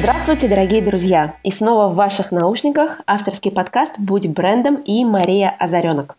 Здравствуйте, 0.00 0.48
дорогие 0.48 0.80
друзья! 0.80 1.34
И 1.44 1.50
снова 1.50 1.88
в 1.88 1.94
ваших 1.94 2.32
наушниках 2.32 3.02
авторский 3.06 3.50
подкаст 3.50 3.96
«Будь 3.98 4.26
брендом» 4.26 4.76
и 4.76 5.04
Мария 5.04 5.54
Озаренок. 5.58 6.16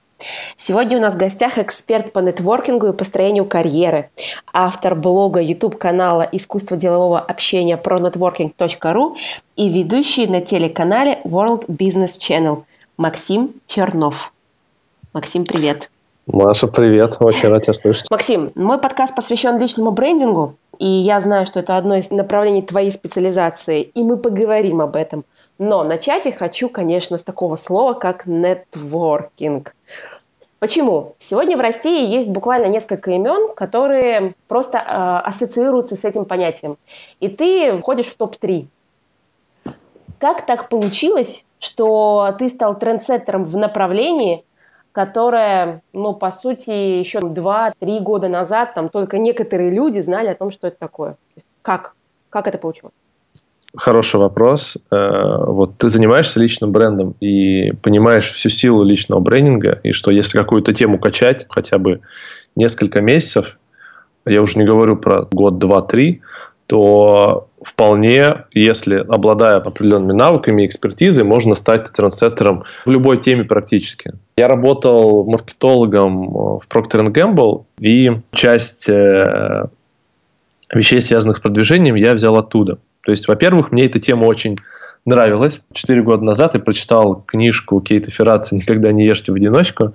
Сегодня 0.55 0.99
у 0.99 1.01
нас 1.01 1.15
в 1.15 1.17
гостях 1.17 1.57
эксперт 1.57 2.13
по 2.13 2.19
нетворкингу 2.19 2.89
и 2.89 2.93
построению 2.93 3.45
карьеры, 3.45 4.11
автор 4.53 4.93
блога 4.93 5.41
YouTube-канала 5.41 6.21
«Искусство 6.31 6.77
делового 6.77 7.19
общения» 7.19 7.75
про 7.75 7.97
networking.ru 7.97 9.15
и 9.55 9.67
ведущий 9.67 10.27
на 10.27 10.41
телеканале 10.41 11.19
World 11.23 11.65
Business 11.65 12.19
Channel 12.19 12.65
Максим 12.97 13.55
Чернов. 13.65 14.31
Максим, 15.11 15.43
привет! 15.43 15.89
Маша, 16.27 16.67
привет, 16.67 17.17
очень 17.19 17.49
рад 17.49 17.63
тебя 17.63 17.73
слышать. 17.73 18.11
Максим, 18.11 18.51
мой 18.53 18.77
подкаст 18.77 19.15
посвящен 19.15 19.57
личному 19.57 19.89
брендингу, 19.89 20.55
и 20.81 20.87
я 20.87 21.21
знаю, 21.21 21.45
что 21.45 21.59
это 21.59 21.77
одно 21.77 21.97
из 21.97 22.09
направлений 22.09 22.63
твоей 22.63 22.89
специализации, 22.89 23.83
и 23.83 24.03
мы 24.03 24.17
поговорим 24.17 24.81
об 24.81 24.95
этом. 24.95 25.25
Но 25.59 25.83
начать 25.83 26.25
я 26.25 26.31
хочу, 26.31 26.69
конечно, 26.69 27.19
с 27.19 27.23
такого 27.23 27.55
слова, 27.55 27.93
как 27.93 28.25
нетворкинг. 28.25 29.75
Почему? 30.57 31.13
Сегодня 31.19 31.55
в 31.55 31.61
России 31.61 32.07
есть 32.07 32.31
буквально 32.31 32.65
несколько 32.65 33.11
имен, 33.11 33.53
которые 33.53 34.33
просто 34.47 34.79
э, 34.79 35.27
ассоциируются 35.27 35.95
с 35.95 36.03
этим 36.03 36.25
понятием. 36.25 36.77
И 37.19 37.27
ты 37.29 37.77
входишь 37.77 38.07
в 38.07 38.17
топ-3. 38.17 38.65
Как 40.17 40.47
так 40.47 40.67
получилось, 40.67 41.45
что 41.59 42.35
ты 42.39 42.49
стал 42.49 42.75
трендсеттером 42.79 43.43
в 43.43 43.55
направлении, 43.55 44.43
которое, 44.91 45.81
ну, 45.93 46.13
по 46.13 46.31
сути, 46.31 46.69
еще 46.69 47.19
2-3 47.19 47.99
года 48.01 48.27
назад 48.27 48.73
там 48.73 48.89
только 48.89 49.17
некоторые 49.17 49.71
люди 49.71 49.99
знали 49.99 50.27
о 50.27 50.35
том, 50.35 50.51
что 50.51 50.67
это 50.67 50.77
такое. 50.77 51.17
Как? 51.61 51.95
Как 52.29 52.47
это 52.47 52.57
получилось? 52.57 52.93
Хороший 53.75 54.19
вопрос. 54.19 54.77
Э, 54.91 55.45
вот 55.45 55.77
ты 55.77 55.87
занимаешься 55.87 56.39
личным 56.41 56.73
брендом 56.73 57.15
и 57.21 57.71
понимаешь 57.81 58.31
всю 58.31 58.49
силу 58.49 58.83
личного 58.83 59.21
брендинга, 59.21 59.79
и 59.83 59.93
что 59.93 60.11
если 60.11 60.37
какую-то 60.37 60.73
тему 60.73 60.99
качать 60.99 61.45
хотя 61.49 61.77
бы 61.77 62.01
несколько 62.57 62.99
месяцев, 62.99 63.57
я 64.25 64.41
уже 64.41 64.57
не 64.57 64.65
говорю 64.65 64.97
про 64.97 65.27
год, 65.31 65.57
два, 65.57 65.81
три, 65.81 66.21
то 66.67 67.47
вполне, 67.63 68.45
если 68.51 68.95
обладая 68.95 69.57
определенными 69.57 70.13
навыками 70.13 70.63
и 70.63 70.65
экспертизой, 70.65 71.23
можно 71.23 71.55
стать 71.55 71.91
трансеттером 71.91 72.63
в 72.85 72.89
любой 72.89 73.19
теме 73.19 73.43
практически. 73.43 74.13
Я 74.35 74.47
работал 74.47 75.25
маркетологом 75.25 76.27
в 76.31 76.63
Procter 76.69 77.05
Gamble, 77.07 77.65
и 77.79 78.11
часть 78.33 78.89
э, 78.89 79.65
вещей, 80.73 81.01
связанных 81.01 81.37
с 81.37 81.39
продвижением, 81.39 81.95
я 81.95 82.13
взял 82.13 82.35
оттуда. 82.37 82.77
То 83.03 83.11
есть, 83.11 83.27
во-первых, 83.27 83.71
мне 83.71 83.85
эта 83.85 83.99
тема 83.99 84.25
очень 84.25 84.57
нравилась. 85.05 85.61
Четыре 85.73 86.03
года 86.03 86.23
назад 86.23 86.53
я 86.53 86.59
прочитал 86.59 87.23
книжку 87.25 87.81
Кейта 87.81 88.11
Ферраци 88.11 88.55
«Никогда 88.55 88.91
не 88.91 89.05
ешьте 89.05 89.31
в 89.31 89.35
одиночку». 89.35 89.93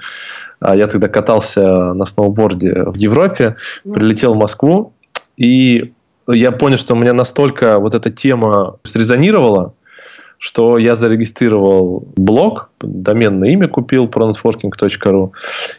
А 0.58 0.74
я 0.76 0.86
тогда 0.88 1.08
катался 1.08 1.94
на 1.94 2.04
сноуборде 2.06 2.82
в 2.82 2.94
Европе, 2.94 3.56
прилетел 3.84 4.34
в 4.34 4.38
Москву, 4.38 4.92
и 5.36 5.92
я 6.28 6.52
понял, 6.52 6.78
что 6.78 6.94
у 6.94 6.96
меня 6.96 7.12
настолько 7.12 7.78
вот 7.78 7.94
эта 7.94 8.10
тема 8.10 8.76
срезонировала, 8.82 9.74
что 10.38 10.78
я 10.78 10.94
зарегистрировал 10.94 12.06
блог, 12.16 12.70
доменное 12.80 13.50
имя 13.50 13.68
купил, 13.68 14.06
pronetworking.ru, 14.06 15.32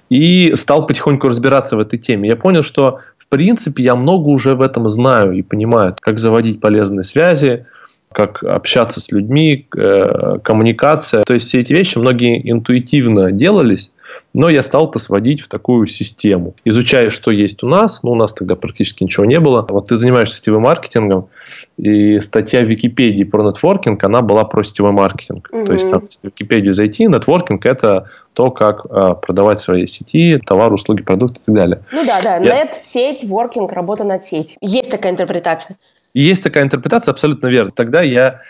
и 0.10 0.54
стал 0.56 0.86
потихоньку 0.86 1.28
разбираться 1.28 1.76
в 1.76 1.80
этой 1.80 2.00
теме. 2.00 2.30
Я 2.30 2.36
понял, 2.36 2.64
что 2.64 3.00
в 3.18 3.28
принципе 3.28 3.84
я 3.84 3.96
много 3.96 4.30
уже 4.30 4.56
в 4.56 4.62
этом 4.62 4.88
знаю 4.90 5.34
и 5.34 5.42
понимаю, 5.42 5.96
как 6.00 6.18
заводить 6.18 6.60
полезные 6.60 7.04
связи, 7.04 7.66
как 8.12 8.42
общаться 8.44 9.00
с 9.02 9.12
людьми, 9.12 9.68
э, 9.76 10.40
коммуникация. 10.44 11.24
То 11.24 11.34
есть 11.34 11.48
все 11.48 11.60
эти 11.60 11.74
вещи 11.74 11.98
многие 11.98 12.50
интуитивно 12.50 13.32
делались, 13.32 13.92
но 14.38 14.50
я 14.50 14.62
стал 14.62 14.88
это 14.88 15.00
сводить 15.00 15.42
в 15.42 15.48
такую 15.48 15.88
систему. 15.88 16.54
Изучая, 16.64 17.10
что 17.10 17.32
есть 17.32 17.64
у 17.64 17.68
нас, 17.68 18.04
ну, 18.04 18.12
у 18.12 18.16
нас 18.16 18.34
тогда 18.34 18.56
практически 18.56 19.04
ничего 19.04 19.26
не 19.26 19.40
было. 19.40 19.66
Вот 19.68 19.88
ты 19.88 19.96
занимаешься 19.96 20.38
сетевым 20.38 20.62
маркетингом, 20.62 21.30
и 21.78 22.20
статья 22.20 22.62
в 22.62 22.66
Википедии 22.66 23.24
про 23.24 23.42
нетворкинг, 23.42 24.04
она 24.04 24.22
была 24.22 24.44
про 24.44 24.64
сетевой 24.64 24.92
маркетинг. 24.92 25.50
Mm-hmm. 25.52 25.66
То 25.66 25.74
есть, 25.74 25.90
там, 25.90 26.04
если 26.06 26.20
в 26.20 26.24
Википедию 26.26 26.74
зайти, 26.74 27.08
нетворкинг– 27.08 27.66
это 27.66 28.12
то, 28.34 28.52
как 28.52 28.86
а, 28.92 29.16
продавать 29.16 29.60
свои 29.60 29.88
сети, 29.88 30.40
товар, 30.46 30.72
услуги, 30.72 31.02
продукты 31.02 31.42
и 31.42 31.46
так 31.48 31.56
далее. 31.56 31.82
Ну 31.92 32.06
да, 32.06 32.22
да, 32.22 32.36
я... 32.36 32.58
нет, 32.58 32.74
сеть, 32.80 33.24
воркинг, 33.24 33.74
работа 33.74 34.04
над 34.04 34.24
сетью. 34.24 34.60
Есть 34.62 34.92
такая 34.92 35.14
интерпретация. 35.14 35.78
Есть 36.14 36.44
такая 36.44 36.64
интерпретация, 36.64 37.12
абсолютно 37.12 37.48
верно. 37.48 37.72
Тогда 37.72 38.04
я 38.04 38.42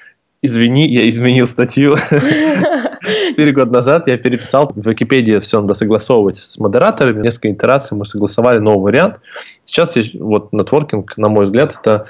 Извини, 0.44 0.88
я 0.88 1.08
изменил 1.10 1.48
статью. 1.48 1.96
Четыре 3.30 3.54
года 3.54 3.72
назад 3.72 4.08
я 4.08 4.18
переписал 4.18 4.72
в 4.74 4.88
Википедии, 4.88 5.40
все 5.40 5.62
надо 5.62 5.74
согласовывать 5.74 6.38
с 6.38 6.60
модераторами. 6.60 7.24
Несколько 7.24 7.52
итераций 7.52 7.98
мы 7.98 8.06
согласовали 8.06 8.60
новый 8.60 8.84
вариант. 8.92 9.20
Сейчас 9.66 9.98
вот 10.20 10.54
нетворкинг, 10.54 11.18
на 11.18 11.30
мой 11.30 11.46
взгляд, 11.46 11.76
это 11.80 12.06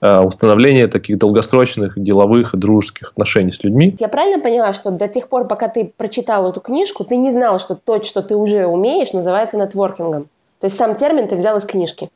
э, 0.00 0.20
установление 0.20 0.86
таких 0.86 1.18
долгосрочных 1.18 2.02
деловых 2.02 2.54
и 2.54 2.56
дружеских 2.56 3.10
отношений 3.10 3.50
с 3.50 3.62
людьми. 3.62 3.94
Я 4.00 4.08
правильно 4.08 4.42
поняла, 4.42 4.72
что 4.72 4.90
до 4.90 5.06
тех 5.06 5.28
пор, 5.28 5.46
пока 5.46 5.68
ты 5.68 5.92
прочитал 5.96 6.48
эту 6.48 6.60
книжку, 6.60 7.04
ты 7.04 7.18
не 7.18 7.30
знал, 7.30 7.58
что 7.58 7.74
то, 7.74 8.02
что 8.02 8.22
ты 8.22 8.36
уже 8.36 8.66
умеешь, 8.66 9.12
называется 9.12 9.58
нетворкингом? 9.58 10.28
То 10.60 10.66
есть 10.66 10.76
сам 10.76 10.94
термин 10.94 11.28
ты 11.28 11.36
взял 11.36 11.58
из 11.58 11.64
книжки? 11.64 12.08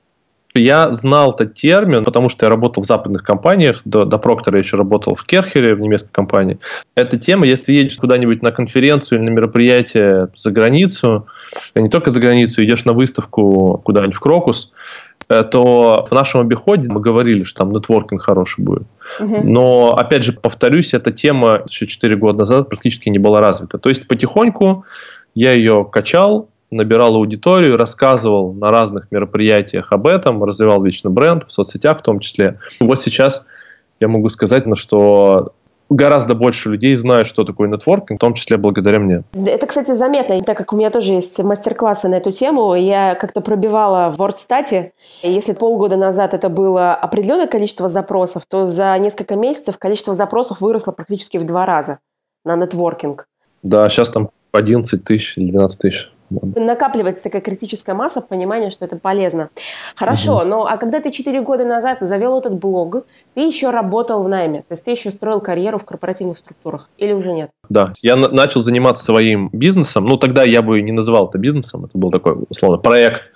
Я 0.55 0.93
знал 0.93 1.33
этот 1.33 1.55
термин, 1.55 2.05
потому 2.05 2.29
что 2.29 2.47
я 2.47 2.51
работал 2.51 2.83
в 2.83 2.87
западных 2.87 3.23
компаниях. 3.23 3.83
До, 3.85 4.05
до 4.05 4.19
Проктора 4.19 4.57
я 4.59 4.63
еще 4.63 4.77
работал 4.77 5.15
в 5.15 5.25
Керхере, 5.25 5.75
в 5.75 5.81
немецкой 5.81 6.11
компании. 6.11 6.59
Эта 6.97 7.17
тема, 7.17 7.47
если 7.47 7.73
едешь 7.73 7.97
куда-нибудь 7.97 8.43
на 8.43 8.51
конференцию 8.51 9.19
или 9.19 9.27
на 9.27 9.31
мероприятие 9.31 10.29
за 10.35 10.51
границу, 10.51 11.27
не 11.75 11.89
только 11.89 12.11
за 12.11 12.21
границу, 12.21 12.65
идешь 12.65 12.85
на 12.85 12.93
выставку 12.93 13.81
куда-нибудь 13.85 14.17
в 14.17 14.21
Крокус, 14.21 14.73
э, 15.29 15.45
то 15.45 16.05
в 16.11 16.13
нашем 16.13 16.41
обиходе 16.41 16.91
мы 16.91 17.01
говорили, 17.01 17.45
что 17.45 17.59
там 17.59 17.73
нетворкинг 17.73 18.21
хороший 18.21 18.65
будет. 18.65 18.87
Угу. 19.21 19.43
Но, 19.45 19.95
опять 19.97 20.25
же, 20.25 20.33
повторюсь, 20.33 20.95
эта 20.95 21.13
тема 21.13 21.63
еще 21.69 21.87
4 21.87 22.17
года 22.17 22.41
назад 22.41 22.69
практически 22.69 23.09
не 23.09 23.19
была 23.19 23.41
развита. 23.41 23.79
То 23.79 23.89
есть 23.89 24.09
потихоньку 24.09 24.85
я 25.35 25.53
ее 25.53 25.89
качал, 25.91 26.50
набирал 26.71 27.17
аудиторию, 27.17 27.77
рассказывал 27.77 28.53
на 28.53 28.69
разных 28.69 29.11
мероприятиях 29.11 29.93
об 29.93 30.07
этом, 30.07 30.43
развивал 30.45 30.83
личный 30.83 31.11
бренд 31.11 31.45
в 31.47 31.53
соцсетях 31.53 32.01
в 32.01 32.03
том 32.03 32.21
числе. 32.21 32.59
Вот 32.81 33.01
сейчас 33.01 33.45
я 34.01 34.09
могу 34.09 34.29
сказать, 34.29 34.65
что 34.77 35.53
гораздо 35.91 36.35
больше 36.35 36.71
людей 36.71 36.95
знают, 36.97 37.27
что 37.27 37.45
такое 37.45 37.69
нетворкинг, 37.69 38.19
в 38.19 38.21
том 38.21 38.35
числе 38.35 38.57
благодаря 38.57 39.01
мне. 39.01 39.25
Это, 39.35 39.67
кстати, 39.67 39.93
заметно, 39.93 40.41
так 40.41 40.57
как 40.57 40.73
у 40.73 40.77
меня 40.77 40.91
тоже 40.91 41.13
есть 41.13 41.39
мастер-классы 41.41 42.09
на 42.09 42.15
эту 42.15 42.33
тему. 42.33 42.75
Я 42.75 43.17
как-то 43.17 43.41
пробивала 43.41 44.11
в 44.11 44.19
WordStat. 44.19 44.93
Если 45.23 45.53
полгода 45.53 45.97
назад 45.97 46.33
это 46.33 46.49
было 46.49 46.95
определенное 46.95 47.49
количество 47.49 47.89
запросов, 47.89 48.45
то 48.49 48.65
за 48.65 48.97
несколько 48.99 49.37
месяцев 49.37 49.79
количество 49.79 50.15
запросов 50.15 50.61
выросло 50.61 50.93
практически 50.93 51.37
в 51.37 51.45
два 51.45 51.67
раза 51.67 51.99
на 52.45 52.57
нетворкинг. 52.57 53.27
Да, 53.63 53.89
сейчас 53.91 54.09
там 54.09 54.31
11 54.53 55.05
тысяч 55.05 55.37
или 55.37 55.51
12 55.51 55.81
тысяч. 55.81 56.11
Накапливается 56.31 57.25
такая 57.25 57.43
критическая 57.43 57.95
масса 57.95 58.21
понимания, 58.21 58.71
что 58.71 58.85
это 58.85 58.97
полезно. 58.97 59.51
Хорошо, 59.97 60.39
угу. 60.39 60.45
но 60.45 60.67
а 60.67 60.77
когда 60.77 61.01
ты 61.01 61.11
4 61.11 61.41
года 61.43 61.65
назад 61.65 61.99
завел 62.01 62.39
этот 62.39 62.59
блог, 62.59 63.05
ты 63.35 63.41
еще 63.41 63.71
работал 63.71 64.23
в 64.23 64.29
найме, 64.29 64.61
то 64.61 64.73
есть 64.73 64.85
ты 64.85 64.93
еще 64.93 65.11
строил 65.11 65.41
карьеру 65.41 65.79
в 65.79 65.85
корпоративных 65.85 66.39
структурах 66.39 66.89
или 66.99 67.13
уже 67.13 67.33
нет? 67.33 67.51
Да, 67.69 67.93
я 68.03 68.17
на- 68.17 68.29
начал 68.29 68.63
заниматься 68.63 69.05
своим 69.05 69.49
бизнесом, 69.53 70.05
ну 70.07 70.17
тогда 70.17 70.43
я 70.43 70.63
бы 70.63 70.81
не 70.83 70.93
называл 70.93 71.29
это 71.29 71.39
бизнесом, 71.39 71.85
это 71.85 71.97
был 71.97 72.11
такой, 72.11 72.37
условно, 72.49 72.79
проект. 72.79 73.33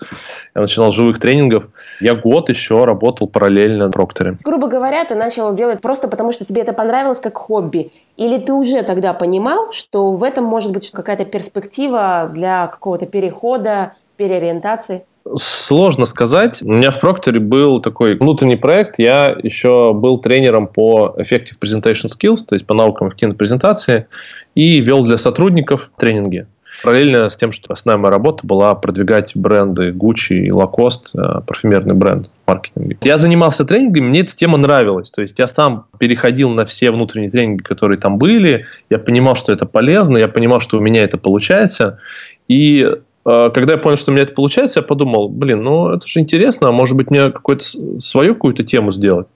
Я 0.54 0.62
начинал 0.62 0.92
с 0.92 0.94
живых 0.94 1.18
тренингов. 1.18 1.64
Я 2.00 2.14
год 2.14 2.48
еще 2.48 2.84
работал 2.84 3.28
параллельно 3.28 3.90
Прокторе. 3.90 4.38
Грубо 4.42 4.66
говоря, 4.66 5.04
ты 5.04 5.14
начал 5.14 5.54
делать 5.54 5.80
просто 5.80 6.08
потому, 6.08 6.32
что 6.32 6.44
тебе 6.44 6.62
это 6.62 6.72
понравилось 6.72 7.20
как 7.20 7.36
хобби. 7.36 7.92
Или 8.16 8.38
ты 8.38 8.52
уже 8.52 8.82
тогда 8.82 9.12
понимал, 9.12 9.72
что 9.72 10.12
в 10.12 10.22
этом 10.22 10.44
может 10.44 10.72
быть 10.72 10.90
какая-то 10.90 11.24
перспектива 11.24 12.30
для 12.32 12.66
какого-то 12.84 13.06
перехода, 13.06 13.94
переориентации? 14.18 15.04
Сложно 15.36 16.04
сказать. 16.04 16.62
У 16.62 16.70
меня 16.70 16.90
в 16.90 17.00
Прокторе 17.00 17.40
был 17.40 17.80
такой 17.80 18.14
внутренний 18.14 18.56
проект. 18.56 18.98
Я 18.98 19.34
еще 19.42 19.94
был 19.94 20.18
тренером 20.18 20.66
по 20.66 21.16
Effective 21.16 21.58
Presentation 21.58 22.10
Skills, 22.10 22.44
то 22.46 22.54
есть 22.54 22.66
по 22.66 22.74
наукам 22.74 23.08
в 23.08 23.14
кинопрезентации, 23.14 24.06
и 24.54 24.80
вел 24.80 25.02
для 25.02 25.16
сотрудников 25.16 25.90
тренинги. 25.96 26.46
Параллельно 26.82 27.28
с 27.28 27.36
тем, 27.36 27.52
что 27.52 27.72
основная 27.72 28.02
моя 28.02 28.12
работа 28.12 28.46
была 28.46 28.74
продвигать 28.74 29.32
бренды 29.34 29.90
Gucci 29.90 30.34
и 30.34 30.50
Lacoste, 30.50 31.08
э, 31.14 31.40
парфюмерный 31.46 31.94
бренд 31.94 32.30
в 32.44 32.50
маркетинге. 32.50 32.98
Я 33.02 33.16
занимался 33.16 33.64
тренингами, 33.64 34.08
мне 34.08 34.20
эта 34.20 34.34
тема 34.34 34.58
нравилась. 34.58 35.10
То 35.10 35.22
есть 35.22 35.38
я 35.38 35.48
сам 35.48 35.86
переходил 35.98 36.50
на 36.50 36.66
все 36.66 36.90
внутренние 36.90 37.30
тренинги, 37.30 37.62
которые 37.62 37.98
там 37.98 38.18
были. 38.18 38.66
Я 38.90 38.98
понимал, 38.98 39.36
что 39.36 39.52
это 39.52 39.66
полезно, 39.66 40.18
я 40.18 40.28
понимал, 40.28 40.60
что 40.60 40.78
у 40.78 40.80
меня 40.80 41.02
это 41.02 41.16
получается. 41.16 42.00
И 42.48 42.80
э, 42.82 43.50
когда 43.54 43.72
я 43.74 43.78
понял, 43.78 43.96
что 43.96 44.10
у 44.10 44.14
меня 44.14 44.24
это 44.24 44.34
получается, 44.34 44.80
я 44.80 44.82
подумал, 44.82 45.28
блин, 45.28 45.62
ну 45.62 45.90
это 45.90 46.06
же 46.06 46.20
интересно, 46.20 46.68
а 46.68 46.72
может 46.72 46.96
быть 46.96 47.10
мне 47.10 47.30
какую-то 47.30 47.64
свою 47.98 48.34
какую-то 48.34 48.62
тему 48.64 48.90
сделать. 48.90 49.26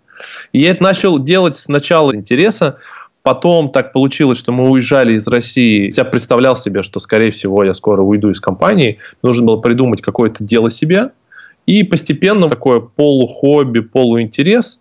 И 0.53 0.61
я 0.61 0.71
это 0.71 0.83
начал 0.83 1.19
делать 1.19 1.57
сначала 1.57 2.15
интереса, 2.15 2.79
Потом 3.25 3.71
так 3.71 3.93
получилось, 3.93 4.39
что 4.39 4.53
мы 4.53 4.71
уезжали 4.71 5.15
из 5.15 5.27
России. 5.27 5.93
Я 5.95 6.05
представлял 6.05 6.57
себе, 6.57 6.83
что, 6.83 6.99
скорее 6.99 7.31
всего, 7.31 7.63
я 7.63 7.75
скоро 7.75 8.01
уйду 8.01 8.31
из 8.31 8.41
компании. 8.41 8.99
Нужно 9.23 9.45
было 9.45 9.57
придумать 9.59 10.01
какое-то 10.01 10.43
дело 10.43 10.71
себе. 10.71 11.11
И 11.67 11.83
постепенно 11.83 12.49
такое 12.49 12.81
полухобби, 12.81 13.81
полуинтерес 13.81 14.81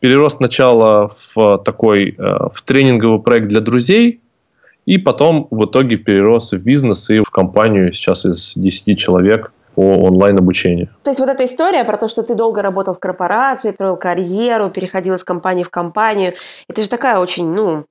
перерос 0.00 0.34
сначала 0.34 1.10
в 1.34 1.58
такой 1.64 2.14
э, 2.16 2.22
в 2.52 2.62
тренинговый 2.62 3.20
проект 3.20 3.48
для 3.48 3.60
друзей, 3.60 4.20
и 4.88 4.96
потом 4.96 5.48
в 5.50 5.66
итоге 5.66 5.96
перерос 5.96 6.52
в 6.52 6.62
бизнес 6.64 7.10
и 7.10 7.20
в 7.20 7.28
компанию 7.30 7.92
сейчас 7.92 8.24
из 8.24 8.54
10 8.56 8.98
человек 8.98 9.52
по 9.74 9.82
онлайн-обучению. 9.82 10.88
То 11.02 11.10
есть 11.10 11.20
вот 11.20 11.28
эта 11.28 11.44
история 11.44 11.84
про 11.84 11.98
то, 11.98 12.08
что 12.08 12.22
ты 12.22 12.34
долго 12.34 12.62
работал 12.62 12.94
в 12.94 12.98
корпорации, 12.98 13.70
строил 13.72 13.98
карьеру, 13.98 14.70
переходил 14.70 15.14
из 15.14 15.22
компании 15.22 15.62
в 15.62 15.68
компанию, 15.68 16.34
это 16.70 16.82
же 16.82 16.88
такая 16.88 17.18
очень, 17.18 17.52
ну, 17.52 17.84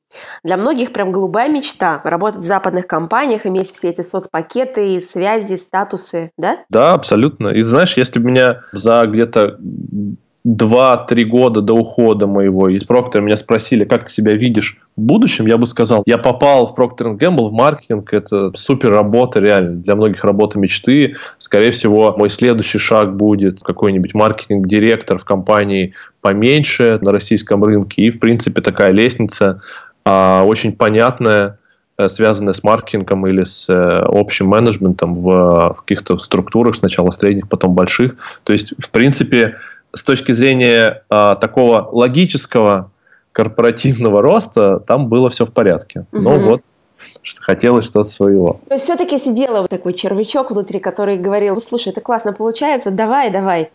для 0.43 0.57
многих 0.57 0.91
прям 0.91 1.11
голубая 1.11 1.51
мечта– 1.51 2.01
работать 2.03 2.39
в 2.39 2.45
западных 2.45 2.87
компаниях, 2.87 3.45
иметь 3.45 3.71
все 3.71 3.89
эти 3.89 4.01
соцпакеты, 4.01 4.99
связи, 4.99 5.55
статусы, 5.55 6.31
да? 6.35 6.57
Да, 6.69 6.93
абсолютно. 6.93 7.49
И 7.49 7.61
знаешь, 7.61 7.95
если 7.95 8.19
бы 8.19 8.31
меня 8.31 8.61
за 8.71 9.05
где-то 9.05 9.59
2-3 10.47 11.23
года 11.25 11.61
до 11.61 11.73
ухода 11.73 12.25
моего 12.25 12.69
из 12.69 12.87
Procter 12.87 13.19
меня 13.19 13.35
спросили, 13.35 13.83
как 13.83 14.05
ты 14.05 14.11
себя 14.11 14.33
видишь 14.33 14.77
в 14.95 15.01
будущем, 15.01 15.45
я 15.45 15.57
бы 15.57 15.65
сказал, 15.65 16.03
я 16.05 16.17
попал 16.17 16.67
в 16.67 16.79
Procter 16.79 17.17
Gamble 17.17 17.49
в 17.49 17.51
маркетинг, 17.51 18.13
это 18.13 18.51
супер 18.55 18.91
работа, 18.91 19.41
реально, 19.41 19.75
для 19.81 19.95
многих 19.95 20.23
работа 20.23 20.57
мечты. 20.57 21.15
Скорее 21.37 21.71
всего, 21.71 22.15
мой 22.17 22.29
следующий 22.29 22.77
шаг 22.77 23.17
будет 23.17 23.61
какой-нибудь 23.61 24.13
маркетинг-директор 24.13 25.17
в 25.17 25.25
компании 25.25 25.93
поменьше 26.21 26.97
на 27.01 27.11
российском 27.11 27.63
рынке. 27.63 28.03
И, 28.03 28.09
в 28.09 28.19
принципе, 28.19 28.61
такая 28.61 28.91
лестница 28.91 29.61
а, 30.05 30.43
очень 30.45 30.71
понятная, 30.71 31.59
э, 31.97 32.07
связанная 32.07 32.53
с 32.53 32.63
маркетингом 32.63 33.27
или 33.27 33.43
с 33.43 33.69
э, 33.69 33.73
общим 34.05 34.47
менеджментом 34.47 35.15
в, 35.15 35.29
в 35.73 35.81
каких-то 35.81 36.17
структурах, 36.19 36.75
сначала 36.75 37.11
средних, 37.11 37.49
потом 37.49 37.73
больших. 37.73 38.15
То 38.43 38.53
есть, 38.53 38.73
в 38.79 38.89
принципе, 38.89 39.55
с 39.93 40.03
точки 40.03 40.31
зрения 40.31 41.03
а, 41.09 41.35
такого 41.35 41.89
логического 41.91 42.91
корпоративного 43.31 44.21
роста, 44.21 44.79
там 44.79 45.07
было 45.07 45.29
все 45.29 45.45
в 45.45 45.51
порядке. 45.51 46.05
Угу. 46.11 46.21
Но 46.21 46.39
вот 46.39 46.61
что 47.21 47.43
хотелось 47.43 47.85
что-то 47.85 48.09
своего. 48.09 48.59
То 48.67 48.73
есть 48.73 48.85
все-таки 48.85 49.19
сидела 49.19 49.61
вот 49.61 49.69
такой 49.69 49.93
червячок 49.93 50.51
внутри, 50.51 50.79
который 50.79 51.17
говорил, 51.17 51.57
слушай, 51.57 51.89
это 51.89 52.01
классно 52.01 52.33
получается, 52.33 52.89
давай, 52.89 53.29
давай. 53.29 53.69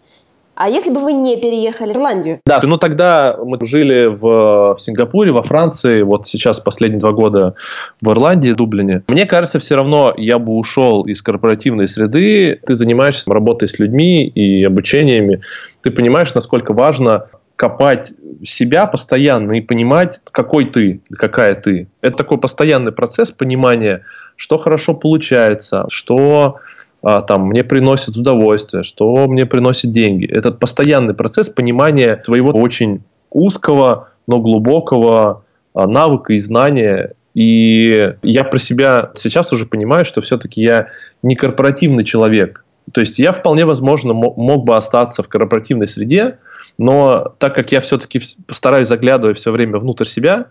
А 0.55 0.69
если 0.69 0.91
бы 0.91 1.01
вы 1.01 1.15
не 1.15 1.39
переехали 1.39 1.93
в 1.93 1.97
Ирландию? 1.97 2.41
Да, 2.45 2.61
ну 2.63 2.77
тогда 2.77 3.39
мы 3.43 3.59
жили 3.65 4.07
в, 4.07 4.75
в 4.75 4.77
Сингапуре, 4.79 5.33
во 5.33 5.43
Франции, 5.43 6.03
вот 6.03 6.27
сейчас 6.27 6.61
последние 6.61 7.01
два 7.01 7.13
года 7.13 7.55
в 8.03 8.11
Ирландии, 8.11 8.51
Дублине. 8.51 9.03
Мне 9.09 9.25
кажется, 9.25 9.61
все 9.61 9.77
равно 9.77 10.13
я 10.17 10.39
бы 10.39 10.53
ушел 10.55 11.05
из 11.05 11.23
корпоративной 11.23 11.89
среды. 11.89 12.61
Ты 12.67 12.75
занимаешься 12.75 13.33
работой 13.33 13.67
с 13.67 13.79
людьми 13.79 14.27
и 14.27 14.63
обучениями. 14.63 15.41
Ты 15.83 15.91
понимаешь, 15.91 16.35
насколько 16.35 16.73
важно 16.73 17.29
копать 17.57 18.13
себя 18.45 18.87
постоянно 18.87 19.55
и 19.55 19.61
понимать, 19.61 20.21
какой 20.31 20.65
ты, 20.65 21.01
какая 21.17 21.55
ты. 21.55 21.89
Это 22.01 22.17
такой 22.17 22.39
постоянный 22.39 22.93
процесс 22.93 23.31
понимания, 23.31 24.05
что 24.37 24.59
хорошо 24.59 24.95
получается, 24.95 25.87
что 25.89 26.57
а, 27.03 27.21
там, 27.21 27.47
мне 27.49 27.65
приносит 27.65 28.17
удовольствие, 28.17 28.83
что 28.83 29.27
мне 29.27 29.47
приносит 29.47 29.93
деньги. 29.93 30.27
Это 30.27 30.53
постоянный 30.53 31.15
процесс 31.15 31.49
понимания 31.49 32.21
своего 32.25 32.51
очень 32.51 33.03
узкого, 33.31 34.09
но 34.27 34.41
глубокого 34.41 35.45
а, 35.75 35.87
навыка 35.87 36.33
и 36.33 36.39
знания. 36.39 37.15
И 37.35 38.15
я 38.23 38.45
про 38.45 38.59
себя 38.59 39.11
сейчас 39.15 39.53
уже 39.53 39.67
понимаю, 39.67 40.05
что 40.05 40.21
все-таки 40.21 40.63
я 40.63 40.89
не 41.23 41.35
корпоративный 41.35 42.05
человек. 42.05 42.62
То 42.93 43.01
есть 43.01 43.19
я 43.19 43.33
вполне 43.33 43.65
возможно 43.65 44.13
мог 44.13 44.65
бы 44.65 44.77
остаться 44.77 45.23
в 45.23 45.29
корпоративной 45.29 45.87
среде, 45.87 46.39
но 46.79 47.35
так 47.39 47.55
как 47.55 47.73
я 47.73 47.81
все-таки 47.81 48.21
постараюсь 48.47 48.89
заглядывать 48.89 49.39
все 49.39 49.51
время 49.51 49.79
внутрь 49.79 50.07
себя, 50.07 50.47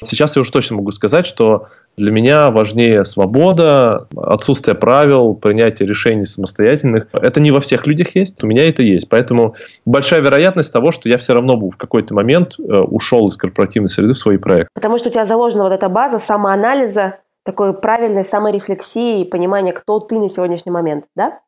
сейчас 0.00 0.36
я 0.36 0.42
уже 0.42 0.50
точно 0.50 0.76
могу 0.76 0.90
сказать, 0.90 1.26
что 1.26 1.68
для 1.96 2.10
меня 2.10 2.50
важнее 2.50 3.04
свобода, 3.04 4.08
отсутствие 4.16 4.74
правил, 4.74 5.34
принятие 5.34 5.88
решений 5.88 6.24
самостоятельных. 6.24 7.06
Это 7.12 7.40
не 7.40 7.50
во 7.50 7.60
всех 7.60 7.86
людях 7.86 8.14
есть, 8.14 8.42
у 8.42 8.46
меня 8.46 8.68
это 8.68 8.82
есть. 8.82 9.08
Поэтому 9.08 9.54
большая 9.84 10.20
вероятность 10.20 10.72
того, 10.72 10.92
что 10.92 11.08
я 11.08 11.18
все 11.18 11.34
равно 11.34 11.56
бы 11.56 11.70
в 11.70 11.76
какой-то 11.76 12.14
момент 12.14 12.54
э, 12.58 12.62
ушел 12.62 13.28
из 13.28 13.36
корпоративной 13.36 13.88
среды 13.88 14.14
в 14.14 14.18
свой 14.18 14.38
проект. 14.38 14.70
Потому 14.74 14.98
что 14.98 15.08
у 15.08 15.12
тебя 15.12 15.24
заложена 15.24 15.64
вот 15.64 15.72
эта 15.72 15.88
база 15.88 16.18
самоанализа, 16.18 17.18
такой 17.44 17.74
правильной 17.74 18.24
саморефлексии 18.24 19.20
и 19.20 19.24
понимания, 19.24 19.72
кто 19.72 20.00
ты 20.00 20.18
на 20.18 20.28
сегодняшний 20.28 20.72
момент, 20.72 21.04
да? 21.14 21.40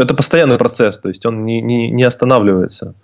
Это 0.00 0.14
постоянный 0.14 0.56
процесс, 0.56 0.96
то 0.96 1.08
есть 1.08 1.26
он 1.26 1.44
не, 1.44 1.60
не, 1.60 1.90
не 1.90 2.04
останавливается. 2.04 2.94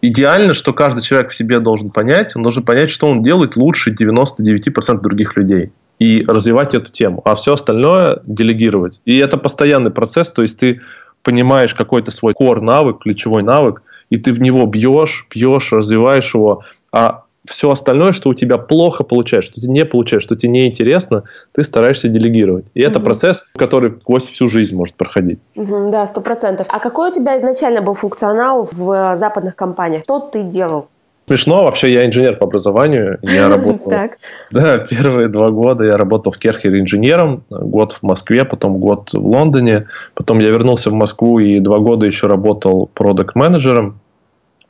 Идеально, 0.00 0.54
что 0.54 0.72
каждый 0.72 1.00
человек 1.00 1.30
в 1.30 1.36
себе 1.36 1.60
должен 1.60 1.90
понять, 1.90 2.34
он 2.34 2.42
должен 2.42 2.64
понять, 2.64 2.90
что 2.90 3.06
он 3.06 3.22
делает 3.22 3.54
лучше 3.54 3.94
99% 3.94 5.00
других 5.00 5.36
людей 5.36 5.70
и 6.00 6.24
развивать 6.26 6.74
эту 6.74 6.90
тему, 6.90 7.22
а 7.24 7.36
все 7.36 7.52
остальное 7.52 8.22
делегировать. 8.24 9.00
И 9.04 9.18
это 9.18 9.38
постоянный 9.38 9.92
процесс, 9.92 10.32
то 10.32 10.42
есть 10.42 10.58
ты 10.58 10.80
понимаешь 11.22 11.76
какой-то 11.76 12.10
свой 12.10 12.32
core 12.32 12.60
навык, 12.60 13.02
ключевой 13.02 13.44
навык, 13.44 13.82
и 14.10 14.16
ты 14.16 14.32
в 14.32 14.40
него 14.40 14.66
бьешь, 14.66 15.28
бьешь, 15.32 15.70
развиваешь 15.70 16.34
его, 16.34 16.64
а 16.90 17.22
все 17.48 17.70
остальное, 17.70 18.12
что 18.12 18.30
у 18.30 18.34
тебя 18.34 18.58
плохо 18.58 19.04
получается, 19.04 19.52
что 19.52 19.60
ты 19.60 19.70
не 19.70 19.84
получаешь, 19.84 20.22
что 20.22 20.36
тебе 20.36 20.52
неинтересно, 20.52 21.24
ты 21.52 21.64
стараешься 21.64 22.08
делегировать. 22.08 22.66
И 22.74 22.82
это 22.82 22.98
угу. 22.98 23.06
процесс, 23.06 23.44
который 23.56 23.92
сквозь 24.00 24.28
всю 24.28 24.48
жизнь 24.48 24.76
может 24.76 24.94
проходить. 24.94 25.40
Угу, 25.56 25.90
да, 25.90 26.06
сто 26.06 26.20
процентов. 26.20 26.66
А 26.70 26.78
какой 26.78 27.10
у 27.10 27.12
тебя 27.12 27.36
изначально 27.38 27.82
был 27.82 27.94
функционал 27.94 28.68
в 28.70 28.92
э, 28.92 29.16
западных 29.16 29.56
компаниях? 29.56 30.04
Что 30.04 30.20
ты 30.20 30.44
делал? 30.44 30.88
Смешно, 31.26 31.64
вообще 31.64 31.92
я 31.92 32.04
инженер 32.04 32.36
по 32.36 32.46
образованию. 32.46 33.18
Я 33.22 33.48
работал, 33.56 33.90
так. 33.90 34.18
да, 34.50 34.78
первые 34.78 35.28
два 35.28 35.50
года 35.50 35.84
я 35.84 35.96
работал 35.96 36.32
в 36.32 36.38
Керхере 36.38 36.80
инженером, 36.80 37.44
год 37.48 37.92
в 37.94 38.02
Москве, 38.02 38.44
потом 38.44 38.78
год 38.78 39.10
в 39.12 39.24
Лондоне, 39.24 39.86
потом 40.14 40.40
я 40.40 40.48
вернулся 40.48 40.90
в 40.90 40.94
Москву 40.94 41.38
и 41.38 41.60
два 41.60 41.78
года 41.78 42.06
еще 42.06 42.26
работал 42.26 42.90
продукт 42.92 43.36
менеджером 43.36 44.00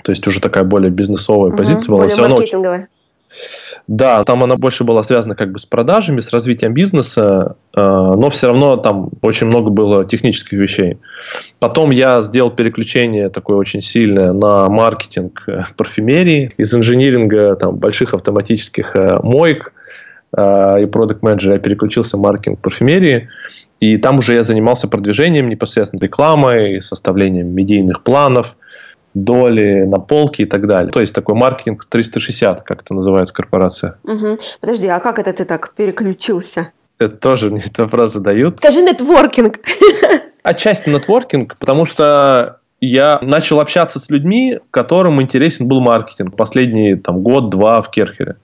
то 0.02 0.10
есть 0.10 0.26
уже 0.26 0.41
такая 0.41 0.65
более 0.65 0.91
бизнесовая 0.91 1.50
угу, 1.50 1.56
позиция 1.56 1.91
была. 1.91 2.06
Более 2.06 2.29
маркетинговая. 2.29 2.88
Да, 3.88 4.22
там 4.24 4.43
она 4.44 4.56
больше 4.56 4.84
была 4.84 5.03
связана 5.03 5.34
как 5.34 5.53
бы 5.53 5.58
с 5.58 5.67
продажами, 5.67 6.20
с 6.20 6.31
развитием 6.32 6.74
бизнеса, 6.74 7.56
э, 7.74 7.81
но 7.81 8.31
все 8.31 8.48
равно 8.48 8.77
там 8.77 9.10
очень 9.22 9.46
много 9.46 9.70
было 9.70 10.05
технических 10.05 10.58
вещей. 10.58 10.98
Потом 11.58 11.91
я 11.91 12.20
сделал 12.20 12.50
переключение 12.50 13.29
такое 13.29 13.56
очень 13.56 13.81
сильное 13.81 14.32
на 14.32 14.69
маркетинг 14.69 15.43
э, 15.46 15.62
парфюмерии, 15.77 16.53
из 16.56 16.74
инжиниринга 16.74 17.56
там, 17.56 17.77
больших 17.77 18.15
автоматических 18.15 18.94
э, 18.94 19.19
моек 19.22 19.72
и 20.34 20.86
продукт 20.91 21.22
менеджера 21.22 21.55
я 21.55 21.58
переключился 21.58 22.17
в 22.17 22.20
маркетинг 22.20 22.58
парфюмерии, 22.60 23.29
и 23.81 23.98
там 23.98 24.20
уже 24.20 24.32
я 24.32 24.43
занимался 24.43 24.88
продвижением 24.88 25.50
непосредственно 25.50 26.00
рекламой, 26.00 26.81
составлением 26.81 27.48
медийных 27.48 28.03
планов, 28.03 28.56
доли 29.14 29.84
на 29.84 29.98
полке 29.98 30.44
и 30.44 30.46
так 30.46 30.66
далее. 30.66 30.92
То 30.92 31.00
есть 31.00 31.14
такой 31.14 31.34
маркетинг 31.34 31.84
360, 31.84 32.62
как 32.62 32.82
это 32.82 32.94
называют 32.94 33.31
в 33.31 33.32
корпорациях. 33.32 33.98
Угу. 34.04 34.38
Подожди, 34.60 34.88
а 34.88 35.00
как 35.00 35.19
это 35.19 35.32
ты 35.32 35.44
так 35.44 35.74
переключился? 35.74 36.72
Это 36.98 37.16
тоже 37.16 37.50
мне 37.50 37.58
этот 37.58 37.78
вопрос 37.78 38.12
задают. 38.12 38.58
Скажи 38.58 38.82
нетворкинг. 38.82 39.58
Отчасти 40.42 40.88
нетворкинг, 40.88 41.56
потому 41.58 41.84
что 41.84 42.58
я 42.81 43.20
начал 43.22 43.60
общаться 43.60 44.00
с 44.00 44.10
людьми, 44.10 44.58
которым 44.70 45.22
интересен 45.22 45.69
был 45.69 45.81
маркетинг 45.81 46.36
последний 46.36 46.96
там, 46.96 47.22
год-два 47.22 47.81
в 47.82 47.90
Керхере. 47.90 48.36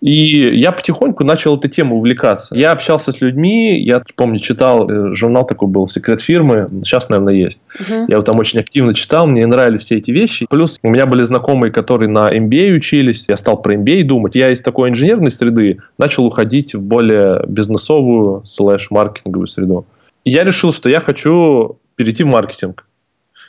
И 0.00 0.58
я 0.58 0.72
потихоньку 0.72 1.24
начал 1.24 1.56
этой 1.56 1.70
темой 1.70 1.96
увлекаться. 1.96 2.54
Я 2.54 2.72
общался 2.72 3.12
с 3.12 3.20
людьми, 3.20 3.80
я 3.80 4.02
помню, 4.16 4.38
читал, 4.38 4.88
э, 4.90 5.14
журнал 5.14 5.46
такой 5.46 5.68
был, 5.68 5.88
«Секрет 5.88 6.20
фирмы», 6.20 6.68
сейчас, 6.84 7.08
наверное, 7.08 7.34
есть. 7.34 7.60
uh 7.80 8.04
Я 8.08 8.16
его 8.16 8.22
там 8.22 8.38
очень 8.38 8.60
активно 8.60 8.94
читал, 8.94 9.26
мне 9.26 9.46
нравились 9.46 9.82
все 9.82 9.96
эти 9.96 10.10
вещи. 10.10 10.46
Плюс 10.48 10.78
у 10.82 10.90
меня 10.90 11.06
были 11.06 11.22
знакомые, 11.22 11.72
которые 11.72 12.08
на 12.08 12.30
MBA 12.30 12.72
учились, 12.72 13.24
я 13.28 13.36
стал 13.36 13.60
про 13.62 13.74
MBA 13.74 14.02
думать. 14.02 14.34
Я 14.34 14.50
из 14.50 14.60
такой 14.60 14.90
инженерной 14.90 15.30
среды 15.30 15.78
начал 15.98 16.26
уходить 16.26 16.74
в 16.74 16.80
более 16.80 17.44
бизнесовую 17.46 18.42
слэш-маркетинговую 18.44 19.46
среду. 19.46 19.86
И 20.24 20.30
я 20.30 20.44
решил, 20.44 20.72
что 20.72 20.88
я 20.88 21.00
хочу 21.00 21.78
перейти 21.96 22.24
в 22.24 22.28
маркетинг. 22.28 22.86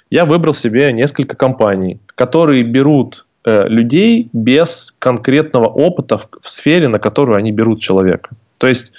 Я 0.09 0.25
выбрал 0.25 0.53
себе 0.53 0.91
несколько 0.93 1.35
компаний, 1.35 1.99
которые 2.15 2.63
берут 2.63 3.24
Э, 3.45 3.67
людей 3.67 4.29
без 4.33 4.95
конкретного 4.97 5.67
опыта 5.67 6.17
в, 6.17 6.27
в 6.41 6.49
сфере, 6.49 6.87
на 6.87 6.97
которую 6.97 7.37
они 7.37 7.51
берут 7.51 7.79
человека. 7.79 8.31
То 8.57 8.65
есть, 8.65 8.91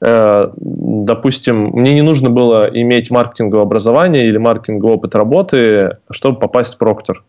э, 0.00 0.50
допустим, 0.56 1.72
мне 1.72 1.92
не 1.92 2.00
нужно 2.00 2.30
было 2.30 2.70
иметь 2.72 3.10
маркетинговое 3.10 3.64
образование 3.64 4.26
или 4.26 4.38
маркетинговый 4.38 4.96
опыт 4.96 5.14
работы, 5.14 5.98
чтобы 6.10 6.38
попасть 6.38 6.74
в 6.74 6.78
Проктор. 6.78 7.22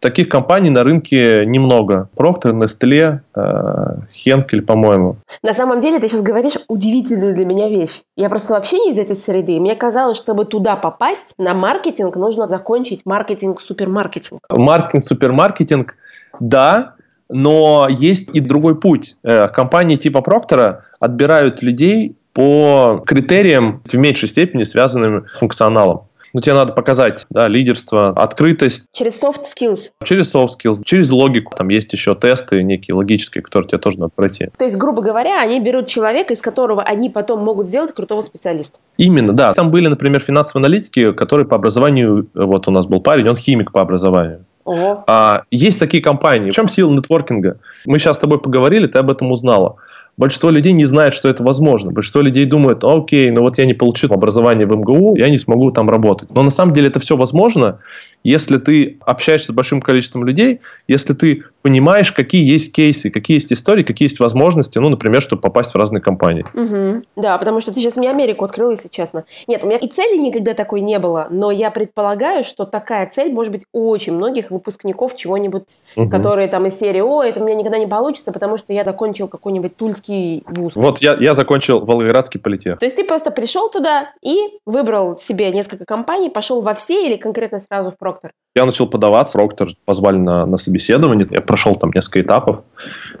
Таких 0.00 0.28
компаний 0.28 0.70
на 0.70 0.84
рынке 0.84 1.46
немного. 1.46 2.08
Procter, 2.16 2.52
Nestle, 2.52 3.20
Henkel, 3.34 4.60
по-моему. 4.60 5.16
На 5.42 5.54
самом 5.54 5.80
деле, 5.80 5.98
ты 5.98 6.08
сейчас 6.08 6.22
говоришь 6.22 6.58
удивительную 6.68 7.34
для 7.34 7.46
меня 7.46 7.68
вещь. 7.68 8.02
Я 8.16 8.28
просто 8.28 8.54
вообще 8.54 8.78
не 8.78 8.90
из 8.90 8.98
этой 8.98 9.16
среды. 9.16 9.58
Мне 9.58 9.74
казалось, 9.74 10.18
чтобы 10.18 10.44
туда 10.44 10.76
попасть, 10.76 11.34
на 11.38 11.54
маркетинг 11.54 12.16
нужно 12.16 12.46
закончить 12.46 13.02
маркетинг-супермаркетинг. 13.06 14.40
Маркетинг-супермаркетинг, 14.50 15.94
да, 16.40 16.94
но 17.28 17.88
есть 17.90 18.28
и 18.34 18.40
другой 18.40 18.78
путь. 18.78 19.16
Э, 19.22 19.48
компании 19.48 19.96
типа 19.96 20.20
Проктора 20.20 20.84
отбирают 21.00 21.62
людей 21.62 22.16
по 22.32 23.02
критериям 23.06 23.82
в 23.84 23.94
меньшей 23.94 24.28
степени 24.28 24.64
связанным 24.64 25.26
с 25.32 25.38
функционалом. 25.38 26.02
Ну, 26.36 26.42
тебе 26.42 26.52
надо 26.52 26.74
показать 26.74 27.24
да, 27.30 27.48
лидерство, 27.48 28.10
открытость. 28.10 28.88
Через 28.92 29.22
soft 29.22 29.44
skills. 29.44 29.92
Через 30.04 30.34
soft 30.34 30.48
skills, 30.58 30.82
через 30.84 31.10
логику. 31.10 31.54
Там 31.56 31.68
есть 31.70 31.90
еще 31.94 32.14
тесты 32.14 32.62
некие 32.62 32.94
логические, 32.94 33.40
которые 33.40 33.70
тебе 33.70 33.78
тоже 33.78 33.98
надо 34.00 34.12
пройти. 34.14 34.50
То 34.58 34.66
есть, 34.66 34.76
грубо 34.76 35.00
говоря, 35.00 35.40
они 35.40 35.60
берут 35.60 35.86
человека, 35.86 36.34
из 36.34 36.42
которого 36.42 36.82
они 36.82 37.08
потом 37.08 37.42
могут 37.42 37.68
сделать 37.68 37.94
крутого 37.94 38.20
специалиста. 38.20 38.78
Именно, 38.98 39.32
да. 39.32 39.54
Там 39.54 39.70
были, 39.70 39.88
например, 39.88 40.20
финансовые 40.20 40.66
аналитики, 40.66 41.10
которые 41.12 41.46
по 41.46 41.56
образованию, 41.56 42.28
вот 42.34 42.68
у 42.68 42.70
нас 42.70 42.84
был 42.84 43.00
парень, 43.00 43.30
он 43.30 43.36
химик 43.36 43.72
по 43.72 43.80
образованию. 43.80 44.44
Ого. 44.66 45.04
А, 45.06 45.44
есть 45.50 45.78
такие 45.78 46.02
компании. 46.02 46.50
В 46.50 46.54
чем 46.54 46.68
сила 46.68 46.90
нетворкинга? 46.90 47.60
Мы 47.86 47.98
сейчас 47.98 48.16
с 48.16 48.18
тобой 48.18 48.40
поговорили, 48.40 48.86
ты 48.88 48.98
об 48.98 49.10
этом 49.10 49.32
узнала. 49.32 49.76
Большинство 50.16 50.50
людей 50.50 50.72
не 50.72 50.86
знает, 50.86 51.12
что 51.12 51.28
это 51.28 51.42
возможно. 51.42 51.92
Большинство 51.92 52.22
людей 52.22 52.46
думают, 52.46 52.84
окей, 52.84 53.30
ну 53.30 53.42
вот 53.42 53.58
я 53.58 53.66
не 53.66 53.74
получил 53.74 54.12
образование 54.12 54.66
в 54.66 54.74
МГУ, 54.74 55.16
я 55.16 55.28
не 55.28 55.38
смогу 55.38 55.70
там 55.70 55.90
работать. 55.90 56.30
Но 56.30 56.42
на 56.42 56.50
самом 56.50 56.72
деле 56.72 56.88
это 56.88 57.00
все 57.00 57.16
возможно, 57.16 57.80
если 58.24 58.56
ты 58.56 58.98
общаешься 59.04 59.48
с 59.48 59.54
большим 59.54 59.82
количеством 59.82 60.24
людей, 60.24 60.60
если 60.88 61.12
ты 61.12 61.44
понимаешь, 61.60 62.12
какие 62.12 62.48
есть 62.48 62.72
кейсы, 62.72 63.10
какие 63.10 63.36
есть 63.36 63.52
истории, 63.52 63.82
какие 63.82 64.06
есть 64.06 64.20
возможности, 64.20 64.78
ну, 64.78 64.88
например, 64.88 65.20
чтобы 65.20 65.42
попасть 65.42 65.72
в 65.72 65.76
разные 65.76 66.00
компании. 66.00 66.46
Угу. 66.54 67.02
Да, 67.16 67.36
потому 67.38 67.60
что 67.60 67.74
ты 67.74 67.80
сейчас 67.80 67.96
мне 67.96 68.08
Америку 68.08 68.44
открыл, 68.44 68.70
если 68.70 68.88
честно. 68.88 69.24
Нет, 69.46 69.64
у 69.64 69.66
меня 69.66 69.76
и 69.76 69.88
цели 69.88 70.16
никогда 70.16 70.54
такой 70.54 70.80
не 70.80 70.98
было, 70.98 71.26
но 71.30 71.50
я 71.50 71.70
предполагаю, 71.70 72.42
что 72.42 72.64
такая 72.64 73.06
цель 73.10 73.32
может 73.32 73.52
быть 73.52 73.64
у 73.72 73.90
очень 73.90 74.14
многих 74.14 74.50
выпускников 74.50 75.14
чего-нибудь, 75.14 75.64
угу. 75.96 76.08
которые 76.08 76.48
там 76.48 76.66
из 76.66 76.78
серии, 76.78 77.00
о, 77.00 77.22
это 77.22 77.40
у 77.40 77.44
меня 77.44 77.56
никогда 77.56 77.78
не 77.78 77.86
получится, 77.86 78.32
потому 78.32 78.56
что 78.56 78.72
я 78.72 78.84
закончил 78.84 79.28
какой-нибудь 79.28 79.76
тульский 79.76 80.05
вуз. 80.46 80.74
Вот 80.76 80.98
я, 80.98 81.16
я 81.18 81.34
закончил 81.34 81.84
Волгоградский 81.84 82.40
политех. 82.40 82.78
То 82.78 82.86
есть 82.86 82.96
ты 82.96 83.04
просто 83.04 83.30
пришел 83.30 83.70
туда 83.70 84.12
и 84.22 84.36
выбрал 84.64 85.16
себе 85.16 85.50
несколько 85.50 85.84
компаний, 85.84 86.30
пошел 86.30 86.62
во 86.62 86.74
все 86.74 87.06
или 87.06 87.16
конкретно 87.16 87.60
сразу 87.60 87.90
в 87.90 87.98
Проктор? 87.98 88.32
Я 88.54 88.64
начал 88.64 88.86
подаваться, 88.86 89.38
Проктор 89.38 89.68
позвали 89.84 90.16
на, 90.16 90.46
на 90.46 90.56
собеседование, 90.56 91.26
я 91.30 91.40
прошел 91.40 91.76
там 91.76 91.90
несколько 91.94 92.22
этапов, 92.22 92.60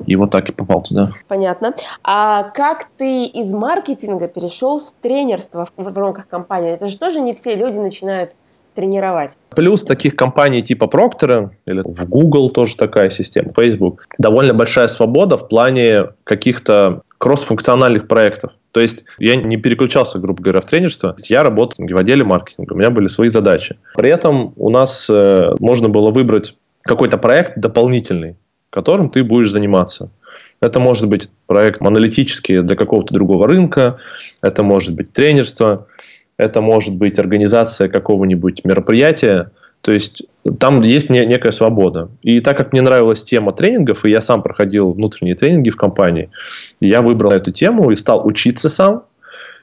и 0.06 0.16
вот 0.16 0.30
так 0.30 0.48
и 0.48 0.52
попал 0.52 0.82
туда. 0.82 1.12
Понятно. 1.28 1.74
А 2.02 2.44
как 2.44 2.86
ты 2.96 3.24
из 3.24 3.52
маркетинга 3.52 4.28
перешел 4.28 4.80
в 4.80 4.92
тренерство 5.02 5.66
в, 5.66 5.72
в 5.76 5.98
рамках 5.98 6.28
компании? 6.28 6.72
Это 6.72 6.88
же 6.88 6.98
тоже 6.98 7.20
не 7.20 7.34
все 7.34 7.54
люди 7.54 7.78
начинают 7.78 8.32
тренировать. 8.76 9.32
Плюс 9.56 9.82
таких 9.82 10.14
компаний 10.14 10.62
типа 10.62 10.86
Проктора, 10.86 11.50
или 11.66 11.80
в 11.84 12.08
Google 12.08 12.50
тоже 12.50 12.76
такая 12.76 13.10
система, 13.10 13.52
Facebook, 13.56 14.06
довольно 14.18 14.54
большая 14.54 14.86
свобода 14.86 15.36
в 15.36 15.48
плане 15.48 16.10
каких-то 16.22 17.02
кроссфункциональных 17.18 18.06
проектов. 18.06 18.52
То 18.70 18.80
есть 18.80 19.04
я 19.18 19.36
не 19.36 19.56
переключался, 19.56 20.18
грубо 20.18 20.42
говоря, 20.42 20.60
в 20.60 20.66
тренерство. 20.66 21.16
Я 21.24 21.42
работал 21.42 21.84
в 21.84 21.96
отделе 21.96 22.24
маркетинга, 22.24 22.74
у 22.74 22.76
меня 22.76 22.90
были 22.90 23.08
свои 23.08 23.28
задачи. 23.28 23.76
При 23.94 24.10
этом 24.10 24.52
у 24.56 24.68
нас 24.68 25.08
э, 25.08 25.54
можно 25.58 25.88
было 25.88 26.10
выбрать 26.10 26.54
какой-то 26.82 27.16
проект 27.16 27.58
дополнительный, 27.58 28.36
которым 28.70 29.08
ты 29.08 29.24
будешь 29.24 29.50
заниматься. 29.50 30.10
Это 30.60 30.78
может 30.78 31.08
быть 31.08 31.30
проект 31.46 31.80
аналитический 31.80 32.60
для 32.62 32.76
какого-то 32.76 33.14
другого 33.14 33.48
рынка, 33.48 33.98
это 34.42 34.62
может 34.62 34.94
быть 34.94 35.12
тренерство, 35.12 35.86
это 36.38 36.60
может 36.60 36.96
быть 36.96 37.18
организация 37.18 37.88
какого-нибудь 37.88 38.64
мероприятия. 38.64 39.50
То 39.80 39.92
есть 39.92 40.22
там 40.58 40.82
есть 40.82 41.10
не, 41.10 41.24
некая 41.24 41.52
свобода. 41.52 42.08
И 42.22 42.40
так 42.40 42.56
как 42.56 42.72
мне 42.72 42.82
нравилась 42.82 43.22
тема 43.22 43.52
тренингов, 43.52 44.04
и 44.04 44.10
я 44.10 44.20
сам 44.20 44.42
проходил 44.42 44.92
внутренние 44.92 45.36
тренинги 45.36 45.70
в 45.70 45.76
компании, 45.76 46.30
я 46.80 47.02
выбрал 47.02 47.32
эту 47.32 47.52
тему 47.52 47.90
и 47.90 47.96
стал 47.96 48.26
учиться 48.26 48.68
сам. 48.68 49.04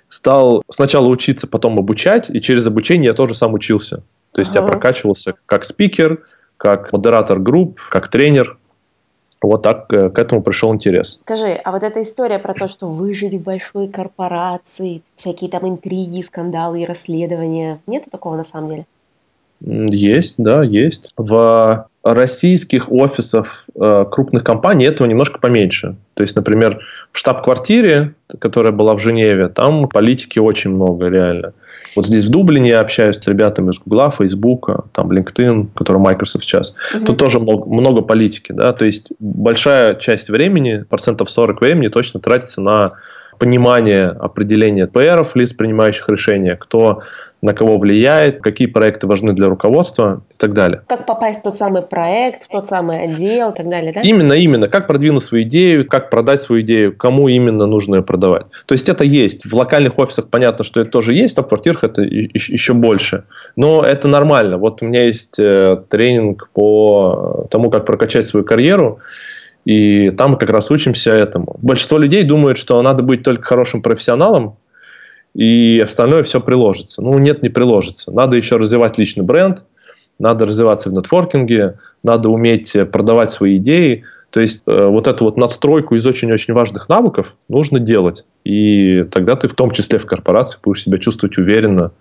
Стал 0.10 0.62
сначала 0.70 1.08
учиться, 1.08 1.48
потом 1.48 1.80
обучать, 1.80 2.30
и 2.30 2.40
через 2.40 2.68
обучение 2.68 3.08
я 3.08 3.14
тоже 3.14 3.34
сам 3.34 3.54
учился. 3.56 4.04
То 4.32 4.42
есть 4.42 4.56
ага. 4.56 4.66
я 4.66 4.72
прокачивался 4.72 5.34
как 5.48 5.66
спикер, 5.66 6.24
как 6.58 6.94
модератор 6.94 7.40
групп, 7.40 7.80
как 7.90 8.10
тренер. 8.10 8.58
Вот 9.44 9.62
так 9.62 9.92
э, 9.94 10.10
к 10.10 10.18
этому 10.18 10.42
пришел 10.42 10.74
интерес. 10.74 11.20
Скажи, 11.24 11.50
а 11.64 11.72
вот 11.72 11.84
эта 11.84 12.02
история 12.02 12.40
про 12.40 12.54
то, 12.54 12.68
что 12.68 12.88
выжить 12.88 13.36
в 13.36 13.44
большой 13.44 13.90
корпорации, 13.90 15.02
всякие 15.16 15.50
там 15.50 15.68
интриги, 15.68 16.22
скандалы 16.22 16.82
и 16.82 16.86
расследования, 16.86 17.80
нету 17.86 18.10
такого 18.10 18.38
на 18.38 18.46
самом 18.46 18.70
деле? 18.70 18.86
Есть, 19.66 20.36
да, 20.38 20.64
есть. 20.64 21.14
В 21.18 21.88
российских 22.04 22.92
офисах 22.92 23.66
э, 23.76 24.06
крупных 24.10 24.44
компаний 24.44 24.86
этого 24.86 25.08
немножко 25.08 25.40
поменьше. 25.40 25.96
То 26.16 26.24
есть, 26.24 26.36
например, 26.36 26.80
в 27.12 27.18
штаб-квартире, 27.18 28.14
которая 28.40 28.72
была 28.72 28.94
в 28.94 29.00
Женеве, 29.00 29.50
там 29.50 29.88
политики 29.88 30.40
очень 30.40 30.72
много, 30.72 31.08
реально. 31.08 31.54
Вот 31.96 32.06
здесь 32.06 32.26
в 32.26 32.30
Дублине 32.30 32.72
я 32.72 32.82
общаюсь 32.82 33.18
с 33.18 33.28
ребятами 33.28 33.72
из 33.72 33.80
Гугла, 33.80 34.12
Фейсбука, 34.12 34.86
там 34.92 35.12
LinkedIn, 35.12 35.70
который 35.76 35.98
Microsoft 35.98 36.44
сейчас. 36.44 36.74
Угу. 36.94 37.06
Тут 37.06 37.18
тоже 37.18 37.40
много, 37.40 37.70
много 37.70 38.02
политики, 38.02 38.52
да, 38.52 38.74
то 38.74 38.86
есть 38.86 39.12
большая 39.20 39.96
часть 39.96 40.30
времени, 40.30 40.86
процентов 40.90 41.30
40 41.30 41.62
времени 41.62 41.88
точно 41.88 42.20
тратится 42.20 42.62
на 42.62 42.94
понимание 43.40 44.06
определения 44.06 44.88
ПРов, 44.88 45.36
лиц, 45.36 45.54
принимающих 45.54 46.08
решения, 46.10 46.56
кто 46.56 47.02
на 47.44 47.54
кого 47.54 47.78
влияет, 47.78 48.42
какие 48.42 48.68
проекты 48.70 49.06
важны 49.06 49.34
для 49.34 49.50
руководства 49.50 50.22
и 50.34 50.38
так 50.38 50.54
далее. 50.54 50.82
Как 50.88 51.06
попасть 51.06 51.42
в 51.42 51.44
тот 51.44 51.58
самый 51.58 51.82
проект, 51.82 52.44
в 52.44 52.48
тот 52.48 52.68
самый 52.68 53.04
отдел 53.04 53.52
и 53.52 53.54
так 53.54 53.70
далее, 53.70 53.92
да? 53.92 54.00
Именно, 54.00 54.34
именно. 54.34 54.70
Как 54.70 54.88
продвинуть 54.88 55.24
свою 55.24 55.44
идею, 55.44 55.86
как 55.86 56.10
продать 56.10 56.42
свою 56.42 56.62
идею, 56.62 56.96
кому 56.96 57.28
именно 57.28 57.66
нужно 57.66 57.96
ее 57.96 58.02
продавать. 58.02 58.46
То 58.66 58.72
есть 58.72 58.88
это 58.88 59.04
есть. 59.04 59.46
В 59.46 59.54
локальных 59.54 60.00
офисах 60.00 60.30
понятно, 60.30 60.64
что 60.64 60.80
это 60.80 60.90
тоже 60.90 61.14
есть, 61.14 61.38
а 61.38 61.44
в 61.44 61.50
квартирах 61.50 61.84
это 61.84 62.02
еще 62.02 62.74
больше. 62.74 63.26
Но 63.58 63.84
это 63.84 64.08
нормально. 64.08 64.58
Вот 64.58 64.82
у 64.82 64.86
меня 64.86 65.04
есть 65.04 65.38
э, 65.38 65.84
тренинг 65.90 66.50
по 66.54 67.46
тому, 67.52 67.70
как 67.70 67.86
прокачать 67.86 68.26
свою 68.26 68.46
карьеру. 68.46 69.00
И 69.66 70.12
там 70.12 70.32
мы 70.32 70.38
как 70.38 70.50
раз 70.50 70.72
учимся 70.72 71.12
этому. 71.12 71.58
Большинство 71.62 71.98
людей 71.98 72.24
думают, 72.24 72.58
что 72.58 72.82
надо 72.82 73.04
быть 73.04 73.24
только 73.24 73.44
хорошим 73.44 73.82
профессионалом, 73.82 74.56
и 75.34 75.80
остальное 75.84 76.24
все 76.24 76.40
приложится. 76.40 77.02
Ну, 77.02 77.18
нет, 77.18 77.42
не 77.42 77.50
приложится. 77.50 78.12
Надо 78.12 78.38
еще 78.38 78.58
развивать 78.58 78.98
личный 78.98 79.24
бренд, 79.24 79.64
надо 80.20 80.46
развиваться 80.46 80.90
в 80.90 80.94
нетворкинге, 80.94 81.80
надо 82.04 82.30
уметь 82.30 82.76
продавать 82.92 83.32
свои 83.32 83.58
идеи. 83.58 84.04
То 84.30 84.40
есть 84.40 84.64
э, 84.66 84.88
вот 84.88 85.08
эту 85.08 85.26
вот 85.26 85.38
надстройку 85.38 85.96
из 85.96 86.06
очень-очень 86.08 86.54
важных 86.54 86.90
навыков 86.90 87.36
нужно 87.50 87.80
делать. 87.80 88.26
И 88.44 89.04
тогда 89.12 89.36
ты 89.36 89.48
в 89.48 89.54
том 89.54 89.72
числе 89.72 90.00
в 90.00 90.06
корпорации 90.06 90.58
будешь 90.64 90.84
себя 90.84 90.98
чувствовать 90.98 91.38
уверенно, 91.38 91.92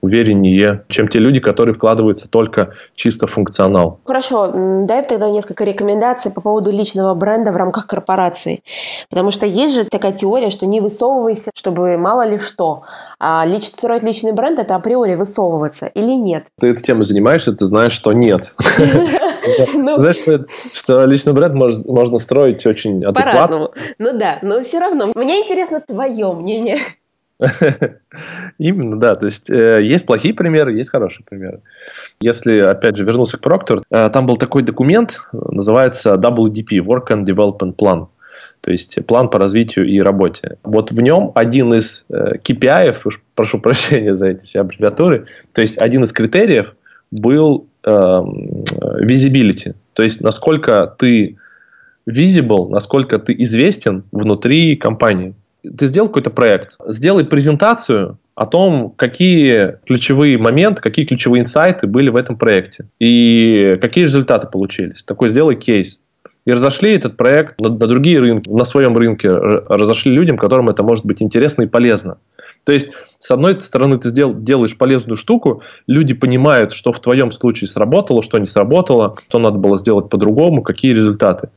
увереннее, 0.00 0.84
чем 0.88 1.08
те 1.08 1.18
люди, 1.18 1.40
которые 1.40 1.74
вкладываются 1.74 2.28
только 2.28 2.74
чисто 2.94 3.26
в 3.26 3.32
функционал. 3.32 4.00
Хорошо, 4.04 4.52
дай 4.84 5.04
тогда 5.04 5.30
несколько 5.30 5.64
рекомендаций 5.64 6.30
по 6.30 6.40
поводу 6.40 6.70
личного 6.70 7.14
бренда 7.14 7.52
в 7.52 7.56
рамках 7.56 7.86
корпорации. 7.86 8.62
Потому 9.08 9.30
что 9.30 9.46
есть 9.46 9.74
же 9.74 9.84
такая 9.84 10.12
теория, 10.12 10.50
что 10.50 10.66
не 10.66 10.80
высовывайся, 10.80 11.50
чтобы 11.54 11.96
мало 11.96 12.26
ли 12.26 12.38
что. 12.38 12.82
А 13.18 13.44
лич... 13.46 13.64
строить 13.64 14.02
личный 14.02 14.32
бренд– 14.32 14.58
это 14.60 14.74
априори 14.74 15.14
высовываться 15.14 15.86
или 15.86 16.12
нет? 16.12 16.46
Ты 16.60 16.68
этой 16.68 16.82
темой 16.82 17.04
занимаешься, 17.04 17.52
ты 17.52 17.64
знаешь, 17.64 17.92
что 17.92 18.12
нет. 18.12 18.54
Ну. 19.74 19.98
Знаешь, 19.98 20.16
что 20.74 21.04
личный 21.04 21.32
бренд 21.32 21.54
можно 21.54 22.18
строить 22.18 22.66
очень 22.66 23.04
адекватно. 23.04 23.32
По-разному. 23.32 23.70
Ну 23.98 24.18
да, 24.18 24.38
но 24.42 24.60
все 24.60 24.80
равно. 24.80 25.12
Мне 25.14 25.42
интересно 25.42 25.80
твое 25.80 26.32
мнение. 26.32 26.78
Именно, 28.58 28.98
да. 28.98 29.14
То 29.16 29.26
есть 29.26 29.50
э, 29.50 29.82
есть 29.82 30.06
плохие 30.06 30.34
примеры, 30.34 30.72
есть 30.72 30.90
хорошие 30.90 31.24
примеры. 31.24 31.60
Если, 32.20 32.58
опять 32.58 32.96
же, 32.96 33.04
вернуться 33.04 33.38
к 33.38 33.46
Proctor, 33.46 33.82
э, 33.90 34.10
там 34.10 34.26
был 34.26 34.36
такой 34.36 34.62
документ, 34.62 35.20
называется 35.32 36.14
WDP, 36.14 36.78
Work 36.78 37.08
and 37.08 37.24
Development 37.24 37.74
Plan. 37.76 38.08
То 38.62 38.70
есть 38.70 38.98
план 39.06 39.28
по 39.28 39.38
развитию 39.38 39.86
и 39.86 40.00
работе. 40.00 40.56
Вот 40.64 40.90
в 40.90 41.00
нем 41.00 41.30
один 41.34 41.74
из 41.74 42.04
э, 42.08 42.38
KPI, 42.42 42.96
уж 43.04 43.22
прошу 43.34 43.60
прощения 43.60 44.14
за 44.14 44.28
эти 44.28 44.44
все 44.44 44.60
аббревиатуры, 44.60 45.26
то 45.52 45.60
есть 45.60 45.78
один 45.78 46.04
из 46.04 46.12
критериев 46.12 46.74
был 47.10 47.66
э, 47.84 47.90
visibility. 47.90 49.74
То 49.92 50.02
есть 50.02 50.20
насколько 50.20 50.86
ты 50.98 51.36
visible, 52.08 52.68
насколько 52.70 53.18
ты 53.18 53.34
известен 53.42 54.04
внутри 54.10 54.76
компании 54.76 55.34
ты 55.70 55.86
сделал 55.86 56.08
какой-то 56.08 56.30
проект, 56.30 56.76
сделай 56.86 57.24
презентацию 57.24 58.18
о 58.34 58.46
том, 58.46 58.90
какие 58.96 59.78
ключевые 59.86 60.38
моменты, 60.38 60.82
какие 60.82 61.06
ключевые 61.06 61.42
инсайты 61.42 61.86
были 61.86 62.10
в 62.10 62.16
этом 62.16 62.36
проекте 62.36 62.86
и 62.98 63.78
какие 63.80 64.04
результаты 64.04 64.46
получились. 64.46 65.02
Такой 65.02 65.30
сделай 65.30 65.56
кейс. 65.56 66.00
И 66.44 66.52
разошли 66.52 66.92
этот 66.92 67.16
проект 67.16 67.60
на, 67.60 67.70
на 67.70 67.86
другие 67.86 68.20
рынки, 68.20 68.48
на 68.48 68.64
своем 68.64 68.96
рынке 68.96 69.30
разошли 69.30 70.12
людям, 70.12 70.38
которым 70.38 70.68
это 70.68 70.82
может 70.82 71.04
быть 71.04 71.20
интересно 71.20 71.62
и 71.62 71.66
полезно. 71.66 72.18
То 72.64 72.72
есть, 72.72 72.90
с 73.20 73.30
одной 73.30 73.60
стороны, 73.60 73.98
ты 73.98 74.08
сдел, 74.08 74.34
делаешь 74.34 74.76
полезную 74.76 75.16
штуку, 75.16 75.62
люди 75.86 76.14
понимают, 76.14 76.72
что 76.72 76.92
в 76.92 77.00
твоем 77.00 77.30
случае 77.30 77.68
сработало, 77.68 78.22
что 78.22 78.38
не 78.38 78.46
сработало, 78.46 79.16
что 79.28 79.38
надо 79.38 79.58
было 79.58 79.76
сделать 79.76 80.08
по-другому, 80.10 80.62
какие 80.62 80.92
результаты. 80.92 81.48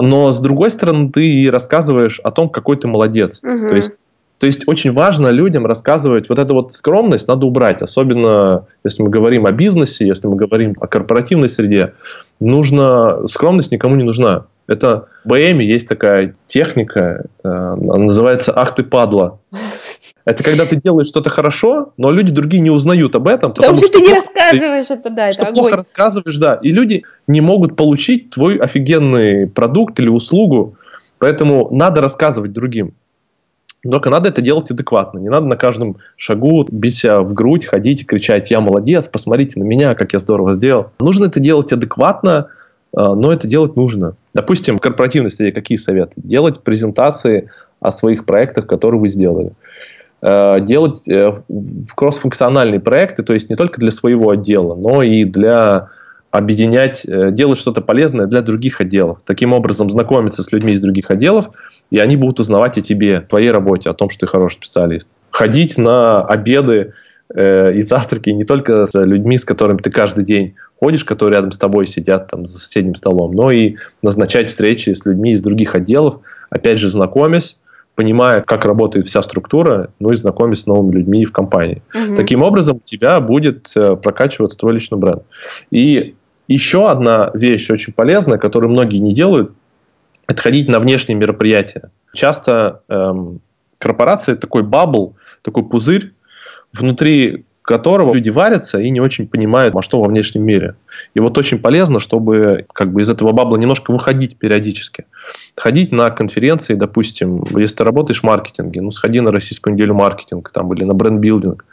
Но 0.00 0.32
с 0.32 0.40
другой 0.40 0.70
стороны, 0.70 1.10
ты 1.10 1.48
рассказываешь 1.50 2.20
о 2.20 2.30
том, 2.30 2.48
какой 2.48 2.76
ты 2.76 2.88
молодец. 2.88 3.40
Угу. 3.42 3.68
То 3.68 3.76
есть 3.76 3.92
то 4.40 4.46
есть 4.46 4.66
очень 4.66 4.92
важно 4.94 5.28
людям 5.28 5.66
рассказывать, 5.66 6.30
вот 6.30 6.38
эту 6.38 6.54
вот 6.54 6.72
скромность 6.72 7.28
надо 7.28 7.44
убрать, 7.44 7.82
особенно 7.82 8.64
если 8.84 9.02
мы 9.02 9.10
говорим 9.10 9.44
о 9.44 9.52
бизнесе, 9.52 10.06
если 10.06 10.28
мы 10.28 10.36
говорим 10.36 10.74
о 10.80 10.86
корпоративной 10.86 11.50
среде, 11.50 11.92
нужно, 12.40 13.26
скромность 13.26 13.70
никому 13.70 13.96
не 13.96 14.02
нужна. 14.02 14.46
Это 14.66 15.08
в 15.24 15.28
БМ 15.28 15.58
есть 15.58 15.88
такая 15.88 16.34
техника, 16.46 17.26
э, 17.44 17.48
она 17.48 17.96
называется 17.96 18.54
«Ах 18.56 18.74
ты 18.74 18.82
падла». 18.82 19.38
Это 20.24 20.42
когда 20.42 20.66
ты 20.66 20.76
делаешь 20.76 21.08
что-то 21.08 21.30
хорошо, 21.30 21.92
но 21.96 22.10
люди 22.10 22.30
другие 22.32 22.60
не 22.60 22.70
узнают 22.70 23.14
об 23.14 23.26
этом. 23.26 23.52
Потому, 23.52 23.76
потому 23.76 23.86
что, 23.86 23.98
ты 23.98 24.06
не 24.06 24.14
рассказываешь 24.14 24.86
ты, 24.86 24.94
это, 24.94 25.10
да, 25.10 25.30
что 25.30 25.42
это 25.42 25.52
плохо 25.52 25.76
рассказываешь, 25.76 26.36
да. 26.36 26.54
И 26.62 26.70
люди 26.70 27.04
не 27.26 27.40
могут 27.40 27.76
получить 27.76 28.30
твой 28.30 28.56
офигенный 28.56 29.46
продукт 29.46 29.98
или 29.98 30.08
услугу. 30.08 30.76
Поэтому 31.18 31.68
надо 31.70 32.00
рассказывать 32.00 32.52
другим. 32.52 32.94
Только 33.82 34.10
надо 34.10 34.28
это 34.28 34.42
делать 34.42 34.70
адекватно. 34.70 35.18
Не 35.18 35.30
надо 35.30 35.46
на 35.46 35.56
каждом 35.56 35.96
шагу 36.16 36.66
бить 36.70 36.98
себя 36.98 37.20
в 37.20 37.32
грудь, 37.32 37.64
ходить 37.64 38.02
и 38.02 38.04
кричать 38.04 38.50
«я 38.50 38.60
молодец, 38.60 39.08
посмотрите 39.08 39.58
на 39.58 39.64
меня, 39.64 39.94
как 39.94 40.12
я 40.12 40.18
здорово 40.18 40.52
сделал». 40.52 40.90
Нужно 41.00 41.26
это 41.26 41.40
делать 41.40 41.72
адекватно, 41.72 42.48
э, 42.92 43.00
но 43.00 43.32
это 43.32 43.48
делать 43.48 43.76
нужно. 43.76 44.16
Допустим, 44.34 44.76
в 44.76 44.80
корпоративной 44.82 45.30
среде 45.30 45.52
какие 45.52 45.78
советы? 45.78 46.12
Делать 46.16 46.60
презентации 46.60 47.50
о 47.80 47.90
своих 47.90 48.26
проектах, 48.26 48.66
которые 48.66 49.00
вы 49.00 49.08
сделали. 49.08 49.52
Э, 50.22 50.58
делать 50.60 51.08
э, 51.08 51.40
кроссфункциональные 51.94 52.80
проекты, 52.80 53.22
то 53.22 53.32
есть 53.32 53.48
не 53.48 53.56
только 53.56 53.80
для 53.80 53.90
своего 53.90 54.30
отдела, 54.30 54.74
но 54.74 55.02
и 55.02 55.24
для 55.24 55.88
объединять, 56.30 57.06
э, 57.06 57.30
делать 57.32 57.58
что-то 57.58 57.80
полезное 57.80 58.26
для 58.26 58.42
других 58.42 58.82
отделов. 58.82 59.20
Таким 59.24 59.54
образом, 59.54 59.88
знакомиться 59.88 60.42
с 60.42 60.52
людьми 60.52 60.72
из 60.72 60.80
других 60.80 61.10
отделов, 61.10 61.50
и 61.90 61.98
они 61.98 62.16
будут 62.16 62.38
узнавать 62.38 62.76
о 62.76 62.82
тебе, 62.82 63.22
твоей 63.22 63.50
работе, 63.50 63.88
о 63.88 63.94
том, 63.94 64.10
что 64.10 64.20
ты 64.20 64.26
хороший 64.26 64.56
специалист. 64.56 65.08
Ходить 65.30 65.78
на 65.78 66.22
обеды 66.22 66.92
э, 67.34 67.72
и 67.72 67.80
завтраки 67.80 68.28
не 68.28 68.44
только 68.44 68.84
с 68.84 68.98
людьми, 69.02 69.38
с 69.38 69.46
которыми 69.46 69.78
ты 69.78 69.90
каждый 69.90 70.24
день 70.24 70.54
ходишь, 70.78 71.04
которые 71.04 71.36
рядом 71.36 71.52
с 71.52 71.58
тобой 71.58 71.86
сидят 71.86 72.28
там 72.28 72.44
за 72.44 72.58
соседним 72.58 72.94
столом, 72.94 73.32
но 73.32 73.50
и 73.50 73.76
назначать 74.02 74.50
встречи 74.50 74.90
с 74.90 75.06
людьми 75.06 75.32
из 75.32 75.40
других 75.40 75.74
отделов, 75.74 76.20
опять 76.50 76.78
же, 76.78 76.88
знакомясь, 76.88 77.56
понимая, 78.00 78.40
как 78.40 78.64
работает 78.64 79.08
вся 79.08 79.22
структура, 79.22 79.90
ну 79.98 80.10
и 80.10 80.16
знакомясь 80.16 80.62
с 80.62 80.66
новыми 80.66 80.92
людьми 80.94 81.26
в 81.26 81.32
компании. 81.32 81.82
Угу. 81.92 82.16
Таким 82.16 82.42
образом, 82.42 82.78
у 82.78 82.88
тебя 82.88 83.20
будет 83.20 83.70
э, 83.76 83.94
прокачиваться 83.94 84.56
твой 84.58 84.72
личный 84.72 84.96
бренд. 84.96 85.22
И 85.70 86.14
еще 86.48 86.88
одна 86.88 87.30
вещь 87.34 87.70
очень 87.70 87.92
полезная, 87.92 88.38
которую 88.38 88.70
многие 88.70 89.00
не 89.00 89.12
делают, 89.12 89.52
это 90.26 90.40
ходить 90.40 90.66
на 90.66 90.80
внешние 90.80 91.18
мероприятия. 91.18 91.90
Часто 92.14 92.80
эм, 92.88 93.42
корпорация 93.76 94.34
такой 94.34 94.62
бабл, 94.62 95.16
такой 95.42 95.68
пузырь, 95.68 96.14
внутри 96.72 97.44
которого 97.62 98.14
люди 98.14 98.30
варятся 98.30 98.80
и 98.80 98.90
не 98.90 99.00
очень 99.00 99.28
понимают, 99.28 99.74
а 99.76 99.82
что 99.82 100.00
во 100.00 100.08
внешнем 100.08 100.42
мире. 100.42 100.74
И 101.14 101.20
вот 101.20 101.36
очень 101.38 101.58
полезно, 101.58 101.98
чтобы 102.00 102.66
как 102.72 102.92
бы 102.92 103.02
из 103.02 103.10
этого 103.10 103.32
бабла 103.32 103.56
немножко 103.58 103.92
выходить 103.92 104.36
периодически. 104.36 105.04
Ходить 105.56 105.92
на 105.92 106.10
конференции, 106.10 106.74
допустим, 106.74 107.44
если 107.56 107.76
ты 107.76 107.84
работаешь 107.84 108.20
в 108.20 108.24
маркетинге, 108.24 108.80
ну, 108.80 108.90
сходи 108.90 109.20
на 109.20 109.30
Российскую 109.30 109.74
неделю 109.74 109.94
маркетинга 109.94 110.50
там, 110.52 110.72
или 110.74 110.84
на 110.84 110.94
бренд-билдинг 110.94 111.64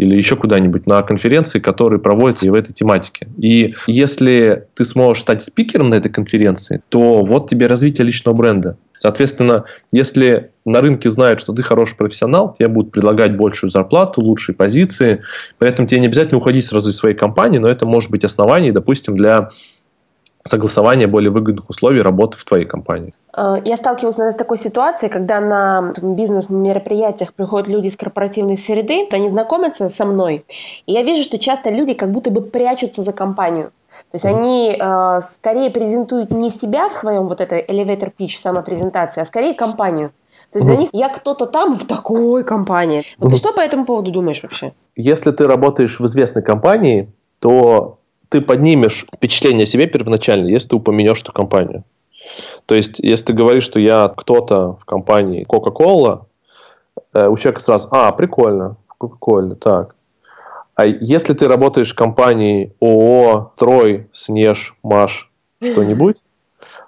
или 0.00 0.16
еще 0.16 0.34
куда-нибудь 0.34 0.86
на 0.86 1.02
конференции, 1.02 1.58
которые 1.58 2.00
проводятся 2.00 2.46
и 2.46 2.50
в 2.50 2.54
этой 2.54 2.72
тематике. 2.72 3.28
И 3.36 3.74
если 3.86 4.66
ты 4.74 4.86
сможешь 4.86 5.20
стать 5.20 5.42
спикером 5.42 5.90
на 5.90 5.96
этой 5.96 6.10
конференции, 6.10 6.80
то 6.88 7.22
вот 7.22 7.50
тебе 7.50 7.66
развитие 7.66 8.06
личного 8.06 8.34
бренда. 8.34 8.78
Соответственно, 8.94 9.64
если 9.92 10.52
на 10.64 10.80
рынке 10.80 11.10
знают, 11.10 11.40
что 11.40 11.52
ты 11.52 11.62
хороший 11.62 11.96
профессионал, 11.96 12.54
тебе 12.54 12.68
будут 12.68 12.92
предлагать 12.92 13.36
большую 13.36 13.70
зарплату, 13.70 14.22
лучшие 14.22 14.56
позиции. 14.56 15.20
При 15.58 15.68
этом 15.68 15.86
тебе 15.86 16.00
не 16.00 16.06
обязательно 16.06 16.38
уходить 16.38 16.64
сразу 16.64 16.88
из 16.88 16.96
своей 16.96 17.14
компании, 17.14 17.58
но 17.58 17.68
это 17.68 17.84
может 17.84 18.10
быть 18.10 18.24
основанием, 18.24 18.72
допустим, 18.72 19.16
для 19.16 19.50
согласования 20.44 21.06
более 21.06 21.30
выгодных 21.30 21.68
условий 21.68 22.00
работы 22.00 22.38
в 22.38 22.44
твоей 22.44 22.64
компании. 22.64 23.14
Э, 23.36 23.56
я 23.64 23.76
сталкивалась 23.76 24.16
наверное, 24.16 24.34
с 24.34 24.38
такой 24.38 24.58
ситуацией, 24.58 25.10
когда 25.10 25.40
на 25.40 25.92
бизнес-мероприятиях 26.02 27.34
приходят 27.34 27.68
люди 27.68 27.88
из 27.88 27.96
корпоративной 27.96 28.56
среды, 28.56 29.06
они 29.12 29.28
знакомятся 29.28 29.88
со 29.88 30.04
мной, 30.04 30.44
и 30.86 30.92
я 30.92 31.02
вижу, 31.02 31.22
что 31.22 31.38
часто 31.38 31.70
люди 31.70 31.94
как 31.94 32.10
будто 32.10 32.30
бы 32.30 32.40
прячутся 32.40 33.02
за 33.02 33.12
компанию. 33.12 33.72
То 34.10 34.16
есть 34.16 34.24
они 34.24 34.76
э, 34.78 35.20
скорее 35.20 35.70
презентуют 35.70 36.30
не 36.30 36.50
себя 36.50 36.88
в 36.88 36.92
своем 36.92 37.28
вот 37.28 37.40
этой 37.40 37.62
elevator 37.62 38.10
pitch, 38.18 38.40
самопрезентации, 38.40 39.20
а 39.20 39.24
скорее 39.24 39.54
компанию. 39.54 40.10
То 40.52 40.58
есть 40.58 40.66
для 40.66 40.76
них 40.76 40.88
я 40.92 41.08
кто-то 41.10 41.46
там 41.46 41.76
в 41.76 41.86
такой 41.86 42.42
компании. 42.42 43.02
Вот 43.18 43.30
ты 43.30 43.36
что 43.36 43.52
по 43.52 43.60
этому 43.60 43.84
поводу 43.84 44.10
думаешь 44.10 44.42
вообще? 44.42 44.72
Если 44.96 45.30
ты 45.30 45.46
работаешь 45.46 46.00
в 46.00 46.06
известной 46.06 46.42
компании, 46.42 47.12
то 47.38 47.99
ты 48.30 48.40
поднимешь 48.40 49.06
впечатление 49.14 49.64
о 49.64 49.66
себе 49.66 49.86
первоначально, 49.86 50.48
если 50.48 50.68
ты 50.68 50.76
упомянешь 50.76 51.20
эту 51.20 51.32
компанию. 51.32 51.84
То 52.64 52.74
есть, 52.74 53.00
если 53.00 53.26
ты 53.26 53.32
говоришь, 53.32 53.64
что 53.64 53.80
я 53.80 54.08
кто-то 54.08 54.78
в 54.80 54.84
компании 54.84 55.44
Coca-Cola, 55.46 56.22
э, 57.12 57.28
у 57.28 57.36
человека 57.36 57.60
сразу, 57.60 57.88
а, 57.90 58.12
прикольно, 58.12 58.76
Coca-Cola, 59.00 59.56
так. 59.56 59.96
А 60.76 60.86
если 60.86 61.34
ты 61.34 61.48
работаешь 61.48 61.92
в 61.92 61.96
компании 61.96 62.72
ООО, 62.80 63.52
Трой, 63.56 64.06
Снеж, 64.12 64.76
Маш, 64.82 65.30
что-нибудь, 65.60 66.22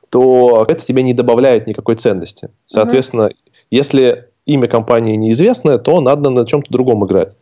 то 0.09 0.65
это 0.69 0.87
тебе 0.87 1.03
не 1.03 1.13
добавляет 1.13 1.67
никакой 1.67 1.97
ценности. 1.97 2.51
Соответственно, 2.67 3.31
если 3.71 4.29
имя 4.47 4.69
компании 4.69 5.17
неизвестное, 5.17 5.79
то 5.79 6.01
надо 6.01 6.31
на 6.31 6.47
чем-то 6.47 6.71
другом 6.71 7.05
играть. 7.05 7.35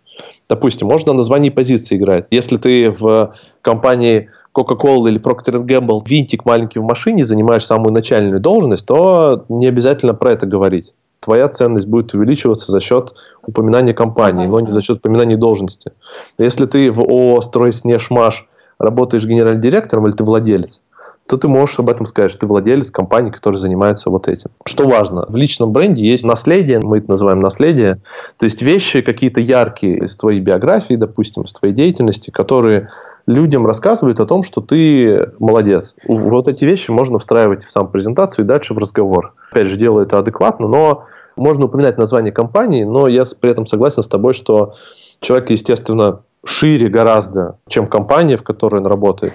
Допустим, 0.50 0.88
можно 0.88 1.12
на 1.12 1.18
названии 1.18 1.48
позиции 1.48 1.96
играть. 1.96 2.26
Если 2.32 2.56
ты 2.56 2.90
в 2.90 3.36
компании 3.62 4.30
Coca-Cola 4.52 5.08
или 5.08 5.20
Procter 5.20 5.64
Gamble 5.64 6.00
винтик 6.04 6.44
маленький 6.44 6.80
в 6.80 6.82
машине, 6.82 7.24
занимаешь 7.24 7.64
самую 7.64 7.92
начальную 7.92 8.40
должность, 8.40 8.84
то 8.84 9.44
не 9.48 9.68
обязательно 9.68 10.12
про 10.12 10.32
это 10.32 10.46
говорить. 10.46 10.92
Твоя 11.20 11.46
ценность 11.46 11.86
будет 11.86 12.14
увеличиваться 12.14 12.72
за 12.72 12.80
счет 12.80 13.14
упоминания 13.46 13.94
компании, 13.94 14.46
но 14.46 14.58
не 14.58 14.72
за 14.72 14.80
счет 14.80 14.96
упоминания 14.96 15.36
должности. 15.36 15.92
Если 16.36 16.66
ты 16.66 16.90
в 16.90 16.98
ООО 16.98 17.40
«Стройснешмаш» 17.42 18.48
работаешь 18.80 19.26
генеральным 19.26 19.60
директором 19.60 20.08
или 20.08 20.16
ты 20.16 20.24
владелец, 20.24 20.82
то 21.30 21.36
ты 21.36 21.46
можешь 21.46 21.78
об 21.78 21.88
этом 21.88 22.06
сказать, 22.06 22.32
что 22.32 22.40
ты 22.40 22.46
владелец 22.48 22.90
компании, 22.90 23.30
которая 23.30 23.56
занимается 23.56 24.10
вот 24.10 24.26
этим. 24.26 24.50
Что 24.66 24.88
важно, 24.88 25.26
в 25.28 25.36
личном 25.36 25.70
бренде 25.70 26.04
есть 26.04 26.24
наследие, 26.24 26.80
мы 26.80 26.98
это 26.98 27.08
называем 27.08 27.38
наследие, 27.38 28.00
то 28.36 28.46
есть 28.46 28.62
вещи 28.62 29.00
какие-то 29.00 29.40
яркие 29.40 29.98
из 29.98 30.16
твоей 30.16 30.40
биографии, 30.40 30.94
допустим, 30.94 31.42
из 31.42 31.52
твоей 31.52 31.72
деятельности, 31.72 32.30
которые 32.30 32.88
людям 33.28 33.64
рассказывают 33.64 34.18
о 34.18 34.26
том, 34.26 34.42
что 34.42 34.60
ты 34.60 35.30
молодец. 35.38 35.94
Вот 36.04 36.48
эти 36.48 36.64
вещи 36.64 36.90
можно 36.90 37.20
встраивать 37.20 37.62
в 37.62 37.70
саму 37.70 37.90
презентацию 37.90 38.44
и 38.44 38.48
дальше 38.48 38.74
в 38.74 38.78
разговор. 38.78 39.34
Опять 39.52 39.68
же, 39.68 39.76
делаю 39.76 40.06
это 40.06 40.18
адекватно, 40.18 40.66
но 40.66 41.04
можно 41.36 41.66
упоминать 41.66 41.96
название 41.96 42.32
компании, 42.32 42.82
но 42.82 43.06
я 43.06 43.22
при 43.40 43.52
этом 43.52 43.66
согласен 43.66 44.02
с 44.02 44.08
тобой, 44.08 44.32
что 44.32 44.74
человек, 45.20 45.50
естественно, 45.50 46.22
шире 46.44 46.88
гораздо, 46.88 47.58
чем 47.68 47.86
компания, 47.86 48.36
в 48.36 48.42
которой 48.42 48.80
он 48.80 48.86
работает. 48.86 49.34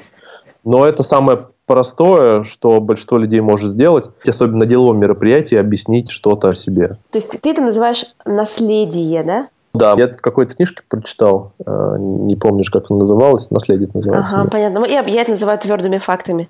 Но 0.65 0.85
это 0.85 1.03
самое 1.03 1.45
простое, 1.65 2.43
что 2.43 2.79
большинство 2.79 3.17
людей 3.17 3.41
может 3.41 3.69
сделать, 3.69 4.09
особенно 4.27 4.59
на 4.59 4.65
деловом 4.65 4.99
мероприятии, 4.99 5.55
объяснить 5.55 6.09
что-то 6.09 6.49
о 6.49 6.53
себе. 6.53 6.97
То 7.11 7.17
есть 7.17 7.39
ты 7.39 7.49
это 7.49 7.61
называешь 7.61 8.05
наследие, 8.25 9.23
да? 9.23 9.47
Да, 9.73 9.93
я 9.97 10.07
тут 10.07 10.21
какой-то 10.21 10.55
книжке 10.55 10.83
прочитал, 10.87 11.51
э, 11.65 11.95
не 11.99 12.37
помнишь, 12.37 12.69
как 12.69 12.89
она 12.89 12.99
называлась, 12.99 13.51
«Наследие» 13.51 13.89
называется. 13.93 14.37
Ага, 14.37 14.49
понятно. 14.49 14.79
Ну, 14.79 14.85
я 14.85 15.01
это 15.01 15.31
называю 15.31 15.59
твердыми 15.59 15.97
фактами. 15.97 16.49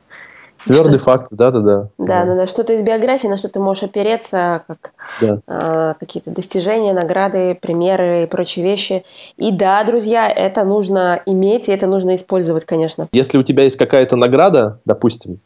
Твердый 0.66 1.00
факт, 1.00 1.28
да, 1.32 1.52
да, 1.52 1.60
да. 1.60 1.88
Да, 1.98 2.26
да, 2.26 2.36
да. 2.36 2.48
Что-то 2.48 2.74
из 2.74 2.82
биографии, 2.82 3.28
на 3.28 3.38
что 3.38 3.50
ты 3.50 3.60
можешь 3.60 3.84
опереться, 3.84 4.64
как 4.68 4.94
да. 5.22 5.40
э, 5.48 5.94
какие-то 6.00 6.32
достижения, 6.32 6.94
награды, 6.94 7.56
примеры 7.56 8.24
и 8.24 8.26
прочие 8.26 8.66
вещи. 8.66 9.06
И 9.38 9.52
да, 9.52 9.84
друзья, 9.84 10.30
это 10.30 10.64
нужно 10.64 11.22
иметь, 11.26 11.70
и 11.70 11.72
это 11.72 11.88
нужно 11.88 12.16
использовать, 12.16 12.66
конечно. 12.66 13.08
Если 13.12 13.38
у 13.38 13.44
тебя 13.44 13.64
есть 13.64 13.78
какая-то 13.78 14.16
награда, 14.16 14.80
допустим, 14.86 15.40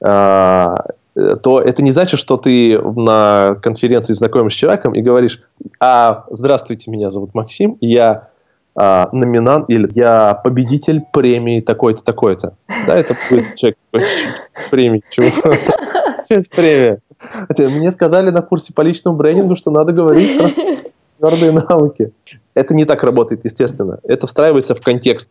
э, 0.00 0.74
э, 1.16 1.36
то 1.42 1.60
это 1.60 1.82
не 1.82 1.92
значит, 1.92 2.18
что 2.18 2.38
ты 2.38 2.80
на 2.80 3.56
конференции 3.62 4.14
знакомишься 4.14 4.56
с 4.56 4.60
человеком 4.60 4.94
и 4.94 5.02
говоришь, 5.02 5.42
а, 5.80 6.24
здравствуйте, 6.30 6.90
меня 6.90 7.10
зовут 7.10 7.34
Максим, 7.34 7.76
я 7.80 8.28
а, 8.76 9.08
номинант 9.12 9.70
или 9.70 9.88
я 9.94 10.34
победитель 10.34 11.02
премии 11.12 11.60
такой-то, 11.60 12.04
такой-то. 12.04 12.54
Да, 12.86 12.94
это 12.96 13.14
будет 13.30 13.54
человек 13.56 13.78
премии. 14.70 15.02
Чего? 15.10 15.28
премия? 16.54 17.00
Мне 17.58 17.90
сказали 17.90 18.30
на 18.30 18.42
курсе 18.42 18.74
по 18.74 18.82
личному 18.82 19.16
брендингу, 19.16 19.56
что 19.56 19.70
надо 19.70 19.92
говорить 19.92 20.36
про 20.36 20.50
твердые 21.18 21.52
навыки. 21.52 22.12
Это 22.54 22.74
не 22.74 22.84
так 22.84 23.02
работает, 23.02 23.44
естественно. 23.44 23.98
Это 24.02 24.26
встраивается 24.26 24.74
в 24.74 24.80
контекст. 24.80 25.30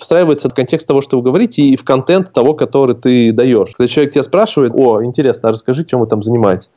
Встраивается 0.00 0.48
в 0.48 0.54
контекст 0.54 0.86
того, 0.86 1.00
что 1.00 1.18
вы 1.18 1.22
говорите, 1.22 1.62
и 1.62 1.76
в 1.76 1.84
контент 1.84 2.32
того, 2.32 2.54
который 2.54 2.96
ты 2.96 3.32
даешь. 3.32 3.72
Когда 3.76 3.88
человек 3.88 4.14
тебя 4.14 4.22
спрашивает, 4.22 4.72
о, 4.74 5.04
интересно, 5.04 5.48
а 5.48 5.52
расскажи, 5.52 5.84
чем 5.84 6.00
вы 6.00 6.06
там 6.06 6.22
занимаетесь. 6.22 6.70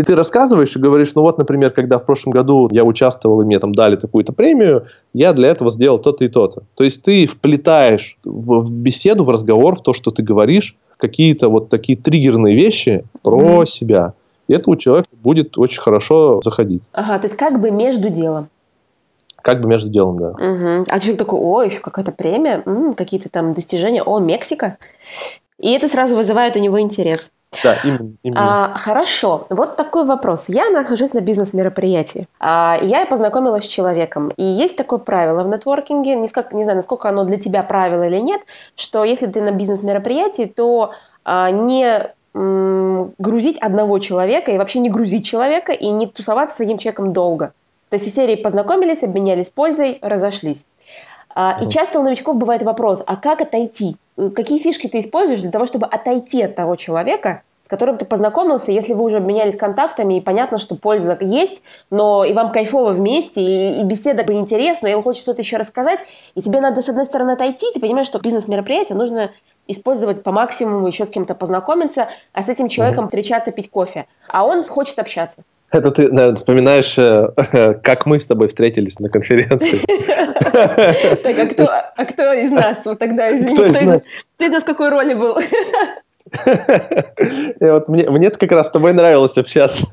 И 0.00 0.02
ты 0.02 0.16
рассказываешь 0.16 0.74
и 0.74 0.78
говоришь, 0.78 1.14
ну 1.14 1.20
вот, 1.20 1.36
например, 1.36 1.72
когда 1.72 1.98
в 1.98 2.06
прошлом 2.06 2.30
году 2.30 2.70
я 2.72 2.84
участвовал 2.84 3.42
и 3.42 3.44
мне 3.44 3.58
там 3.58 3.74
дали 3.74 3.96
такую-то 3.96 4.32
премию, 4.32 4.86
я 5.12 5.34
для 5.34 5.48
этого 5.48 5.70
сделал 5.70 5.98
то-то 5.98 6.24
и 6.24 6.28
то-то. 6.28 6.62
То 6.74 6.84
есть 6.84 7.02
ты 7.02 7.26
вплетаешь 7.26 8.16
в, 8.24 8.72
беседу, 8.72 9.24
в 9.24 9.28
разговор, 9.28 9.76
в 9.76 9.82
то, 9.82 9.92
что 9.92 10.10
ты 10.10 10.22
говоришь, 10.22 10.74
какие-то 10.96 11.50
вот 11.50 11.68
такие 11.68 11.98
триггерные 11.98 12.56
вещи 12.56 13.04
про 13.20 13.62
mm-hmm. 13.62 13.66
себя. 13.66 14.14
И 14.48 14.54
это 14.54 14.70
у 14.70 14.76
человека 14.76 15.10
будет 15.12 15.58
очень 15.58 15.82
хорошо 15.82 16.40
заходить. 16.42 16.80
Ага, 16.92 17.18
то 17.18 17.26
есть 17.26 17.36
как 17.36 17.60
бы 17.60 17.70
между 17.70 18.08
делом. 18.08 18.48
Как 19.42 19.60
бы 19.60 19.68
между 19.68 19.90
делом, 19.90 20.18
да. 20.18 20.30
Угу. 20.30 20.84
А 20.88 20.98
человек 20.98 21.18
такой, 21.18 21.40
о, 21.40 21.62
еще 21.62 21.80
какая-то 21.80 22.12
премия, 22.12 22.62
м-м, 22.64 22.94
какие-то 22.94 23.28
там 23.28 23.52
достижения, 23.52 24.02
о, 24.02 24.18
Мексика. 24.18 24.78
И 25.60 25.72
это 25.72 25.88
сразу 25.88 26.16
вызывает 26.16 26.56
у 26.56 26.60
него 26.60 26.80
интерес. 26.80 27.30
Да, 27.64 27.76
именно. 27.82 28.10
именно. 28.22 28.74
А, 28.74 28.78
хорошо. 28.78 29.46
Вот 29.50 29.76
такой 29.76 30.04
вопрос. 30.04 30.48
Я 30.48 30.70
нахожусь 30.70 31.14
на 31.14 31.20
бизнес-мероприятии. 31.20 32.26
А, 32.38 32.78
я 32.80 33.06
познакомилась 33.06 33.64
с 33.64 33.68
человеком. 33.68 34.30
И 34.36 34.44
есть 34.44 34.76
такое 34.76 35.00
правило 35.00 35.42
в 35.42 35.48
нетворкинге, 35.48 36.14
не, 36.14 36.28
сколько, 36.28 36.54
не 36.54 36.62
знаю, 36.62 36.76
насколько 36.76 37.08
оно 37.08 37.24
для 37.24 37.38
тебя 37.38 37.62
правило 37.62 38.04
или 38.04 38.18
нет, 38.18 38.42
что 38.76 39.04
если 39.04 39.26
ты 39.26 39.42
на 39.42 39.50
бизнес-мероприятии, 39.50 40.44
то 40.44 40.92
а, 41.24 41.50
не 41.50 42.10
м, 42.34 43.12
грузить 43.18 43.58
одного 43.58 43.98
человека 43.98 44.52
и 44.52 44.58
вообще 44.58 44.78
не 44.78 44.88
грузить 44.88 45.26
человека 45.26 45.72
и 45.72 45.90
не 45.90 46.06
тусоваться 46.06 46.56
с 46.56 46.60
одним 46.60 46.78
человеком 46.78 47.12
долго. 47.12 47.52
То 47.88 47.94
есть 47.94 48.06
из 48.06 48.14
серии 48.14 48.36
познакомились, 48.36 49.02
обменялись 49.02 49.50
пользой, 49.50 49.98
разошлись. 50.00 50.64
А, 51.34 51.58
и 51.62 51.68
часто 51.68 52.00
у 52.00 52.02
новичков 52.02 52.36
бывает 52.36 52.62
вопрос, 52.62 53.02
а 53.06 53.16
как 53.16 53.40
отойти? 53.40 53.96
Э, 54.16 54.30
какие 54.30 54.58
фишки 54.58 54.88
ты 54.88 55.00
используешь 55.00 55.40
для 55.40 55.50
того, 55.50 55.66
чтобы 55.66 55.86
отойти 55.86 56.42
от 56.42 56.54
того 56.54 56.76
человека, 56.76 57.42
с 57.62 57.68
которым 57.68 57.98
ты 57.98 58.04
познакомился, 58.04 58.72
если 58.72 58.94
вы 58.94 59.04
уже 59.04 59.18
обменялись 59.18 59.56
контактами, 59.56 60.14
и 60.18 60.20
понятно, 60.20 60.58
что 60.58 60.74
польза 60.74 61.16
есть, 61.20 61.62
но 61.90 62.24
и 62.24 62.32
вам 62.32 62.50
кайфово 62.50 62.92
вместе, 62.92 63.40
и, 63.40 63.80
и 63.80 63.84
беседа 63.84 64.24
интересна, 64.32 64.88
и 64.88 64.94
он 64.94 65.02
хочет 65.02 65.22
что-то 65.22 65.42
еще 65.42 65.56
рассказать, 65.56 66.00
и 66.34 66.42
тебе 66.42 66.60
надо, 66.60 66.82
с 66.82 66.88
одной 66.88 67.06
стороны, 67.06 67.32
отойти, 67.32 67.66
ты 67.72 67.80
понимаешь, 67.80 68.08
что 68.08 68.18
бизнес-мероприятие 68.18 68.98
нужно 68.98 69.30
использовать 69.68 70.24
по 70.24 70.32
максимуму, 70.32 70.86
еще 70.86 71.06
с 71.06 71.10
кем-то 71.10 71.34
познакомиться, 71.36 72.08
а 72.32 72.42
с 72.42 72.48
этим 72.48 72.68
человеком 72.68 73.06
встречаться, 73.06 73.52
пить 73.52 73.70
кофе. 73.70 74.06
А 74.26 74.44
он 74.44 74.64
хочет 74.64 74.98
общаться. 74.98 75.44
Это 75.72 75.92
ты, 75.92 76.08
наверное, 76.08 76.36
вспоминаешь, 76.36 76.98
э, 76.98 77.74
как 77.82 78.06
мы 78.06 78.18
с 78.18 78.26
тобой 78.26 78.48
встретились 78.48 78.98
на 78.98 79.08
конференции. 79.08 79.80
Так, 80.50 81.38
а 81.38 81.46
кто, 81.46 81.66
а 81.96 82.04
кто 82.04 82.32
из 82.32 82.50
нас 82.50 82.84
вот 82.84 82.98
тогда, 82.98 83.30
извини, 83.30 83.54
кто, 83.54 83.66
из 83.66 83.80
нас? 83.82 84.02
Ты 84.36 84.46
из 84.46 84.50
нас 84.50 84.62
в 84.62 84.66
какой 84.66 84.90
роли 84.90 85.14
был? 85.14 85.38
Вот 87.60 87.88
мне, 87.88 88.10
мне 88.10 88.30
как 88.30 88.52
раз 88.52 88.66
с 88.66 88.70
тобой 88.70 88.92
нравилось 88.92 89.38
общаться. 89.38 89.86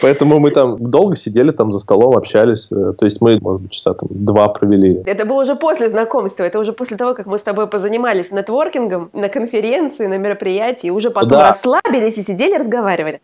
Поэтому 0.00 0.40
мы 0.40 0.50
там 0.50 0.90
долго 0.90 1.14
сидели 1.14 1.52
там 1.52 1.72
за 1.72 1.78
столом, 1.78 2.16
общались. 2.16 2.70
Э, 2.72 2.92
то 2.98 3.04
есть 3.04 3.20
мы, 3.20 3.38
может 3.40 3.62
быть, 3.62 3.72
часа 3.72 3.94
там 3.94 4.08
два 4.10 4.48
провели. 4.48 5.02
Это 5.06 5.24
было 5.24 5.42
уже 5.42 5.54
после 5.54 5.88
знакомства. 5.88 6.42
Это 6.42 6.58
уже 6.58 6.72
после 6.72 6.96
того, 6.96 7.14
как 7.14 7.26
мы 7.26 7.38
с 7.38 7.42
тобой 7.42 7.68
позанимались 7.68 8.32
нетворкингом 8.32 9.10
на 9.12 9.28
конференции, 9.28 10.06
на 10.06 10.18
мероприятии. 10.18 10.90
Уже 10.90 11.10
потом 11.10 11.30
да. 11.30 11.48
расслабились 11.50 12.18
и 12.18 12.24
сидели, 12.24 12.58
разговаривали. 12.58 13.20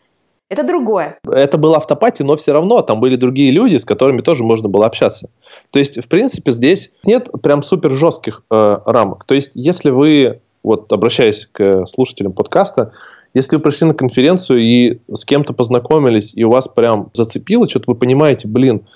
Это 0.48 0.62
другое. 0.62 1.18
Это 1.28 1.58
был 1.58 1.74
автопати, 1.74 2.22
но 2.22 2.36
все 2.36 2.52
равно 2.52 2.80
там 2.82 3.00
были 3.00 3.16
другие 3.16 3.50
люди, 3.50 3.76
с 3.76 3.84
которыми 3.84 4.20
тоже 4.20 4.44
можно 4.44 4.68
было 4.68 4.86
общаться. 4.86 5.28
То 5.72 5.80
есть, 5.80 6.02
в 6.02 6.08
принципе, 6.08 6.52
здесь 6.52 6.90
нет 7.04 7.28
прям 7.42 7.62
супер 7.62 7.90
жестких 7.90 8.42
э, 8.50 8.78
рамок. 8.84 9.24
То 9.24 9.34
есть, 9.34 9.52
если 9.54 9.90
вы, 9.90 10.40
вот 10.62 10.92
обращаясь 10.92 11.46
к 11.50 11.84
слушателям 11.86 12.32
подкаста, 12.32 12.92
если 13.34 13.56
вы 13.56 13.62
пришли 13.62 13.88
на 13.88 13.94
конференцию 13.94 14.60
и 14.60 14.98
с 15.12 15.24
кем-то 15.24 15.52
познакомились, 15.52 16.32
и 16.34 16.44
у 16.44 16.50
вас 16.50 16.68
прям 16.68 17.10
зацепило, 17.12 17.68
что-то 17.68 17.90
вы 17.90 17.96
понимаете, 17.96 18.46
блин, 18.46 18.86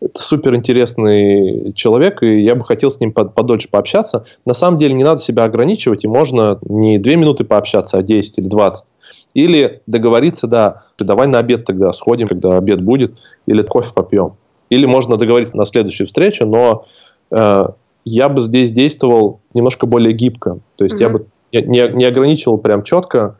это 0.00 0.22
супер 0.22 0.54
интересный 0.54 1.72
человек, 1.74 2.22
и 2.22 2.40
я 2.40 2.54
бы 2.54 2.64
хотел 2.64 2.90
с 2.90 3.00
ним 3.00 3.12
подольше 3.12 3.68
пообщаться. 3.68 4.24
На 4.46 4.54
самом 4.54 4.78
деле 4.78 4.94
не 4.94 5.04
надо 5.04 5.20
себя 5.20 5.44
ограничивать, 5.44 6.04
и 6.04 6.08
можно 6.08 6.58
не 6.62 6.98
две 6.98 7.16
минуты 7.16 7.44
пообщаться, 7.44 7.98
а 7.98 8.02
10 8.02 8.38
или 8.38 8.48
20. 8.48 8.84
Или 9.34 9.82
договориться, 9.86 10.46
да, 10.46 10.84
давай 10.98 11.26
на 11.26 11.38
обед 11.38 11.64
тогда 11.64 11.92
сходим, 11.92 12.28
когда 12.28 12.56
обед 12.56 12.82
будет, 12.82 13.18
или 13.46 13.62
кофе 13.62 13.92
попьем. 13.94 14.34
Или 14.70 14.86
можно 14.86 15.16
договориться 15.16 15.56
на 15.56 15.64
следующую 15.64 16.06
встречу, 16.06 16.46
но 16.46 16.86
э, 17.30 17.68
я 18.04 18.28
бы 18.28 18.40
здесь 18.40 18.70
действовал 18.70 19.40
немножко 19.54 19.86
более 19.86 20.12
гибко. 20.12 20.58
То 20.76 20.84
есть 20.84 21.00
mm-hmm. 21.00 21.02
я 21.02 21.08
бы 21.08 21.26
не, 21.52 21.96
не 21.96 22.04
ограничивал 22.04 22.58
прям 22.58 22.82
четко, 22.82 23.36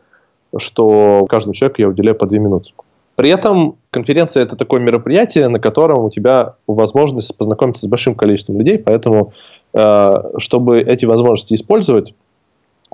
что 0.57 1.25
каждому 1.29 1.53
человеку 1.53 1.81
я 1.81 1.87
уделяю 1.87 2.17
по 2.17 2.25
две 2.25 2.39
минуты. 2.39 2.71
При 3.15 3.29
этом 3.29 3.75
конференция 3.91 4.43
это 4.43 4.55
такое 4.55 4.79
мероприятие, 4.79 5.47
на 5.47 5.59
котором 5.59 6.05
у 6.05 6.09
тебя 6.09 6.55
возможность 6.65 7.37
познакомиться 7.37 7.85
с 7.85 7.89
большим 7.89 8.15
количеством 8.15 8.57
людей, 8.57 8.77
поэтому 8.79 9.33
э, 9.73 10.13
чтобы 10.37 10.81
эти 10.81 11.05
возможности 11.05 11.53
использовать, 11.53 12.13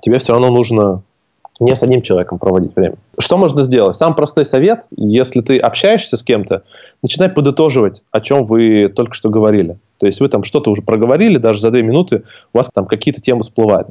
тебе 0.02 0.20
все 0.20 0.34
равно 0.34 0.50
нужно 0.50 1.04
не 1.60 1.76
с 1.76 1.84
одним 1.84 2.02
человеком 2.02 2.40
проводить 2.40 2.76
время. 2.76 2.96
Что 3.18 3.38
можно 3.38 3.64
сделать? 3.64 3.96
Сам 3.96 4.16
простой 4.16 4.46
совет, 4.46 4.86
если 4.96 5.42
ты 5.42 5.58
общаешься 5.58 6.18
с 6.18 6.24
кем-то, 6.24 6.64
начинай 7.02 7.30
подытоживать, 7.30 8.02
о 8.12 8.22
чем 8.22 8.44
вы 8.44 8.90
только 8.90 9.14
что 9.14 9.30
говорили. 9.30 9.78
То 9.98 10.06
есть 10.06 10.20
вы 10.20 10.30
там 10.30 10.44
что-то 10.44 10.70
уже 10.70 10.82
проговорили, 10.82 11.38
даже 11.38 11.60
за 11.60 11.72
две 11.72 11.82
минуты 11.82 12.24
у 12.54 12.58
вас 12.58 12.70
там 12.74 12.86
какие-то 12.86 13.22
темы 13.22 13.42
всплывали. 13.42 13.88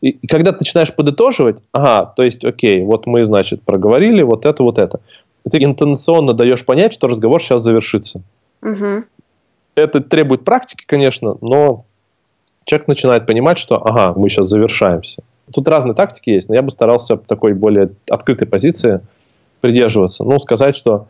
И, 0.00 0.10
и 0.10 0.26
когда 0.26 0.52
ты 0.52 0.58
начинаешь 0.60 0.92
подытоживать, 0.92 1.58
ага, 1.72 2.12
то 2.16 2.22
есть, 2.22 2.44
окей, 2.44 2.82
вот 2.82 3.06
мы, 3.06 3.24
значит, 3.24 3.62
проговорили 3.62 4.22
вот 4.22 4.46
это, 4.46 4.62
вот 4.62 4.78
это. 4.78 5.00
ты 5.48 5.62
интонационно 5.62 6.32
даешь 6.32 6.64
понять, 6.64 6.92
что 6.92 7.08
разговор 7.08 7.42
сейчас 7.42 7.62
завершится. 7.62 8.22
Угу. 8.62 9.04
Это 9.74 10.00
требует 10.00 10.44
практики, 10.44 10.84
конечно, 10.86 11.36
но 11.40 11.84
человек 12.64 12.88
начинает 12.88 13.26
понимать, 13.26 13.58
что, 13.58 13.76
ага, 13.76 14.12
мы 14.18 14.28
сейчас 14.28 14.48
завершаемся. 14.48 15.22
Тут 15.52 15.68
разные 15.68 15.94
тактики 15.94 16.30
есть, 16.30 16.48
но 16.48 16.54
я 16.54 16.62
бы 16.62 16.70
старался 16.70 17.16
такой 17.16 17.54
более 17.54 17.90
открытой 18.08 18.46
позиции 18.46 19.00
придерживаться. 19.60 20.24
Ну, 20.24 20.38
сказать, 20.38 20.76
что 20.76 21.06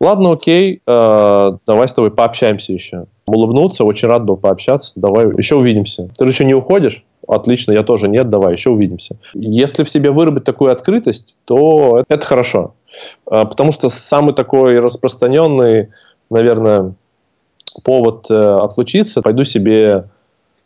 ладно, 0.00 0.32
окей, 0.32 0.82
э, 0.86 1.50
давай 1.66 1.88
с 1.88 1.92
тобой 1.92 2.10
пообщаемся 2.10 2.72
еще. 2.72 3.06
Улыбнуться, 3.26 3.84
очень 3.84 4.08
рад 4.08 4.24
был 4.24 4.36
пообщаться, 4.36 4.92
давай 4.96 5.26
еще 5.36 5.56
увидимся. 5.56 6.08
Ты 6.16 6.24
же 6.24 6.30
еще 6.30 6.44
не 6.44 6.54
уходишь? 6.54 7.04
Отлично, 7.26 7.72
я 7.72 7.82
тоже 7.82 8.08
нет, 8.08 8.30
давай, 8.30 8.54
еще 8.54 8.70
увидимся. 8.70 9.16
Если 9.34 9.84
в 9.84 9.90
себе 9.90 10.10
выработать 10.10 10.46
такую 10.46 10.72
открытость, 10.72 11.36
то 11.44 12.02
это 12.08 12.26
хорошо. 12.26 12.74
Э, 13.30 13.44
потому 13.44 13.72
что 13.72 13.88
самый 13.88 14.34
такой 14.34 14.78
распространенный, 14.78 15.88
наверное, 16.30 16.94
повод 17.84 18.30
э, 18.30 18.34
отлучиться, 18.34 19.22
пойду 19.22 19.44
себе 19.44 20.04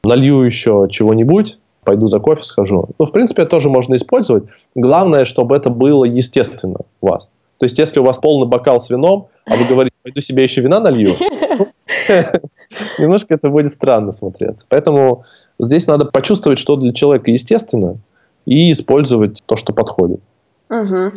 налью 0.05 0.43
еще 0.43 0.89
чего-нибудь, 0.91 1.59
пойду 1.85 2.07
за 2.07 2.19
кофе 2.21 2.43
схожу. 2.43 2.89
Ну, 2.99 3.07
в 3.07 3.13
принципе, 3.13 3.43
это 3.43 3.51
тоже 3.53 3.69
можно 3.69 3.95
использовать. 3.95 4.45
Главное, 4.75 5.25
чтобы 5.25 5.57
это 5.57 5.71
было 5.71 6.05
естественно 6.05 6.81
у 7.01 7.09
вас. 7.09 7.29
То 7.59 7.67
есть, 7.67 7.79
если 7.79 8.01
у 8.01 8.05
вас 8.05 8.19
полный 8.19 8.47
бокал 8.47 8.81
с 8.81 8.91
вином, 8.91 9.29
а 9.47 9.55
вы 9.55 9.65
говорите, 9.65 9.95
пойду 10.03 10.21
себе 10.21 10.43
еще 10.43 10.61
вина 10.61 10.81
налью, 10.81 11.15
немножко 12.99 13.35
это 13.35 13.51
будет 13.51 13.73
странно 13.73 14.13
смотреться. 14.13 14.67
Поэтому 14.69 15.25
здесь 15.59 15.87
надо 15.87 16.07
почувствовать, 16.07 16.59
что 16.59 16.77
для 16.77 16.93
человека 16.93 17.31
естественно, 17.31 17.97
и 18.47 18.73
использовать 18.73 19.43
то, 19.47 19.57
что 19.57 19.73
подходит. 19.73 20.21
Угу. 20.69 21.13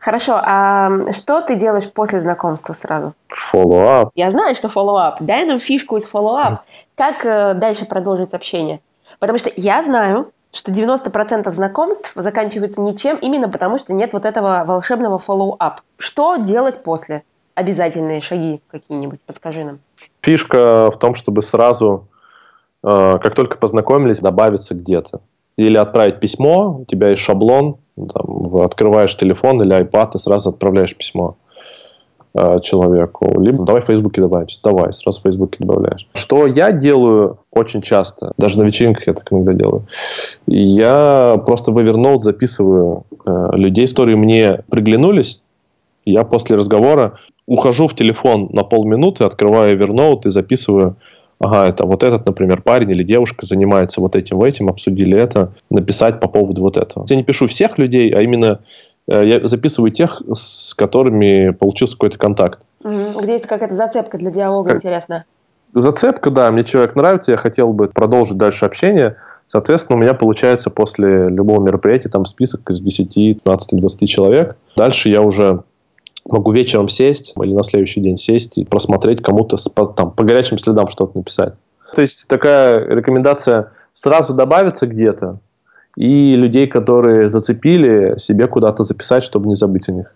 Хорошо, 0.00 0.40
а 0.40 1.12
что 1.12 1.40
ты 1.40 1.56
делаешь 1.56 1.90
после 1.92 2.20
знакомства 2.20 2.72
сразу? 2.74 3.14
Follow-up. 3.52 4.10
Я 4.14 4.30
знаю, 4.30 4.54
что 4.54 4.68
follow-up. 4.68 5.16
Дай 5.20 5.44
нам 5.46 5.58
фишку 5.58 5.96
из 5.96 6.10
follow-up. 6.10 6.58
Как 6.94 7.26
э, 7.26 7.54
дальше 7.54 7.86
продолжить 7.86 8.34
общение? 8.34 8.80
Потому 9.18 9.38
что 9.38 9.50
я 9.56 9.82
знаю, 9.82 10.32
что 10.52 10.72
90% 10.72 11.50
знакомств 11.52 12.12
заканчиваются 12.14 12.80
ничем 12.80 13.16
именно 13.16 13.48
потому, 13.48 13.78
что 13.78 13.92
нет 13.92 14.12
вот 14.12 14.24
этого 14.24 14.64
волшебного 14.66 15.18
follow-up. 15.18 15.78
Что 15.98 16.36
делать 16.36 16.82
после? 16.82 17.22
Обязательные 17.54 18.20
шаги 18.20 18.60
какие-нибудь, 18.68 19.20
подскажи 19.26 19.64
нам. 19.64 19.80
Фишка 20.22 20.90
в 20.90 20.98
том, 20.98 21.14
чтобы 21.14 21.42
сразу, 21.42 22.08
э, 22.82 23.18
как 23.18 23.34
только 23.34 23.58
познакомились, 23.58 24.20
добавиться 24.20 24.74
где-то. 24.74 25.20
Или 25.56 25.76
отправить 25.76 26.20
письмо, 26.20 26.78
у 26.80 26.84
тебя 26.84 27.10
есть 27.10 27.22
шаблон, 27.22 27.76
Там, 27.96 28.56
открываешь 28.56 29.14
телефон 29.16 29.60
или 29.62 29.78
iPad 29.78 30.12
и 30.14 30.18
сразу 30.18 30.50
отправляешь 30.50 30.96
письмо 30.96 31.36
человеку. 32.62 33.40
Либо 33.40 33.64
давай 33.64 33.82
в 33.82 33.86
Фейсбуке 33.86 34.20
добавимся. 34.20 34.60
Давай, 34.62 34.92
сразу 34.92 35.20
в 35.20 35.22
Фейсбуке 35.22 35.56
добавляешь. 35.60 36.08
Что 36.14 36.46
я 36.46 36.72
делаю 36.72 37.38
очень 37.50 37.82
часто, 37.82 38.32
даже 38.38 38.58
на 38.58 38.64
вечеринках 38.64 39.06
я 39.06 39.14
так 39.14 39.32
иногда 39.32 39.52
делаю, 39.52 39.86
я 40.46 41.42
просто 41.44 41.72
в 41.72 41.78
Evernote 41.78 42.20
записываю 42.20 43.04
э, 43.24 43.48
людей, 43.54 43.86
которые 43.88 44.16
мне 44.16 44.60
приглянулись, 44.70 45.40
я 46.04 46.24
после 46.24 46.56
разговора 46.56 47.18
ухожу 47.46 47.86
в 47.86 47.94
телефон 47.94 48.48
на 48.52 48.62
полминуты, 48.62 49.24
открываю 49.24 49.76
Evernote 49.76 50.22
и 50.26 50.30
записываю 50.30 50.96
ага, 51.40 51.66
это 51.66 51.84
вот 51.84 52.02
этот, 52.02 52.26
например, 52.26 52.62
парень 52.62 52.90
или 52.90 53.02
девушка 53.02 53.46
занимается 53.46 54.00
вот 54.00 54.14
этим, 54.14 54.42
этим, 54.42 54.68
обсудили 54.68 55.18
это, 55.18 55.52
написать 55.70 56.20
по 56.20 56.28
поводу 56.28 56.62
вот 56.62 56.76
этого. 56.76 57.06
Я 57.08 57.16
не 57.16 57.24
пишу 57.24 57.46
всех 57.46 57.78
людей, 57.78 58.10
а 58.10 58.20
именно 58.20 58.46
э, 58.46 58.58
я 59.06 59.46
записываю 59.46 59.90
тех, 59.90 60.22
с 60.32 60.74
которыми 60.74 61.50
получился 61.50 61.94
какой-то 61.94 62.18
контакт. 62.18 62.60
Где 62.82 63.32
есть 63.32 63.46
какая-то 63.46 63.74
зацепка 63.74 64.18
для 64.18 64.30
диалога, 64.30 64.70
как... 64.70 64.76
интересно. 64.78 65.24
Зацепка, 65.74 66.30
да, 66.30 66.50
мне 66.50 66.64
человек 66.64 66.96
нравится, 66.96 67.32
я 67.32 67.36
хотел 67.36 67.72
бы 67.72 67.88
продолжить 67.88 68.36
дальше 68.36 68.64
общение. 68.64 69.16
Соответственно, 69.46 69.98
у 69.98 70.02
меня 70.02 70.14
получается 70.14 70.70
после 70.70 71.28
любого 71.28 71.60
мероприятия 71.62 72.08
там 72.08 72.24
список 72.24 72.70
из 72.70 72.80
10, 72.80 73.42
15, 73.42 73.80
20 73.80 74.08
человек. 74.08 74.56
Дальше 74.76 75.08
я 75.08 75.22
уже 75.22 75.62
могу 76.24 76.52
вечером 76.52 76.88
сесть 76.88 77.32
или 77.40 77.52
на 77.52 77.62
следующий 77.62 78.00
день 78.00 78.16
сесть 78.16 78.58
и 78.58 78.64
просмотреть 78.64 79.22
кому-то 79.22 79.56
там, 79.96 80.12
по 80.12 80.24
горячим 80.24 80.58
следам 80.58 80.88
что-то 80.88 81.18
написать. 81.18 81.54
То 81.94 82.02
есть 82.02 82.26
такая 82.28 82.84
рекомендация 82.86 83.72
сразу 83.92 84.34
добавиться 84.34 84.86
где-то 84.86 85.38
и 86.00 86.34
людей, 86.34 86.66
которые 86.66 87.28
зацепили, 87.28 88.18
себе 88.18 88.46
куда-то 88.46 88.84
записать, 88.84 89.22
чтобы 89.22 89.48
не 89.48 89.54
забыть 89.54 89.86
о 89.90 89.92
них. 89.92 90.14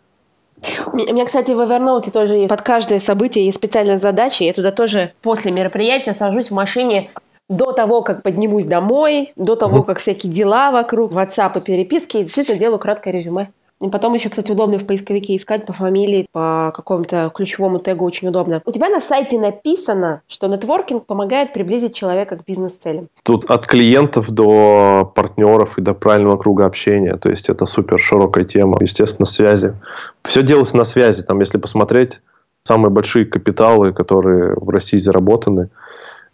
У 0.90 0.96
меня, 0.96 1.26
кстати, 1.26 1.52
в 1.52 1.60
Evernote 1.60 2.10
тоже 2.10 2.36
есть 2.36 2.48
под 2.48 2.62
каждое 2.62 2.98
событие 3.00 3.44
есть 3.44 3.58
специальная 3.58 3.98
задача. 3.98 4.44
Я 4.44 4.54
туда 4.54 4.72
тоже 4.72 5.12
после 5.20 5.52
мероприятия 5.52 6.14
сажусь 6.14 6.50
в 6.50 6.54
машине 6.54 7.10
до 7.50 7.72
того, 7.72 8.00
как 8.00 8.22
поднимусь 8.22 8.64
домой, 8.64 9.32
до 9.36 9.56
того, 9.56 9.82
как 9.82 9.98
всякие 9.98 10.32
дела 10.32 10.70
вокруг, 10.70 11.12
WhatsApp 11.12 11.58
и 11.58 11.60
переписки, 11.60 12.16
и 12.16 12.22
действительно 12.22 12.58
делаю 12.58 12.78
краткое 12.78 13.10
резюме. 13.12 13.50
И 13.80 13.88
потом 13.88 14.14
еще, 14.14 14.28
кстати, 14.28 14.52
удобно 14.52 14.78
в 14.78 14.86
поисковике 14.86 15.34
искать 15.34 15.66
по 15.66 15.72
фамилии, 15.72 16.26
по 16.32 16.72
какому-то 16.74 17.30
ключевому 17.34 17.80
тегу 17.80 18.04
очень 18.04 18.28
удобно. 18.28 18.62
У 18.64 18.70
тебя 18.70 18.88
на 18.88 19.00
сайте 19.00 19.38
написано, 19.38 20.22
что 20.28 20.46
нетворкинг 20.46 21.06
помогает 21.06 21.52
приблизить 21.52 21.94
человека 21.94 22.36
к 22.36 22.44
бизнес-целям. 22.44 23.08
Тут 23.24 23.50
от 23.50 23.66
клиентов 23.66 24.30
до 24.30 25.10
партнеров 25.14 25.76
и 25.76 25.82
до 25.82 25.92
правильного 25.94 26.36
круга 26.36 26.66
общения. 26.66 27.16
То 27.16 27.28
есть 27.30 27.48
это 27.48 27.66
супер 27.66 27.98
широкая 27.98 28.44
тема. 28.44 28.78
Естественно, 28.80 29.26
связи. 29.26 29.74
Все 30.22 30.42
делается 30.42 30.76
на 30.76 30.84
связи. 30.84 31.22
Там, 31.22 31.40
если 31.40 31.58
посмотреть, 31.58 32.20
самые 32.62 32.90
большие 32.90 33.26
капиталы, 33.26 33.92
которые 33.92 34.54
в 34.56 34.68
России 34.70 34.98
заработаны, 34.98 35.68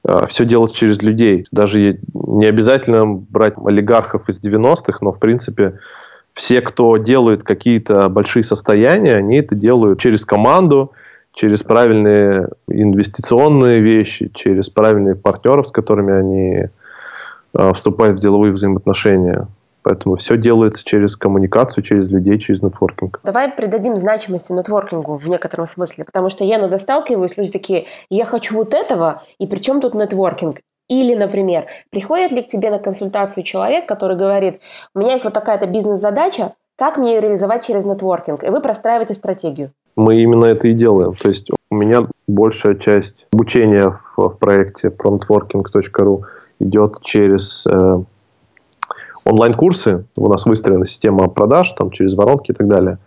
э, 0.05 0.27
все 0.29 0.45
делать 0.45 0.75
через 0.75 1.03
людей. 1.03 1.47
Даже 1.51 1.99
не 2.15 2.47
обязательно 2.47 3.07
брать 3.07 3.55
олигархов 3.57 4.29
из 4.29 4.41
90-х, 4.41 4.99
но, 5.01 5.13
в 5.13 5.19
принципе, 5.19 5.79
все, 6.35 6.61
кто 6.61 6.97
делают 6.97 7.43
какие-то 7.43 8.09
большие 8.09 8.43
состояния, 8.43 9.15
они 9.15 9.39
это 9.39 9.55
делают 9.55 10.01
через 10.01 10.25
команду, 10.25 10.93
через 11.33 11.63
правильные 11.63 12.49
инвестиционные 12.69 13.81
вещи, 13.81 14.31
через 14.35 14.69
правильных 14.69 15.21
партнеров, 15.21 15.69
с 15.69 15.71
которыми 15.71 16.13
они 16.13 16.69
э, 17.55 17.73
вступают 17.73 18.19
в 18.19 18.21
деловые 18.21 18.53
взаимоотношения. 18.53 19.47
Поэтому 19.83 20.17
все 20.17 20.37
делается 20.37 20.85
через 20.85 21.17
коммуникацию, 21.17 21.83
через 21.83 22.11
людей, 22.11 22.39
через 22.39 22.63
нетворкинг. 22.63 23.21
Давай 23.25 23.51
придадим 23.51 23.97
значимости 23.97 24.53
нетворкингу 24.53 25.17
в 25.17 25.27
некотором 25.27 25.67
смысле, 25.67 26.05
потому 26.05 26.29
что 26.29 26.45
я 26.45 26.57
иногда 26.57 26.77
сталкиваюсь, 26.77 27.37
люди 27.39 27.51
такие, 27.51 27.87
я 28.11 28.25
хочу 28.27 28.55
вот 28.57 28.75
этого, 28.75 29.23
и 29.39 29.47
при 29.47 29.59
чем 29.59 29.81
тут 29.81 29.95
нетворкинг? 29.95 30.59
Или, 30.91 31.15
например, 31.15 31.67
приходит 31.91 32.33
ли 32.33 32.43
к 32.43 32.49
тебе 32.49 32.71
на 32.71 32.81
консультацию 32.81 33.45
человек, 33.45 33.87
который 33.87 34.17
говорит, 34.17 34.61
у 34.93 34.99
меня 34.99 35.13
есть 35.13 35.25
вот 35.25 35.33
такая-то 35.33 35.67
бизнес-задача, 35.67 36.55
как 36.77 36.99
мне 36.99 37.15
ее 37.15 37.21
реализовать 37.21 37.65
через 37.65 37.85
нетворкинг? 37.85 38.43
И 38.43 38.49
вы 38.49 38.61
простраиваете 38.61 39.15
стратегию. 39.15 39.71
Мы 39.97 40.23
именно 40.23 40.47
это 40.47 40.67
и 40.67 40.73
делаем. 40.73 41.15
То 41.15 41.29
есть 41.29 41.51
у 41.71 41.75
меня 41.75 42.09
большая 42.27 42.75
часть 42.75 43.27
обучения 43.33 43.91
в, 43.91 44.17
в 44.17 44.39
проекте 44.39 44.89
promtworking.ru 44.89 46.23
идет 46.59 47.01
через 47.03 47.67
э, 47.67 48.03
онлайн-курсы. 49.27 50.07
У 50.17 50.29
нас 50.29 50.45
выстроена 50.45 50.87
система 50.87 51.29
продаж 51.29 51.71
там, 51.73 51.93
через 51.93 52.15
воронки 52.15 52.51
и 52.51 52.55
так 52.55 52.67
далее. 52.67 52.99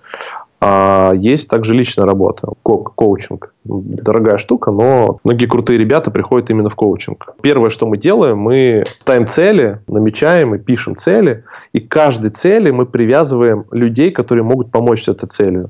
А 0.65 1.12
есть 1.13 1.49
также 1.49 1.73
личная 1.73 2.06
работа, 2.06 2.47
ко 2.63 2.78
коучинг. 2.78 3.54
Дорогая 3.65 4.38
штука, 4.38 4.71
но 4.71 5.19
многие 5.26 5.45
крутые 5.45 5.78
ребята 5.78 6.10
приходят 6.10 6.49
именно 6.49 6.69
в 6.69 6.76
коучинг. 6.76 7.36
Первое, 7.41 7.69
что 7.69 7.86
мы 7.86 7.97
делаем, 7.97 8.38
мы 8.38 8.84
ставим 8.99 9.28
цели, 9.28 9.80
намечаем 9.88 10.56
и 10.56 10.60
пишем 10.60 10.95
цели, 10.95 11.43
и 11.73 11.82
к 11.82 11.89
каждой 11.89 12.30
цели 12.30 12.71
мы 12.71 12.86
привязываем 12.86 13.65
людей, 13.71 14.12
которые 14.12 14.45
могут 14.45 14.71
помочь 14.71 15.04
с 15.04 15.10
этой 15.10 15.28
целью. 15.28 15.69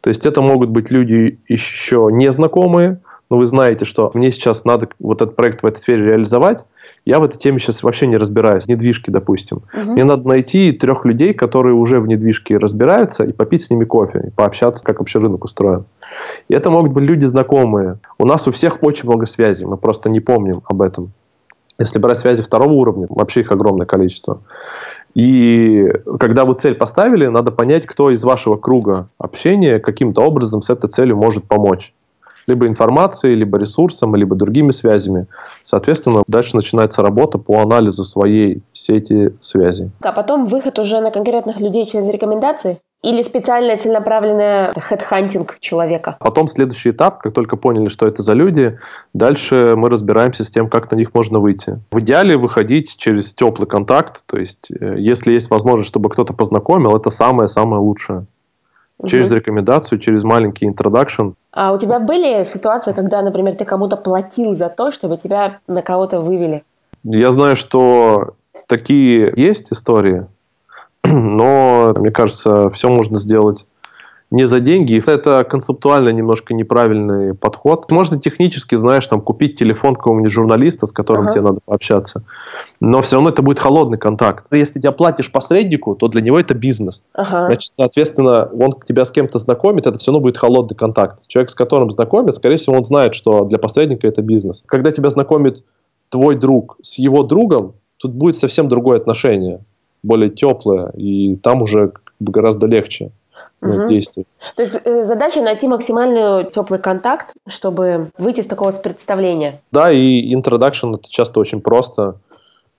То 0.00 0.08
есть 0.08 0.24
это 0.24 0.40
могут 0.40 0.70
быть 0.70 0.90
люди 0.90 1.38
еще 1.46 2.08
незнакомые, 2.10 3.00
но 3.30 3.38
вы 3.38 3.46
знаете, 3.46 3.84
что 3.84 4.10
мне 4.12 4.32
сейчас 4.32 4.64
надо 4.64 4.88
вот 4.98 5.22
этот 5.22 5.36
проект 5.36 5.62
в 5.62 5.66
этой 5.66 5.78
сфере 5.78 6.04
реализовать, 6.04 6.64
я 7.06 7.20
в 7.20 7.24
этой 7.24 7.38
теме 7.38 7.60
сейчас 7.60 7.82
вообще 7.82 8.06
не 8.06 8.16
разбираюсь, 8.16 8.66
недвижки, 8.66 9.10
допустим. 9.10 9.62
Угу. 9.72 9.92
Мне 9.92 10.04
надо 10.04 10.28
найти 10.28 10.72
трех 10.72 11.04
людей, 11.04 11.32
которые 11.32 11.74
уже 11.74 12.00
в 12.00 12.06
недвижке 12.06 12.58
разбираются, 12.58 13.24
и 13.24 13.32
попить 13.32 13.62
с 13.62 13.70
ними 13.70 13.84
кофе, 13.84 14.24
и 14.26 14.30
пообщаться, 14.30 14.84
как 14.84 14.98
вообще 14.98 15.20
рынок 15.20 15.44
устроен. 15.44 15.84
И 16.48 16.54
это 16.54 16.70
могут 16.70 16.92
быть 16.92 17.04
люди 17.04 17.24
знакомые. 17.24 18.00
У 18.18 18.26
нас 18.26 18.46
у 18.48 18.50
всех 18.50 18.82
очень 18.82 19.08
много 19.08 19.26
связей, 19.26 19.64
мы 19.64 19.76
просто 19.76 20.10
не 20.10 20.20
помним 20.20 20.62
об 20.64 20.82
этом. 20.82 21.12
Если 21.78 21.98
брать 21.98 22.18
связи 22.18 22.42
второго 22.42 22.72
уровня, 22.72 23.06
вообще 23.08 23.40
их 23.40 23.52
огромное 23.52 23.86
количество. 23.86 24.42
И 25.14 25.90
когда 26.18 26.44
вы 26.44 26.54
цель 26.54 26.74
поставили, 26.74 27.26
надо 27.26 27.50
понять, 27.50 27.86
кто 27.86 28.10
из 28.10 28.22
вашего 28.22 28.56
круга 28.56 29.08
общения 29.18 29.78
каким-то 29.78 30.20
образом 30.20 30.60
с 30.60 30.68
этой 30.68 30.90
целью 30.90 31.16
может 31.16 31.44
помочь 31.44 31.94
либо 32.50 32.66
информацией, 32.66 33.34
либо 33.34 33.58
ресурсом, 33.58 34.14
либо 34.14 34.36
другими 34.36 34.70
связями. 34.72 35.26
Соответственно, 35.62 36.22
дальше 36.26 36.56
начинается 36.56 37.02
работа 37.02 37.38
по 37.38 37.60
анализу 37.60 38.04
своей 38.04 38.62
сети 38.72 39.30
связей. 39.40 39.90
А 40.02 40.12
потом 40.12 40.46
выход 40.46 40.78
уже 40.78 41.00
на 41.00 41.10
конкретных 41.10 41.60
людей 41.60 41.86
через 41.86 42.08
рекомендации? 42.08 42.78
Или 43.02 43.22
специальная 43.22 43.78
целенаправленная 43.78 44.74
хедхантинг 44.78 45.58
человека? 45.60 46.16
Потом 46.20 46.48
следующий 46.48 46.90
этап, 46.90 47.22
как 47.22 47.32
только 47.32 47.56
поняли, 47.56 47.88
что 47.88 48.06
это 48.06 48.20
за 48.20 48.34
люди, 48.34 48.78
дальше 49.14 49.72
мы 49.74 49.88
разбираемся 49.88 50.44
с 50.44 50.50
тем, 50.50 50.68
как 50.68 50.90
на 50.90 50.96
них 50.96 51.14
можно 51.14 51.38
выйти. 51.38 51.80
В 51.92 52.00
идеале 52.00 52.36
выходить 52.36 52.96
через 52.98 53.32
теплый 53.32 53.66
контакт, 53.66 54.22
то 54.26 54.36
есть 54.36 54.70
э, 54.70 54.96
если 54.98 55.32
есть 55.32 55.48
возможность, 55.48 55.88
чтобы 55.88 56.10
кто-то 56.10 56.34
познакомил, 56.34 56.94
это 56.94 57.10
самое-самое 57.10 57.80
лучшее. 57.80 58.26
Через 59.06 59.28
угу. 59.28 59.36
рекомендацию, 59.36 59.98
через 59.98 60.24
маленький 60.24 60.66
интродакшн. 60.66 61.30
А 61.52 61.72
у 61.72 61.78
тебя 61.78 61.98
были 61.98 62.44
ситуации, 62.44 62.92
когда, 62.92 63.22
например, 63.22 63.54
ты 63.54 63.64
кому-то 63.64 63.96
платил 63.96 64.54
за 64.54 64.68
то, 64.68 64.90
чтобы 64.90 65.16
тебя 65.16 65.58
на 65.66 65.82
кого-то 65.82 66.20
вывели? 66.20 66.64
Я 67.02 67.30
знаю, 67.30 67.56
что 67.56 68.34
такие 68.66 69.32
есть 69.36 69.72
истории, 69.72 70.26
но 71.04 71.94
мне 71.96 72.10
кажется, 72.10 72.70
все 72.70 72.88
можно 72.88 73.18
сделать 73.18 73.66
не 74.30 74.46
за 74.46 74.60
деньги. 74.60 75.02
Это 75.06 75.44
концептуально 75.44 76.10
немножко 76.10 76.54
неправильный 76.54 77.34
подход. 77.34 77.90
Можно 77.90 78.18
технически, 78.18 78.76
знаешь, 78.76 79.06
там 79.06 79.20
купить 79.20 79.58
телефон 79.58 79.96
какого-нибудь 79.96 80.30
журналиста, 80.30 80.86
с 80.86 80.92
которым 80.92 81.24
ага. 81.24 81.32
тебе 81.32 81.42
надо 81.42 81.60
пообщаться. 81.64 82.22
Но 82.80 83.02
все 83.02 83.16
равно 83.16 83.30
это 83.30 83.42
будет 83.42 83.58
холодный 83.58 83.98
контакт. 83.98 84.46
Если 84.52 84.80
тебя 84.80 84.92
платишь 84.92 85.32
посреднику, 85.32 85.96
то 85.96 86.06
для 86.08 86.20
него 86.20 86.38
это 86.38 86.54
бизнес. 86.54 87.02
Ага. 87.12 87.46
Значит, 87.46 87.74
соответственно, 87.74 88.48
он 88.52 88.74
тебя 88.84 89.04
с 89.04 89.10
кем-то 89.10 89.38
знакомит, 89.38 89.86
это 89.86 89.98
все 89.98 90.12
равно 90.12 90.22
будет 90.22 90.38
холодный 90.38 90.76
контакт. 90.76 91.26
Человек, 91.26 91.50
с 91.50 91.54
которым 91.54 91.90
знакомит, 91.90 92.34
скорее 92.34 92.56
всего, 92.56 92.76
он 92.76 92.84
знает, 92.84 93.14
что 93.14 93.44
для 93.44 93.58
посредника 93.58 94.06
это 94.06 94.22
бизнес. 94.22 94.62
Когда 94.66 94.92
тебя 94.92 95.10
знакомит 95.10 95.64
твой 96.08 96.36
друг 96.36 96.76
с 96.82 96.98
его 96.98 97.24
другом, 97.24 97.74
тут 97.96 98.12
будет 98.12 98.36
совсем 98.36 98.68
другое 98.68 98.98
отношение, 98.98 99.60
более 100.04 100.30
теплое, 100.30 100.90
и 100.90 101.36
там 101.36 101.62
уже 101.62 101.92
гораздо 102.20 102.66
легче 102.66 103.10
угу. 103.60 103.88
действий. 103.88 104.26
То 104.56 104.62
есть 104.62 104.80
э, 104.84 105.04
задача 105.04 105.42
найти 105.42 105.68
максимальный 105.68 106.50
теплый 106.50 106.78
контакт, 106.78 107.34
чтобы 107.46 108.10
выйти 108.18 108.40
из 108.40 108.46
такого 108.46 108.70
представления. 108.70 109.60
Да, 109.72 109.90
и 109.90 110.34
introduction 110.34 110.94
это 110.94 111.10
часто 111.10 111.40
очень 111.40 111.60
просто. 111.60 112.16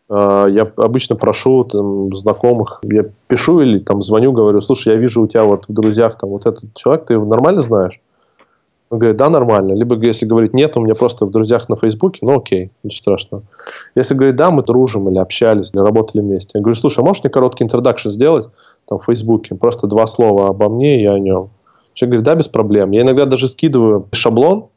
Э, 0.09 0.47
я 0.49 0.71
обычно 0.77 1.15
прошу 1.15 1.63
там, 1.65 2.13
знакомых, 2.15 2.81
я 2.83 3.05
пишу 3.27 3.61
или 3.61 3.79
там 3.79 4.01
звоню, 4.01 4.31
говорю, 4.31 4.61
слушай, 4.61 4.93
я 4.93 4.99
вижу 4.99 5.21
у 5.21 5.27
тебя 5.27 5.43
вот 5.43 5.65
в 5.67 5.73
друзьях 5.73 6.17
там 6.17 6.31
вот 6.31 6.45
этот 6.45 6.73
человек, 6.75 7.05
ты 7.05 7.13
его 7.13 7.25
нормально 7.25 7.61
знаешь? 7.61 7.99
Он 8.89 8.99
говорит, 8.99 9.15
да, 9.15 9.29
нормально. 9.29 9.71
Либо 9.71 9.95
если 9.95 10.25
говорит, 10.25 10.53
нет, 10.53 10.75
у 10.75 10.81
меня 10.81 10.95
просто 10.95 11.25
в 11.25 11.31
друзьях 11.31 11.69
на 11.69 11.77
Фейсбуке, 11.77 12.19
ну 12.23 12.37
окей, 12.37 12.71
ничего 12.83 13.15
страшного. 13.17 13.43
Если 13.95 14.15
говорит, 14.15 14.35
да, 14.35 14.51
мы 14.51 14.63
дружим 14.63 15.09
или 15.09 15.17
общались, 15.17 15.71
или 15.73 15.79
работали 15.79 16.21
вместе. 16.21 16.51
Я 16.55 16.61
говорю, 16.61 16.75
слушай, 16.75 16.99
а 16.99 17.03
можешь 17.03 17.23
мне 17.23 17.31
короткий 17.31 17.63
интродакшн 17.63 18.09
сделать 18.09 18.49
там 18.87 18.99
в 18.99 19.05
Фейсбуке? 19.05 19.55
Просто 19.55 19.87
два 19.87 20.07
слова 20.07 20.47
обо 20.47 20.69
мне 20.69 21.01
и 21.03 21.05
о 21.05 21.19
нем. 21.19 21.49
Человек 21.93 22.11
говорит, 22.11 22.25
да, 22.25 22.35
без 22.35 22.47
проблем. 22.47 22.91
Я 22.91 23.01
иногда 23.01 23.25
даже 23.25 23.47
скидываю 23.47 24.07
шаблон 24.11 24.67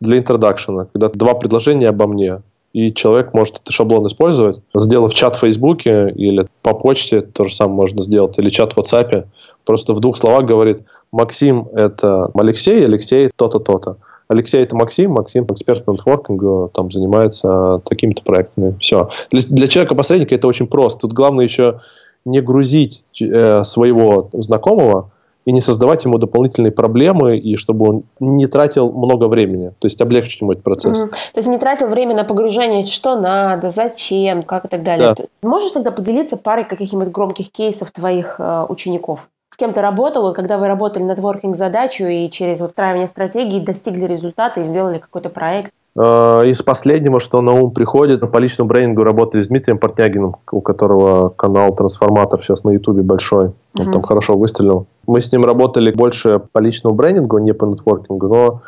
для 0.00 0.18
интродакшена, 0.18 0.86
когда 0.92 1.08
два 1.08 1.34
предложения 1.34 1.88
обо 1.88 2.06
мне 2.06 2.40
и 2.72 2.92
человек 2.92 3.34
может 3.34 3.56
этот 3.56 3.72
шаблон 3.72 4.06
использовать, 4.06 4.60
сделав 4.74 5.12
чат 5.12 5.36
в 5.36 5.40
Фейсбуке 5.40 6.10
или 6.10 6.46
по 6.62 6.74
почте, 6.74 7.20
то 7.20 7.44
же 7.44 7.54
самое 7.54 7.76
можно 7.76 8.02
сделать, 8.02 8.38
или 8.38 8.48
чат 8.48 8.74
в 8.74 8.78
WhatsApp, 8.78 9.24
просто 9.64 9.94
в 9.94 10.00
двух 10.00 10.16
словах 10.16 10.44
говорит, 10.44 10.84
Максим– 11.12 11.68
это 11.72 12.30
Алексей, 12.34 12.84
Алексей– 12.84 13.30
то-то, 13.36 13.58
то-то. 13.58 13.96
Алексей– 14.28 14.62
это 14.62 14.76
Максим, 14.76 15.12
Максим– 15.12 15.46
эксперт 15.50 15.84
по 15.84 15.92
нетворкингу, 15.92 16.70
там 16.72 16.92
занимается 16.92 17.82
такими-то 17.84 18.22
проектами. 18.22 18.76
Все. 18.78 19.10
Для, 19.32 19.42
для 19.42 19.66
человека-посредника 19.66 20.36
это 20.36 20.46
очень 20.46 20.68
просто. 20.68 21.00
Тут 21.00 21.12
главное 21.12 21.44
еще 21.44 21.80
не 22.24 22.40
грузить 22.40 23.02
э, 23.20 23.64
своего 23.64 24.28
знакомого, 24.32 25.10
и 25.46 25.52
не 25.52 25.60
создавать 25.60 26.04
ему 26.04 26.18
дополнительные 26.18 26.70
проблемы, 26.70 27.38
и 27.38 27.56
чтобы 27.56 27.88
он 27.88 28.02
не 28.20 28.46
тратил 28.46 28.92
много 28.92 29.26
времени. 29.26 29.70
То 29.78 29.86
есть 29.86 30.00
облегчить 30.00 30.40
ему 30.40 30.52
этот 30.52 30.64
процесс. 30.64 31.02
Mm-hmm. 31.02 31.10
То 31.10 31.38
есть 31.38 31.48
не 31.48 31.58
тратил 31.58 31.88
время 31.88 32.14
на 32.14 32.24
погружение, 32.24 32.84
что 32.86 33.16
надо, 33.16 33.70
зачем, 33.70 34.42
как 34.42 34.66
и 34.66 34.68
так 34.68 34.82
далее. 34.82 35.14
Да. 35.16 35.24
Можешь 35.42 35.72
тогда 35.72 35.90
поделиться 35.90 36.36
парой 36.36 36.64
каких-нибудь 36.64 37.08
громких 37.08 37.50
кейсов 37.50 37.90
твоих 37.90 38.36
э, 38.38 38.66
учеников? 38.68 39.28
С 39.52 39.56
кем 39.56 39.72
ты 39.72 39.80
работал, 39.80 40.32
когда 40.32 40.58
вы 40.58 40.68
работали 40.68 41.02
над 41.02 41.18
воркинг-задачу 41.18 42.04
и 42.04 42.30
через 42.30 42.60
выстраивание 42.60 43.08
стратегии 43.08 43.60
достигли 43.60 44.06
результата 44.06 44.60
и 44.60 44.64
сделали 44.64 44.98
какой-то 44.98 45.30
проект? 45.30 45.72
Э, 45.96 46.42
из 46.46 46.62
последнего, 46.62 47.18
что 47.18 47.40
на 47.40 47.52
ум 47.52 47.72
приходит, 47.72 48.20
по 48.30 48.38
личному 48.38 48.68
брендингу 48.68 49.02
работали 49.02 49.42
с 49.42 49.48
Дмитрием 49.48 49.78
Портнягиным, 49.78 50.36
у 50.52 50.60
которого 50.60 51.30
канал 51.30 51.74
«Трансформатор» 51.74 52.40
сейчас 52.40 52.64
на 52.64 52.70
Ютубе 52.70 53.02
большой. 53.02 53.52
Он 53.78 53.88
uh-huh. 53.88 53.92
там 53.92 54.02
хорошо 54.02 54.36
выстрелил. 54.36 54.86
Мы 55.06 55.20
с 55.20 55.32
ним 55.32 55.44
работали 55.44 55.92
больше 55.92 56.40
по 56.52 56.60
личному 56.60 56.94
брендингу, 56.94 57.38
не 57.38 57.52
по 57.52 57.64
нетворкингу, 57.64 58.28
но 58.28 58.62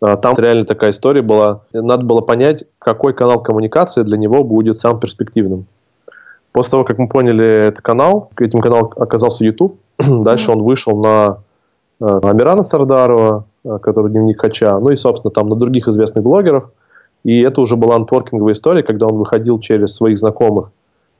а, 0.00 0.16
там 0.16 0.34
реально 0.36 0.64
такая 0.64 0.90
история 0.90 1.22
была. 1.22 1.60
Надо 1.72 2.04
было 2.04 2.20
понять, 2.20 2.64
какой 2.78 3.14
канал 3.14 3.40
коммуникации 3.42 4.02
для 4.02 4.16
него 4.16 4.42
будет 4.42 4.80
самым 4.80 5.00
перспективным. 5.00 5.66
После 6.52 6.72
того, 6.72 6.84
как 6.84 6.98
мы 6.98 7.08
поняли 7.08 7.46
этот 7.46 7.82
канал, 7.82 8.30
этим 8.40 8.60
каналом 8.60 8.92
оказался 8.96 9.44
YouTube, 9.44 9.78
дальше 9.98 10.50
он 10.50 10.62
вышел 10.62 10.96
на 10.98 11.38
э, 12.00 12.20
Амирана 12.24 12.62
Сардарова, 12.62 13.44
Э, 13.55 13.55
который 13.82 14.10
дневник 14.10 14.40
Хача, 14.40 14.78
ну 14.78 14.90
и, 14.90 14.96
собственно, 14.96 15.30
там 15.30 15.48
на 15.48 15.56
других 15.56 15.88
известных 15.88 16.24
блогеров. 16.24 16.70
И 17.24 17.40
это 17.40 17.60
уже 17.60 17.76
была 17.76 17.98
нетворкинговая 17.98 18.52
история, 18.52 18.82
когда 18.82 19.06
он 19.06 19.16
выходил 19.16 19.58
через 19.58 19.94
своих 19.94 20.18
знакомых 20.18 20.70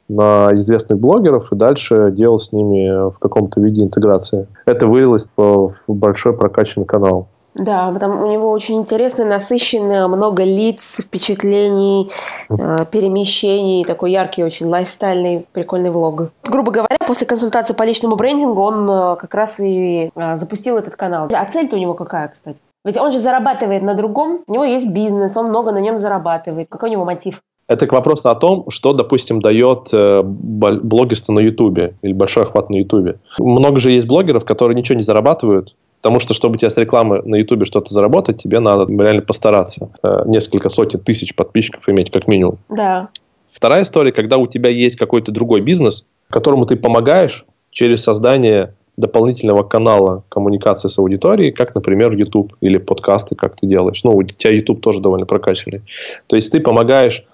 на 0.09 0.51
известных 0.55 1.01
блогеров 1.01 1.53
и 1.53 1.57
дальше 1.57 2.13
делал 2.13 2.39
с 2.39 2.53
ними 2.53 3.11
в 3.11 3.19
каком-то 3.19 3.61
виде 3.61 3.83
интеграции. 3.83 4.47
Это 4.65 4.87
вылилось 4.87 5.29
в 5.37 5.73
большой 5.89 6.33
прокачанный 6.33 6.87
канал. 6.87 7.29
Да, 7.59 7.93
там 7.99 8.23
у 8.23 8.31
него 8.31 8.51
очень 8.51 8.77
интересно, 8.77 9.25
насыщенно, 9.25 10.09
много 10.09 10.45
лиц, 10.45 11.01
впечатлений, 11.03 12.11
э, 12.51 12.85
перемещений, 12.91 13.85
такой 13.85 14.13
яркий, 14.13 14.45
очень 14.45 14.67
лайфстайльный, 14.67 15.47
прикольный 15.53 15.91
влог. 15.91 16.33
Грубо 16.45 16.71
говоря, 16.71 16.99
после 17.07 17.27
консультации 17.27 17.73
по 17.73 17.83
личному 17.83 18.17
брендингу 18.17 18.61
он 18.61 18.89
э, 18.91 19.17
как 19.17 19.35
раз 19.35 19.59
и 19.59 20.11
э, 20.15 20.37
запустил 20.37 20.77
этот 20.77 20.97
канал. 20.97 21.29
А 21.33 21.45
цель-то 21.47 21.77
у 21.77 21.79
него 21.79 21.95
какая, 21.95 22.29
кстати? 22.29 22.61
Ведь 22.85 22.99
он 22.99 23.11
же 23.11 23.21
зарабатывает 23.21 23.83
на 23.83 23.95
другом, 23.95 24.43
у 24.47 24.53
него 24.53 24.65
есть 24.65 24.91
бизнес, 24.91 25.35
он 25.37 25.47
много 25.47 25.73
на 25.73 25.79
нем 25.79 25.99
зарабатывает. 25.99 26.69
Какой 26.69 26.91
у 26.91 26.93
него 26.93 27.05
мотив? 27.07 27.41
Это 27.69 27.87
к 27.87 27.93
вопросу 27.93 28.29
о 28.31 28.35
том, 28.37 28.71
что, 28.71 28.93
допустим, 28.93 29.41
дает 29.41 29.89
блогерство 29.93 31.33
на 31.33 31.41
Ютубе 31.41 31.97
или 32.03 32.13
большой 32.13 32.45
охват 32.45 32.71
на 32.71 32.77
Ютубе. 32.77 33.19
Много 33.41 33.81
же 33.81 33.91
есть 33.91 34.07
блогеров, 34.07 34.45
которые 34.45 34.77
ничего 34.77 34.97
не 34.97 35.03
зарабатывают, 35.03 35.75
Потому 36.07 36.21
что, 36.21 36.35
чтобы 36.35 36.55
у 36.55 36.57
тебя 36.57 36.71
с 36.71 36.77
рекламы 36.77 37.21
на 37.25 37.35
Ютубе 37.35 37.65
что-то 37.65 37.93
заработать, 37.93 38.41
тебе 38.41 38.61
надо 38.61 38.87
реально 38.89 39.23
постараться. 39.23 39.91
Э, 40.05 40.23
несколько 40.25 40.69
сотен 40.69 41.01
тысяч 41.01 41.35
подписчиков 41.35 41.89
иметь 41.89 42.13
как 42.13 42.29
минимум. 42.29 42.59
Да. 42.69 43.09
Вторая 43.53 43.83
история, 43.83 44.13
когда 44.13 44.37
у 44.37 44.47
тебя 44.47 44.69
есть 44.69 44.95
какой-то 44.95 45.33
другой 45.33 45.63
бизнес, 45.63 46.05
которому 46.31 46.65
ты 46.65 46.77
помогаешь 46.77 47.45
через 47.73 48.05
создание 48.05 48.73
дополнительного 48.97 49.65
канала 49.65 50.23
коммуникации 50.29 50.87
с 50.87 50.97
аудиторией, 50.97 51.51
как, 51.51 51.75
например, 51.75 52.13
YouTube 52.13 52.55
или 52.61 52.79
подкасты, 52.79 53.35
как 53.35 53.57
ты 53.57 53.67
делаешь. 53.67 54.05
Ну, 54.05 54.15
у 54.15 54.23
тебя 54.23 54.53
YouTube 54.53 54.81
тоже 54.81 55.01
довольно 55.01 55.27
прокачанный. 55.27 55.83
То 56.29 56.37
есть 56.37 56.53
ты 56.53 56.61
помогаешь 56.61 57.25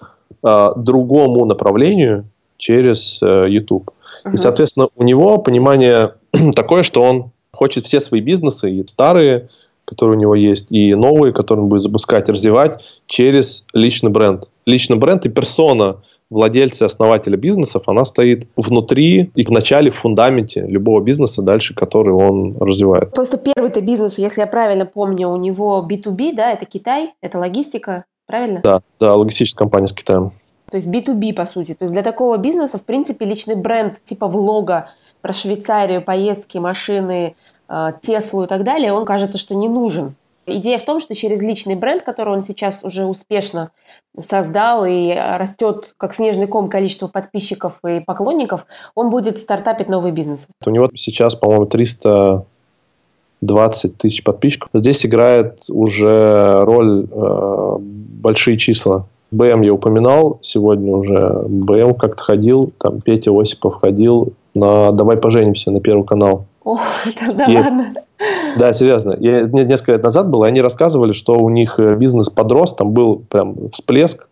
э, 0.43 0.69
другому 0.77 1.45
направлению 1.45 2.25
через 2.57 3.21
э, 3.21 3.45
YouTube. 3.49 3.91
Uh-huh. 4.25 4.33
И, 4.33 4.37
соответственно, 4.37 4.87
у 4.95 5.03
него 5.03 5.37
понимание 5.37 6.13
такое, 6.55 6.81
что 6.81 7.03
он 7.03 7.32
хочет 7.53 7.85
все 7.85 7.99
свои 7.99 8.21
бизнесы, 8.21 8.71
и 8.71 8.87
старые, 8.87 9.49
которые 9.85 10.17
у 10.17 10.19
него 10.19 10.35
есть, 10.35 10.71
и 10.71 10.93
новые, 10.95 11.33
которые 11.33 11.63
он 11.63 11.69
будет 11.69 11.81
запускать, 11.81 12.29
развивать 12.29 12.83
через 13.07 13.65
личный 13.73 14.09
бренд. 14.09 14.49
Личный 14.65 14.97
бренд 14.97 15.25
и 15.25 15.29
персона 15.29 15.97
владельца, 16.29 16.85
основателя 16.85 17.37
бизнесов, 17.37 17.83
она 17.87 18.05
стоит 18.05 18.47
внутри 18.55 19.31
и 19.35 19.45
в 19.45 19.51
начале, 19.51 19.91
в 19.91 19.95
фундаменте 19.95 20.65
любого 20.67 21.01
бизнеса, 21.01 21.41
дальше 21.43 21.75
который 21.75 22.13
он 22.13 22.57
развивает. 22.59 23.13
Просто 23.13 23.37
первый-то 23.37 23.81
бизнес, 23.81 24.17
если 24.17 24.41
я 24.41 24.47
правильно 24.47 24.85
помню, 24.85 25.29
у 25.29 25.37
него 25.37 25.85
B2B, 25.87 26.33
да, 26.33 26.51
это 26.51 26.65
Китай, 26.65 27.11
это 27.21 27.37
логистика, 27.37 28.05
правильно? 28.25 28.61
Да, 28.63 28.81
да, 28.99 29.15
логистическая 29.15 29.65
компания 29.65 29.87
с 29.87 29.93
Китаем. 29.93 30.31
То 30.71 30.77
есть 30.77 30.87
B2B, 30.87 31.33
по 31.33 31.45
сути. 31.45 31.73
То 31.73 31.83
есть 31.83 31.93
для 31.93 32.01
такого 32.01 32.37
бизнеса, 32.37 32.79
в 32.79 32.83
принципе, 32.83 33.25
личный 33.25 33.55
бренд 33.55 34.03
типа 34.03 34.27
влога 34.27 34.89
про 35.21 35.33
Швейцарию, 35.33 36.01
поездки, 36.01 36.57
машины, 36.57 37.35
Теслу 38.01 38.43
и 38.43 38.47
так 38.47 38.63
далее, 38.63 38.93
он 38.93 39.05
кажется, 39.05 39.37
что 39.37 39.55
не 39.55 39.67
нужен. 39.67 40.15
Идея 40.45 40.77
в 40.77 40.83
том, 40.83 40.99
что 40.99 41.15
через 41.15 41.41
личный 41.41 41.75
бренд, 41.75 42.03
который 42.03 42.33
он 42.33 42.43
сейчас 42.43 42.83
уже 42.83 43.05
успешно 43.05 43.71
создал 44.19 44.85
и 44.85 45.13
растет 45.13 45.93
как 45.97 46.13
снежный 46.13 46.47
ком 46.47 46.69
количество 46.69 47.07
подписчиков 47.07 47.79
и 47.87 48.01
поклонников, 48.01 48.65
он 48.93 49.09
будет 49.09 49.37
стартапить 49.37 49.87
новый 49.87 50.11
бизнес. 50.11 50.49
У 50.65 50.69
него 50.69 50.89
сейчас, 50.95 51.35
по-моему, 51.35 51.67
320 51.67 53.97
тысяч 53.97 54.21
подписчиков. 54.23 54.69
Здесь 54.73 55.05
играет 55.05 55.63
уже 55.69 56.65
роль 56.65 57.07
э, 57.09 57.77
большие 57.79 58.57
числа. 58.57 59.05
БМ 59.31 59.61
я 59.61 59.73
упоминал 59.73 60.39
сегодня 60.41 60.93
уже. 60.93 61.45
БМ 61.47 61.95
как-то 61.95 62.21
ходил, 62.21 62.73
там 62.77 62.99
Петя 62.99 63.31
Осипов 63.31 63.75
ходил 63.75 64.33
на 64.53 64.91
«Давай 64.91 65.15
поженимся» 65.17 65.71
на 65.71 65.79
Первый 65.79 66.05
канал. 66.05 66.45
О, 66.63 66.77
это 67.05 67.33
да 67.33 67.45
и, 67.45 67.57
ладно. 67.57 67.93
Да, 68.57 68.73
серьезно. 68.73 69.15
Я, 69.19 69.43
несколько 69.43 69.93
лет 69.93 70.03
назад 70.03 70.29
было, 70.29 70.45
и 70.45 70.47
они 70.47 70.61
рассказывали, 70.61 71.11
что 71.11 71.39
у 71.39 71.49
них 71.49 71.79
э, 71.79 71.95
бизнес 71.95 72.29
подрос, 72.29 72.73
там 72.73 72.91
был 72.91 73.23
прям 73.29 73.69
всплеск 73.71 74.27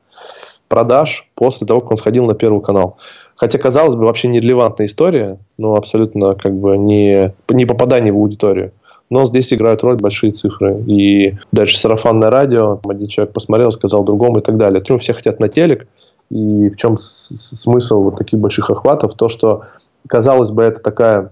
продаж 0.67 1.27
после 1.35 1.67
того, 1.67 1.81
как 1.81 1.91
он 1.91 1.97
сходил 1.97 2.25
на 2.25 2.33
Первый 2.33 2.61
канал. 2.61 2.97
Хотя, 3.35 3.57
казалось 3.57 3.95
бы, 3.95 4.05
вообще 4.05 4.27
нерелевантная 4.27 4.85
история, 4.85 5.39
но 5.57 5.75
абсолютно 5.75 6.35
как 6.35 6.53
бы 6.53 6.77
не, 6.77 7.33
не 7.49 7.65
попадание 7.65 8.13
в 8.13 8.17
аудиторию. 8.17 8.71
Но 9.09 9.25
здесь 9.25 9.51
играют 9.51 9.83
роль 9.83 9.97
большие 9.97 10.31
цифры. 10.31 10.81
И 10.87 11.35
дальше 11.51 11.77
сарафанное 11.77 12.29
радио, 12.29 12.79
один 12.87 13.07
человек 13.07 13.33
посмотрел, 13.33 13.71
сказал 13.71 14.05
другому 14.05 14.39
и 14.39 14.41
так 14.41 14.57
далее. 14.57 14.79
Почему 14.79 14.99
все 14.99 15.13
хотят 15.13 15.39
на 15.39 15.49
телек? 15.49 15.87
И 16.29 16.69
в 16.69 16.77
чем 16.77 16.95
смысл 16.97 18.03
вот 18.03 18.15
таких 18.15 18.39
больших 18.39 18.69
охватов? 18.69 19.15
То, 19.15 19.27
что, 19.27 19.63
казалось 20.07 20.51
бы, 20.51 20.63
это 20.63 20.79
такая 20.79 21.31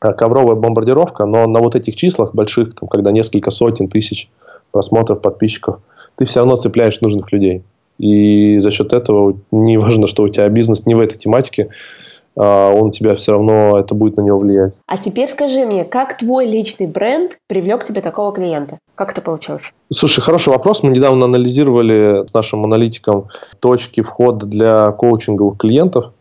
ковровая 0.00 0.56
бомбардировка, 0.56 1.26
но 1.26 1.46
на 1.46 1.60
вот 1.60 1.76
этих 1.76 1.94
числах 1.94 2.34
больших, 2.34 2.74
там, 2.74 2.88
когда 2.88 3.12
несколько 3.12 3.50
сотен 3.50 3.88
тысяч 3.88 4.30
просмотров, 4.72 5.20
подписчиков, 5.20 5.80
ты 6.16 6.24
все 6.24 6.40
равно 6.40 6.56
цепляешь 6.56 7.00
нужных 7.00 7.32
людей. 7.32 7.62
И 7.98 8.58
за 8.58 8.70
счет 8.70 8.92
этого 8.92 9.36
не 9.50 9.76
важно, 9.76 10.06
что 10.06 10.22
у 10.22 10.28
тебя 10.28 10.48
бизнес 10.48 10.86
не 10.86 10.94
в 10.94 11.00
этой 11.00 11.18
тематике, 11.18 11.68
а 12.36 12.72
он 12.72 12.88
у 12.88 12.90
тебя 12.90 13.14
все 13.16 13.32
равно, 13.32 13.78
это 13.78 13.94
будет 13.94 14.16
на 14.16 14.22
него 14.22 14.38
влиять. 14.38 14.74
А 14.86 14.96
теперь 14.96 15.28
скажи 15.28 15.66
мне, 15.66 15.84
как 15.84 16.16
твой 16.16 16.46
личный 16.46 16.86
бренд 16.86 17.38
привлек 17.46 17.84
тебе 17.84 18.00
такого 18.00 18.32
клиента? 18.32 18.78
Как 18.94 19.10
это 19.10 19.20
получилось? 19.20 19.72
Слушай, 19.92 20.22
хороший 20.22 20.50
вопрос. 20.50 20.82
Мы 20.82 20.90
недавно 20.90 21.26
анализировали 21.26 22.26
с 22.26 22.32
нашим 22.32 22.64
аналитиком 22.64 23.28
точки 23.58 24.00
входа 24.00 24.46
для 24.46 24.92
коучинговых 24.92 25.58
клиентов. 25.58 26.12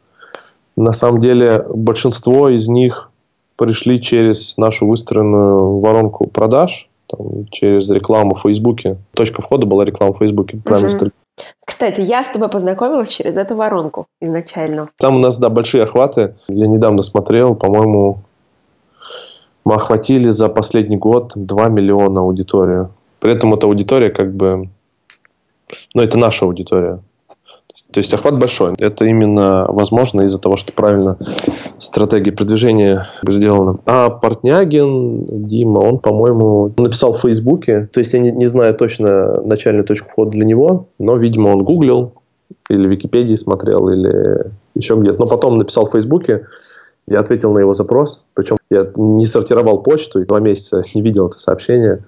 На 0.75 0.91
самом 0.91 1.19
деле 1.19 1.65
большинство 1.69 2.49
из 2.49 2.67
них 2.67 3.08
пришли 3.59 3.99
через 3.99 4.55
нашу 4.57 4.87
выстроенную 4.87 5.79
воронку 5.79 6.27
продаж, 6.27 6.87
там, 7.07 7.45
через 7.51 7.89
рекламу 7.89 8.35
в 8.35 8.41
Фейсбуке. 8.41 8.95
Точка 9.13 9.41
входа 9.41 9.65
была 9.65 9.83
реклама 9.83 10.13
в 10.13 10.19
Фейсбуке. 10.19 10.61
Угу. 10.65 11.11
Кстати, 11.65 11.99
я 11.99 12.23
с 12.23 12.29
тобой 12.29 12.47
познакомилась 12.47 13.09
через 13.09 13.35
эту 13.35 13.55
воронку 13.55 14.07
изначально. 14.21 14.89
Там 14.97 15.17
у 15.17 15.19
нас, 15.19 15.37
да, 15.37 15.49
большие 15.49 15.83
охваты. 15.83 16.35
Я 16.47 16.67
недавно 16.67 17.01
смотрел, 17.01 17.53
по-моему, 17.53 18.19
мы 19.65 19.75
охватили 19.75 20.29
за 20.29 20.47
последний 20.47 20.97
год 20.97 21.33
2 21.35 21.67
миллиона 21.67 22.21
аудиторию. 22.21 22.91
При 23.19 23.33
этом 23.33 23.53
эта 23.53 23.67
аудитория 23.67 24.09
как 24.09 24.33
бы... 24.33 24.69
Ну, 25.93 26.01
это 26.01 26.17
наша 26.17 26.45
аудитория. 26.45 26.99
То 27.91 27.99
есть 27.99 28.13
охват 28.13 28.37
большой. 28.37 28.75
Это 28.77 29.05
именно 29.05 29.65
возможно 29.67 30.21
из-за 30.21 30.37
того, 30.39 30.57
что 30.57 30.71
правильно 30.73 31.17
стратегия 31.79 32.31
продвижения 32.31 33.07
сделана. 33.27 33.79
А 33.85 34.09
Портнягин, 34.09 35.47
Дима, 35.47 35.79
он, 35.79 35.99
по-моему, 35.99 36.71
написал 36.77 37.13
в 37.13 37.21
Фейсбуке. 37.21 37.89
То 37.91 37.99
есть 37.99 38.13
я 38.13 38.19
не, 38.19 38.31
не 38.31 38.47
знаю 38.47 38.75
точно 38.75 39.41
начальную 39.41 39.85
точку 39.85 40.09
входа 40.09 40.31
для 40.31 40.45
него, 40.45 40.87
но, 40.99 41.15
видимо, 41.17 41.49
он 41.49 41.63
гуглил 41.63 42.13
или 42.69 42.87
Википедии 42.87 43.35
смотрел, 43.35 43.89
или 43.89 44.51
еще 44.75 44.95
где-то. 44.95 45.19
Но 45.19 45.25
потом 45.25 45.57
написал 45.57 45.87
в 45.87 45.91
Фейсбуке, 45.91 46.45
я 47.07 47.19
ответил 47.19 47.51
на 47.53 47.59
его 47.59 47.73
запрос. 47.73 48.23
Причем 48.35 48.57
я 48.69 48.87
не 48.95 49.25
сортировал 49.25 49.81
почту, 49.81 50.21
и 50.21 50.25
два 50.25 50.39
месяца 50.39 50.83
не 50.93 51.01
видел 51.01 51.27
это 51.27 51.39
сообщение. 51.39 52.03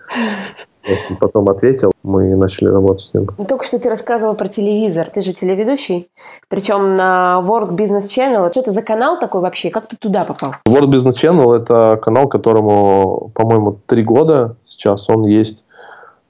Потом 1.19 1.49
ответил, 1.49 1.91
мы 2.03 2.35
начали 2.35 2.69
работать 2.69 3.01
с 3.01 3.13
ним. 3.13 3.27
Только 3.47 3.65
что 3.65 3.79
ты 3.79 3.89
рассказывал 3.89 4.35
про 4.35 4.47
телевизор. 4.47 5.09
Ты 5.13 5.21
же 5.21 5.33
телеведущий, 5.33 6.09
причем 6.47 6.95
на 6.95 7.43
World 7.45 7.71
Business 7.71 8.07
Channel. 8.07 8.49
Что 8.51 8.61
это 8.61 8.71
за 8.71 8.81
канал 8.81 9.19
такой 9.19 9.41
вообще? 9.41 9.69
Как 9.69 9.87
ты 9.87 9.97
туда 9.97 10.25
попал? 10.25 10.53
World 10.67 10.89
Business 10.89 11.13
Channel– 11.13 11.55
это 11.61 11.99
канал, 12.01 12.27
которому, 12.27 13.31
по-моему, 13.35 13.79
три 13.85 14.03
года 14.03 14.55
сейчас. 14.63 15.09
Он 15.09 15.25
есть 15.25 15.63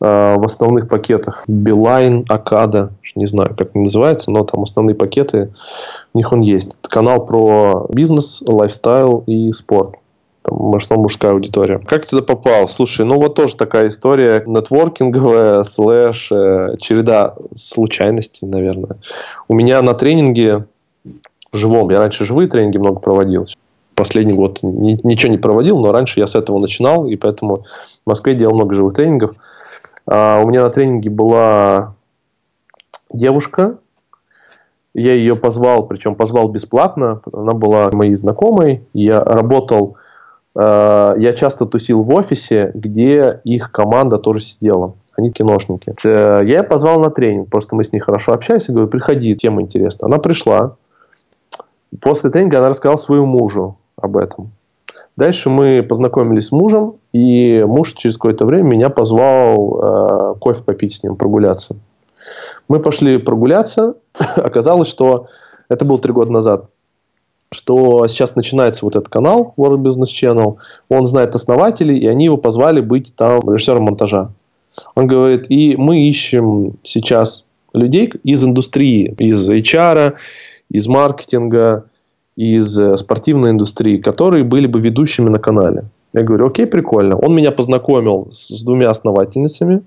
э, 0.01 0.35
в 0.37 0.43
основных 0.43 0.89
пакетах. 0.89 1.43
Билайн, 1.47 2.25
Акада, 2.27 2.91
не 3.15 3.27
знаю, 3.27 3.55
как 3.57 3.75
он 3.75 3.83
называется, 3.83 4.31
но 4.31 4.43
там 4.43 4.63
основные 4.63 4.95
пакеты, 4.95 5.49
у 6.13 6.17
них 6.17 6.31
он 6.31 6.41
есть. 6.41 6.75
Это 6.79 6.89
канал 6.89 7.25
про 7.25 7.87
бизнес, 7.89 8.41
лайфстайл 8.45 9.23
и 9.27 9.51
спорт 9.53 9.95
в 10.51 10.97
мужская 10.97 11.31
аудитория. 11.31 11.79
Как 11.79 12.03
ты 12.03 12.09
туда 12.09 12.23
попал? 12.23 12.67
Слушай, 12.67 13.05
ну 13.05 13.15
вот 13.15 13.35
тоже 13.35 13.55
такая 13.55 13.87
история 13.87 14.43
нетворкинговая, 14.45 15.63
слэш, 15.63 16.31
э, 16.31 16.75
череда 16.79 17.35
случайностей, 17.55 18.45
наверное. 18.45 18.97
У 19.47 19.53
меня 19.53 19.81
на 19.81 19.93
тренинге 19.93 20.65
живом, 21.53 21.89
я 21.89 21.99
раньше 21.99 22.25
живые 22.25 22.49
тренинги 22.49 22.77
много 22.77 22.99
проводил, 22.99 23.45
последний 23.95 24.35
год 24.35 24.59
ни, 24.61 24.99
ничего 25.03 25.31
не 25.31 25.37
проводил, 25.37 25.79
но 25.79 25.91
раньше 25.91 26.19
я 26.19 26.27
с 26.27 26.35
этого 26.35 26.59
начинал, 26.59 27.05
и 27.07 27.15
поэтому 27.15 27.63
в 28.05 28.09
Москве 28.09 28.33
делал 28.33 28.55
много 28.55 28.75
живых 28.75 28.93
тренингов. 28.93 29.35
А 30.05 30.41
у 30.43 30.47
меня 30.47 30.63
на 30.63 30.69
тренинге 30.69 31.09
была 31.09 31.95
девушка, 33.11 33.77
я 34.93 35.13
ее 35.13 35.35
позвал, 35.35 35.87
причем 35.87 36.15
позвал 36.15 36.49
бесплатно, 36.49 37.21
она 37.31 37.53
была 37.53 37.89
моей 37.91 38.15
знакомой, 38.15 38.83
я 38.93 39.23
работал 39.23 39.95
я 40.53 41.33
часто 41.37 41.65
тусил 41.65 42.03
в 42.03 42.13
офисе, 42.13 42.71
где 42.73 43.39
их 43.45 43.71
команда 43.71 44.17
тоже 44.17 44.41
сидела. 44.41 44.95
Они 45.17 45.29
киношники. 45.29 45.93
Э, 46.03 46.41
я 46.43 46.57
ее 46.57 46.63
позвал 46.63 46.99
на 46.99 47.09
тренинг, 47.09 47.49
просто 47.49 47.75
мы 47.75 47.83
с 47.83 47.91
ней 47.91 47.99
хорошо 47.99 48.33
общаемся, 48.33 48.71
говорю, 48.71 48.87
приходи, 48.87 49.35
тема 49.35 49.61
интересна. 49.61 50.07
Она 50.07 50.17
пришла. 50.17 50.77
После 51.99 52.29
тренинга 52.29 52.59
она 52.59 52.69
рассказала 52.69 52.97
своему 52.97 53.25
мужу 53.25 53.77
об 53.97 54.15
этом. 54.15 54.51
Дальше 55.17 55.49
мы 55.49 55.83
познакомились 55.83 56.47
с 56.47 56.51
мужем, 56.51 56.95
и 57.11 57.63
муж 57.67 57.93
через 57.93 58.15
какое-то 58.15 58.45
время 58.45 58.63
меня 58.63 58.89
позвал 58.89 60.33
э, 60.33 60.35
кофе 60.39 60.63
попить 60.63 60.95
с 60.95 61.03
ним, 61.03 61.17
прогуляться. 61.17 61.75
Мы 62.69 62.79
пошли 62.79 63.17
прогуляться. 63.17 63.95
Оказалось, 64.37 64.87
что 64.87 65.27
это 65.67 65.83
было 65.83 65.99
три 65.99 66.13
года 66.13 66.31
назад 66.31 66.65
что 67.53 68.07
сейчас 68.07 68.35
начинается 68.35 68.85
вот 68.85 68.95
этот 68.95 69.09
канал 69.09 69.53
World 69.57 69.81
Business 69.81 70.07
Channel, 70.07 70.55
он 70.87 71.05
знает 71.05 71.35
основателей, 71.35 71.97
и 71.97 72.07
они 72.07 72.25
его 72.25 72.37
позвали 72.37 72.79
быть 72.79 73.13
там 73.15 73.41
режиссером 73.51 73.83
монтажа. 73.83 74.31
Он 74.95 75.05
говорит, 75.05 75.47
и 75.49 75.75
мы 75.75 76.07
ищем 76.07 76.77
сейчас 76.83 77.43
людей 77.73 78.11
из 78.23 78.43
индустрии, 78.43 79.13
из 79.19 79.49
HR, 79.49 80.13
из 80.69 80.87
маркетинга, 80.87 81.85
из 82.37 82.79
э, 82.79 82.95
спортивной 82.95 83.51
индустрии, 83.51 83.97
которые 83.97 84.45
были 84.45 84.67
бы 84.67 84.79
ведущими 84.79 85.27
на 85.27 85.39
канале. 85.39 85.83
Я 86.13 86.23
говорю, 86.23 86.47
окей, 86.47 86.65
прикольно. 86.67 87.17
Он 87.17 87.35
меня 87.35 87.51
познакомил 87.51 88.29
с, 88.31 88.47
с 88.47 88.63
двумя 88.63 88.89
основательницами. 88.89 89.81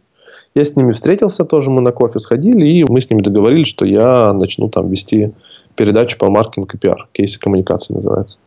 Я 0.55 0.65
с 0.65 0.77
ними 0.77 0.93
встретился 0.93 1.47
тоже, 1.47 1.71
мы 1.71 1.81
на 1.81 1.93
кофе 1.93 2.19
сходили, 2.19 2.67
и 2.67 2.85
мы 2.85 3.01
с 3.01 3.09
ними 3.09 3.23
договорились, 3.23 3.69
что 3.69 3.87
я 3.87 4.35
начну 4.35 4.69
там 4.69 4.91
вести 4.91 5.33
передачу 5.77 6.19
по 6.19 6.31
маркетинг 6.31 6.75
и 6.75 6.79
пиар. 6.79 7.09
Кейсы 7.13 7.39
коммуникации 7.39 7.95
называется. 7.95 8.39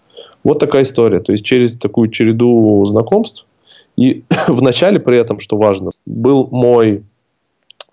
Вот 0.43 0.59
такая 0.59 0.83
история. 0.83 1.19
То 1.19 1.31
есть 1.31 1.45
через 1.45 1.77
такую 1.77 2.09
череду 2.09 2.83
знакомств. 2.85 3.45
И 3.95 4.23
в 4.47 4.61
начале 4.61 4.99
при 4.99 5.17
этом, 5.17 5.39
что 5.39 5.57
важно, 5.57 5.91
был 6.05 6.47
мой 6.51 7.03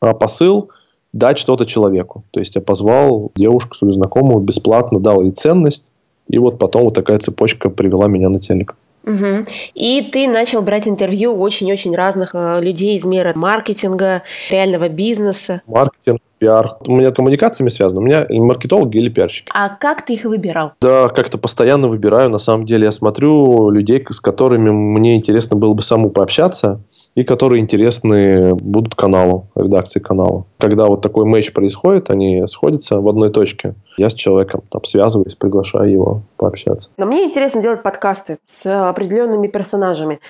а, 0.01 0.15
посыл 0.15 0.71
дать 1.13 1.39
что-то 1.39 1.67
человеку. 1.67 2.25
То 2.33 2.41
есть 2.41 2.55
я 2.57 2.61
позвал 2.61 3.31
девушку, 3.37 3.75
свою 3.75 3.93
знакомую, 3.93 4.41
бесплатно 4.41 5.01
дал 5.01 5.23
ей 5.23 5.33
ценность. 5.33 5.85
И 6.29 6.39
вот 6.39 6.59
потом 6.59 6.85
вот 6.85 6.95
такая 6.95 7.19
цепочка 7.19 7.71
привела 7.71 8.09
меня 8.09 8.29
на 8.29 8.41
телек. 8.41 8.77
Угу. 9.07 9.47
И 9.75 10.03
ты 10.13 10.29
начал 10.29 10.63
брать 10.63 10.89
интервью 10.89 11.35
очень-очень 11.35 11.95
разных 11.95 12.35
э, 12.35 12.61
людей 12.63 12.97
из 12.97 13.05
мира 13.05 13.33
маркетинга, 13.35 14.23
реального 14.51 14.89
бизнеса. 14.89 15.63
Маркетинг, 15.67 16.21
пиар. 16.39 16.77
У 16.87 16.93
меня 16.93 17.11
коммуникациями 17.11 17.69
связано. 17.69 18.01
У 18.01 18.05
меня 18.05 18.27
маркетологи 18.31 18.99
или 18.99 19.09
пиарщики. 19.09 19.51
А 19.55 19.69
как 19.69 20.05
ты 20.05 20.15
их 20.15 20.25
выбирал? 20.25 20.73
Да, 20.81 21.09
как-то 21.09 21.39
постоянно 21.39 21.89
выбираю. 21.89 22.31
На 22.31 22.39
самом 22.39 22.67
деле 22.67 22.85
я 22.85 22.93
смотрю 22.93 23.71
людей, 23.71 24.05
с 24.09 24.21
которыми 24.21 24.71
мне 24.71 25.17
интересно 25.17 25.57
было 25.57 25.75
бы 25.75 25.83
саму 25.83 26.11
пообщаться 26.11 26.81
и 27.15 27.23
которые 27.23 27.61
интересны 27.63 28.55
будут 28.55 28.95
каналу, 28.95 29.47
редакции 29.55 30.01
канала. 30.01 30.47
Когда 30.59 30.87
вот 30.87 31.01
такой 31.01 31.25
матч 31.25 31.53
происходит, 31.53 32.11
они 32.11 32.45
сходятся 32.47 33.01
в 33.01 33.09
одной 33.09 33.31
точке. 33.31 33.75
Я 33.97 34.11
с 34.11 34.15
человеком 34.15 34.63
там 34.71 34.85
связываюсь, 34.85 35.35
приглашаю 35.35 35.91
его 35.91 36.23
пообщаться. 36.37 36.91
Но 36.97 37.07
мне 37.07 37.25
интересно 37.25 37.63
делать 37.63 37.83
подкасты 37.83 38.39
с 38.47 38.89
определенными 38.89 39.47
персонажами. 39.47 40.21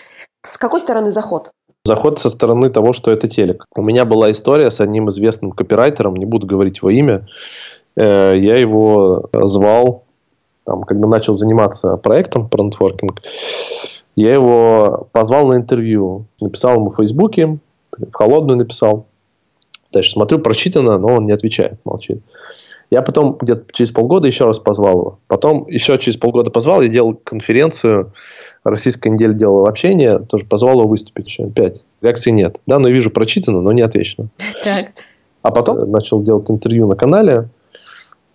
С 0.42 0.58
какой 0.58 0.80
стороны 0.80 1.10
заход? 1.10 1.50
Заход 1.86 2.18
со 2.18 2.30
стороны 2.30 2.70
того, 2.70 2.92
что 2.92 3.10
это 3.10 3.28
телек. 3.28 3.64
У 3.74 3.82
меня 3.82 4.04
была 4.04 4.30
история 4.30 4.70
с 4.70 4.80
одним 4.80 5.08
известным 5.08 5.52
копирайтером, 5.52 6.16
не 6.16 6.24
буду 6.24 6.46
говорить 6.46 6.78
его 6.78 6.90
имя. 6.90 7.26
Э, 7.96 8.32
я 8.36 8.56
его 8.56 9.28
звал, 9.32 10.04
там, 10.64 10.82
когда 10.82 11.08
начал 11.08 11.34
заниматься 11.34 11.96
проектом 11.96 12.48
про 12.48 12.64
нетворкинг, 12.64 13.20
я 14.16 14.32
его 14.32 15.08
позвал 15.12 15.48
на 15.48 15.56
интервью. 15.56 16.26
Написал 16.40 16.76
ему 16.76 16.90
в 16.90 16.96
Фейсбуке, 16.96 17.58
в 17.92 18.12
холодную 18.12 18.58
написал. 18.58 19.06
Дальше 19.92 20.10
смотрю, 20.12 20.40
прочитано, 20.40 20.98
но 20.98 21.06
он 21.06 21.26
не 21.26 21.32
отвечает, 21.32 21.78
молчит. 21.84 22.20
Я 22.90 23.02
потом 23.02 23.36
где-то 23.40 23.64
через 23.72 23.92
полгода 23.92 24.26
еще 24.26 24.46
раз 24.46 24.58
позвал 24.58 24.98
его. 24.98 25.18
Потом 25.28 25.68
еще 25.68 25.96
через 25.98 26.16
полгода 26.16 26.50
позвал, 26.50 26.82
я 26.82 26.88
делал 26.88 27.14
конференцию, 27.14 28.12
Российская 28.64 29.10
неделя 29.10 29.34
делала 29.34 29.68
общение, 29.68 30.20
тоже 30.20 30.46
позвал 30.46 30.80
его 30.80 30.88
выступить 30.88 31.26
еще 31.26 31.44
опять. 31.44 31.84
Реакции 32.00 32.30
нет. 32.30 32.60
Да, 32.66 32.78
но 32.78 32.88
вижу 32.88 33.10
прочитано, 33.10 33.60
но 33.60 33.72
не 33.72 33.82
отвечено. 33.82 34.28
Так. 34.64 34.92
А 35.42 35.50
потом 35.50 35.90
начал 35.90 36.22
делать 36.22 36.50
интервью 36.50 36.86
на 36.86 36.96
канале. 36.96 37.50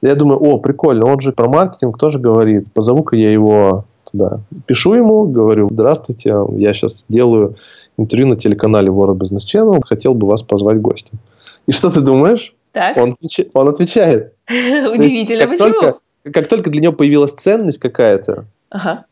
Я 0.04 0.14
думаю, 0.14 0.40
о, 0.40 0.60
прикольно, 0.60 1.08
он 1.08 1.20
же 1.20 1.32
про 1.32 1.50
маркетинг 1.50 1.98
тоже 1.98 2.20
говорит. 2.20 2.72
Позову-ка 2.72 3.16
я 3.16 3.32
его 3.32 3.86
туда. 4.12 4.40
Пишу 4.66 4.94
ему, 4.94 5.26
говорю, 5.26 5.70
здравствуйте, 5.72 6.36
я 6.56 6.74
сейчас 6.74 7.06
делаю 7.10 7.56
интервью 7.98 8.28
на 8.28 8.36
телеканале 8.36 8.90
World 8.90 9.18
Business 9.18 9.46
Channel, 9.46 9.82
хотел 9.84 10.14
бы 10.14 10.28
вас 10.28 10.42
позвать 10.42 10.82
гостем. 10.82 11.20
И 11.68 11.72
что 11.72 11.90
ты 11.90 12.02
думаешь? 12.02 12.54
Так. 12.72 12.98
Он, 12.98 13.12
отвеч... 13.12 13.48
он 13.54 13.68
отвечает. 13.68 14.34
Удивительно, 14.50 15.40
есть, 15.40 15.42
как 15.42 15.50
почему? 15.50 15.82
Только, 15.82 16.00
как 16.32 16.48
только 16.48 16.70
для 16.70 16.82
него 16.82 16.94
появилась 16.94 17.32
ценность 17.32 17.80
какая-то, 17.80 18.46
ага. 18.70 19.06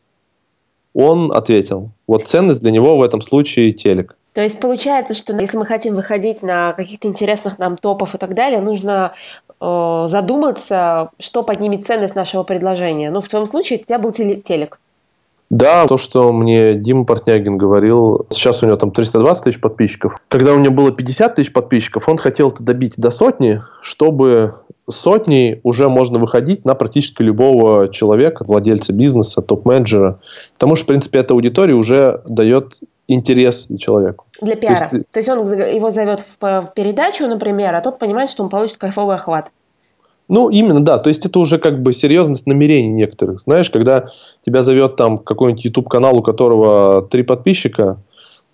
он 0.94 1.32
ответил. 1.32 1.90
Вот 2.06 2.26
ценность 2.26 2.60
для 2.60 2.70
него 2.70 2.96
в 2.96 3.02
этом 3.02 3.20
случае 3.20 3.72
телек. 3.72 4.16
То 4.34 4.42
есть 4.42 4.60
получается, 4.60 5.14
что 5.14 5.36
если 5.36 5.56
мы 5.56 5.66
хотим 5.66 5.96
выходить 5.96 6.42
на 6.42 6.72
каких-то 6.72 7.08
интересных 7.08 7.58
нам 7.58 7.76
топов 7.76 8.14
и 8.14 8.18
так 8.18 8.34
далее, 8.34 8.60
нужно 8.60 9.14
э, 9.60 10.04
задуматься, 10.06 11.10
что 11.18 11.42
поднимет 11.42 11.86
ценность 11.86 12.14
нашего 12.14 12.44
предложения. 12.44 13.10
Ну, 13.10 13.20
в 13.20 13.28
твоем 13.28 13.46
случае 13.46 13.80
у 13.80 13.84
тебя 13.84 13.98
был 13.98 14.12
телек. 14.12 14.78
Да, 15.50 15.86
то, 15.86 15.96
что 15.96 16.32
мне 16.32 16.74
Дима 16.74 17.04
Портнягин 17.04 17.56
говорил, 17.56 18.26
сейчас 18.30 18.62
у 18.62 18.66
него 18.66 18.76
там 18.76 18.90
320 18.90 19.44
тысяч 19.44 19.60
подписчиков. 19.60 20.20
Когда 20.28 20.52
у 20.52 20.58
него 20.58 20.74
было 20.74 20.92
50 20.92 21.36
тысяч 21.36 21.52
подписчиков, 21.52 22.08
он 22.08 22.18
хотел 22.18 22.50
это 22.50 22.62
добить 22.62 22.94
до 22.98 23.10
сотни, 23.10 23.62
чтобы 23.80 24.54
сотней 24.90 25.60
уже 25.62 25.88
можно 25.88 26.18
выходить 26.18 26.64
на 26.64 26.74
практически 26.74 27.22
любого 27.22 27.88
человека, 27.88 28.44
владельца 28.44 28.92
бизнеса, 28.92 29.40
топ-менеджера. 29.40 30.20
Потому 30.54 30.76
что, 30.76 30.84
в 30.84 30.88
принципе, 30.88 31.20
эта 31.20 31.34
аудитория 31.34 31.74
уже 31.74 32.22
дает 32.26 32.80
интерес 33.06 33.66
человеку. 33.78 34.26
Для 34.40 34.54
пиара. 34.54 34.76
То 34.76 34.96
есть, 34.96 35.10
То 35.10 35.18
есть 35.18 35.28
он 35.30 35.38
его 35.58 35.90
зовет 35.90 36.20
в, 36.20 36.40
в 36.40 36.72
передачу, 36.74 37.26
например, 37.26 37.74
а 37.74 37.80
тот 37.80 37.98
понимает, 37.98 38.28
что 38.28 38.42
он 38.42 38.50
получит 38.50 38.76
кайфовый 38.76 39.16
охват. 39.16 39.50
Ну, 40.28 40.50
именно, 40.50 40.80
да. 40.80 40.98
То 40.98 41.08
есть, 41.08 41.24
это 41.24 41.38
уже 41.38 41.58
как 41.58 41.82
бы 41.82 41.92
серьезность 41.92 42.46
намерений 42.46 42.88
некоторых. 42.88 43.40
Знаешь, 43.40 43.70
когда 43.70 44.08
тебя 44.44 44.62
зовет 44.62 44.96
там 44.96 45.18
какой-нибудь 45.18 45.64
YouTube-канал, 45.64 46.18
у 46.18 46.22
которого 46.22 47.02
три 47.02 47.22
подписчика, 47.22 47.98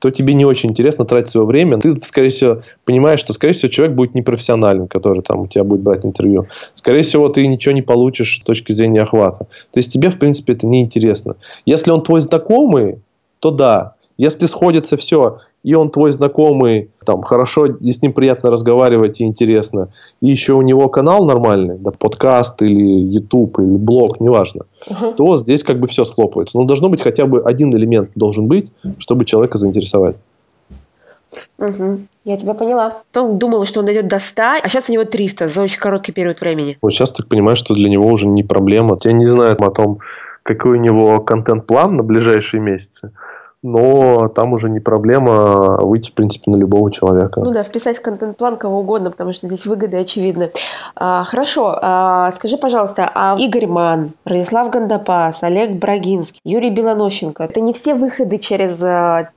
то 0.04 0.10
тебе 0.10 0.34
не 0.34 0.44
очень 0.44 0.70
интересно 0.70 1.06
тратить 1.06 1.30
свое 1.30 1.46
время. 1.46 1.78
Ты, 1.78 1.98
скорее 2.00 2.28
всего, 2.28 2.62
понимаешь, 2.84 3.20
что, 3.20 3.32
скорее 3.32 3.54
всего, 3.54 3.70
человек 3.70 3.96
будет 3.96 4.14
непрофессионален, 4.14 4.86
который 4.86 5.22
там 5.22 5.40
у 5.40 5.46
тебя 5.46 5.64
будет 5.64 5.80
брать 5.80 6.04
интервью. 6.04 6.46
Скорее 6.74 7.02
всего, 7.02 7.28
ты 7.30 7.46
ничего 7.46 7.74
не 7.74 7.80
получишь 7.80 8.40
с 8.40 8.44
точки 8.44 8.72
зрения 8.72 9.00
охвата. 9.00 9.46
То 9.70 9.78
есть 9.78 9.90
тебе, 9.90 10.10
в 10.10 10.18
принципе, 10.18 10.52
это 10.52 10.66
не 10.66 10.82
интересно. 10.82 11.36
Если 11.64 11.90
он 11.90 12.02
твой 12.02 12.20
знакомый, 12.20 12.98
то 13.40 13.50
да. 13.50 13.94
Если 14.18 14.46
сходится 14.46 14.98
все, 14.98 15.38
и 15.64 15.74
он 15.74 15.90
твой 15.90 16.12
знакомый, 16.12 16.90
там, 17.04 17.22
хорошо, 17.22 17.66
и 17.66 17.90
с 17.90 18.02
ним 18.02 18.12
приятно 18.12 18.50
разговаривать 18.50 19.20
и 19.20 19.24
интересно, 19.24 19.88
и 20.20 20.28
еще 20.28 20.52
у 20.52 20.62
него 20.62 20.88
канал 20.88 21.24
нормальный, 21.24 21.78
да, 21.78 21.90
подкаст 21.90 22.62
или 22.62 23.14
YouTube 23.14 23.58
или 23.58 23.76
блог, 23.76 24.20
неважно, 24.20 24.66
угу. 24.88 25.12
то 25.12 25.36
здесь 25.38 25.64
как 25.64 25.80
бы 25.80 25.88
все 25.88 26.04
схлопывается. 26.04 26.58
Но 26.58 26.64
должно 26.64 26.90
быть 26.90 27.02
хотя 27.02 27.24
бы 27.24 27.42
один 27.42 27.74
элемент 27.74 28.10
должен 28.14 28.46
быть, 28.46 28.70
чтобы 28.98 29.24
человека 29.24 29.56
заинтересовать. 29.56 30.16
Угу. 31.58 32.00
Я 32.24 32.36
тебя 32.36 32.54
поняла. 32.54 32.90
Он 33.16 33.38
думал, 33.38 33.64
что 33.64 33.80
он 33.80 33.86
дойдет 33.86 34.06
до 34.06 34.18
100, 34.18 34.42
а 34.62 34.68
сейчас 34.68 34.90
у 34.90 34.92
него 34.92 35.04
300 35.04 35.48
за 35.48 35.62
очень 35.62 35.80
короткий 35.80 36.12
период 36.12 36.40
времени. 36.40 36.78
Вот 36.82 36.92
сейчас 36.92 37.10
так 37.10 37.26
понимаю, 37.26 37.56
что 37.56 37.74
для 37.74 37.88
него 37.88 38.06
уже 38.06 38.28
не 38.28 38.42
проблема. 38.42 38.98
Я 39.02 39.12
не 39.12 39.26
знаю 39.26 39.56
о 39.58 39.70
том, 39.70 39.98
какой 40.42 40.72
у 40.72 40.80
него 40.80 41.20
контент-план 41.20 41.96
на 41.96 42.04
ближайшие 42.04 42.60
месяцы 42.60 43.12
но 43.64 44.28
там 44.28 44.52
уже 44.52 44.68
не 44.68 44.78
проблема 44.78 45.78
выйти, 45.80 46.10
в 46.10 46.12
принципе, 46.12 46.50
на 46.50 46.56
любого 46.56 46.92
человека. 46.92 47.40
Ну 47.40 47.50
да, 47.50 47.62
вписать 47.62 47.96
в 47.96 48.02
контент-план 48.02 48.56
кого 48.56 48.80
угодно, 48.80 49.10
потому 49.10 49.32
что 49.32 49.46
здесь 49.46 49.64
выгоды 49.64 49.96
очевидны. 49.96 50.52
А, 50.94 51.24
хорошо, 51.24 51.78
а, 51.80 52.30
скажи, 52.32 52.58
пожалуйста, 52.58 53.10
а 53.14 53.36
Игорь 53.38 53.66
Ман, 53.66 54.10
Радислав 54.26 54.68
Гандапас, 54.68 55.42
Олег 55.42 55.72
Брагинский, 55.72 56.38
Юрий 56.44 56.68
Белонощенко, 56.68 57.44
это 57.44 57.62
не 57.62 57.72
все 57.72 57.94
выходы 57.94 58.36
через 58.36 58.82
а, 58.82 59.30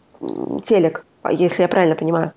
телек, 0.61 1.05
если 1.31 1.61
я 1.61 1.69
правильно 1.69 1.95
понимаю? 1.95 2.33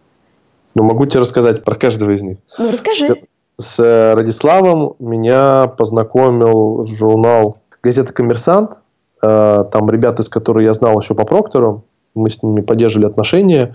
Ну, 0.77 0.85
могу 0.85 1.07
тебе 1.07 1.23
рассказать 1.23 1.65
про 1.65 1.75
каждого 1.75 2.13
из 2.13 2.23
них. 2.23 2.39
Ну, 2.57 2.71
расскажи. 2.71 3.17
С 3.57 4.15
Радиславом 4.15 4.95
меня 5.01 5.67
познакомил 5.67 6.85
журнал 6.85 7.59
газета 7.83 8.13
«Коммерсант», 8.13 8.75
Э, 8.75 8.90
там 9.21 9.91
ребята, 9.91 10.23
с 10.23 10.29
которыми 10.29 10.65
я 10.65 10.73
знал 10.73 10.99
еще 11.01 11.15
по 11.15 11.25
Проктору, 11.25 11.85
мы 12.15 12.31
с 12.31 12.43
ними 12.43 12.61
поддерживали 12.61 13.07
отношения. 13.07 13.75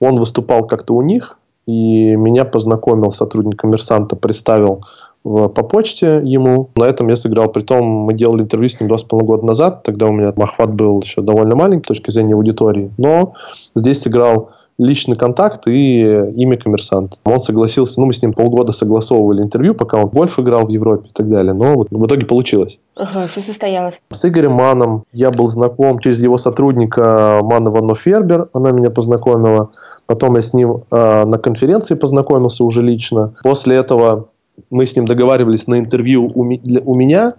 Он 0.00 0.18
выступал 0.18 0.66
как-то 0.66 0.94
у 0.94 1.02
них, 1.02 1.38
и 1.66 2.14
меня 2.16 2.44
познакомил 2.44 3.12
сотрудник 3.12 3.58
коммерсанта, 3.58 4.16
представил 4.16 4.82
в, 5.22 5.48
по 5.48 5.62
почте 5.62 6.20
ему. 6.22 6.70
На 6.76 6.84
этом 6.84 7.08
я 7.08 7.16
сыграл. 7.16 7.48
Притом 7.48 7.84
мы 7.84 8.14
делали 8.14 8.42
интервью 8.42 8.68
с 8.68 8.78
ним 8.78 8.88
два 8.88 8.98
с 8.98 9.02
половиной 9.02 9.28
года 9.28 9.46
назад. 9.46 9.82
Тогда 9.82 10.06
у 10.06 10.12
меня 10.12 10.28
охват 10.28 10.74
был 10.74 11.00
еще 11.00 11.22
довольно 11.22 11.56
маленький 11.56 11.84
с 11.84 11.88
точки 11.88 12.10
зрения 12.10 12.34
аудитории. 12.34 12.90
Но 12.98 13.34
здесь 13.74 14.02
сыграл 14.02 14.50
личный 14.78 15.16
контакт 15.16 15.66
и 15.68 16.00
имя 16.00 16.56
коммерсант. 16.56 17.18
Он 17.24 17.40
согласился, 17.40 18.00
ну, 18.00 18.06
мы 18.06 18.12
с 18.12 18.22
ним 18.22 18.32
полгода 18.32 18.72
согласовывали 18.72 19.42
интервью, 19.42 19.74
пока 19.74 19.98
он 19.98 20.08
гольф 20.08 20.38
играл 20.38 20.66
в 20.66 20.68
Европе 20.68 21.08
и 21.08 21.12
так 21.12 21.28
далее, 21.30 21.52
но 21.52 21.74
вот 21.74 21.88
в 21.90 22.06
итоге 22.06 22.26
получилось. 22.26 22.78
Ага, 22.96 23.26
все 23.26 23.40
состоялось. 23.40 24.00
С 24.10 24.24
Игорем 24.24 24.52
Маном 24.52 25.04
я 25.12 25.30
был 25.30 25.48
знаком 25.48 25.98
через 26.00 26.22
его 26.22 26.36
сотрудника 26.38 27.40
Мана 27.42 27.70
Ванно 27.70 27.94
Фербер, 27.94 28.48
она 28.52 28.72
меня 28.72 28.90
познакомила. 28.90 29.70
Потом 30.06 30.34
я 30.36 30.42
с 30.42 30.52
ним 30.52 30.82
э, 30.90 31.24
на 31.24 31.38
конференции 31.38 31.94
познакомился 31.94 32.64
уже 32.64 32.82
лично. 32.82 33.34
После 33.42 33.76
этого 33.76 34.28
мы 34.70 34.86
с 34.86 34.94
ним 34.96 35.06
договаривались 35.06 35.66
на 35.66 35.78
интервью 35.78 36.30
у, 36.34 36.44
ми- 36.44 36.58
для, 36.58 36.80
у 36.80 36.94
меня. 36.94 37.34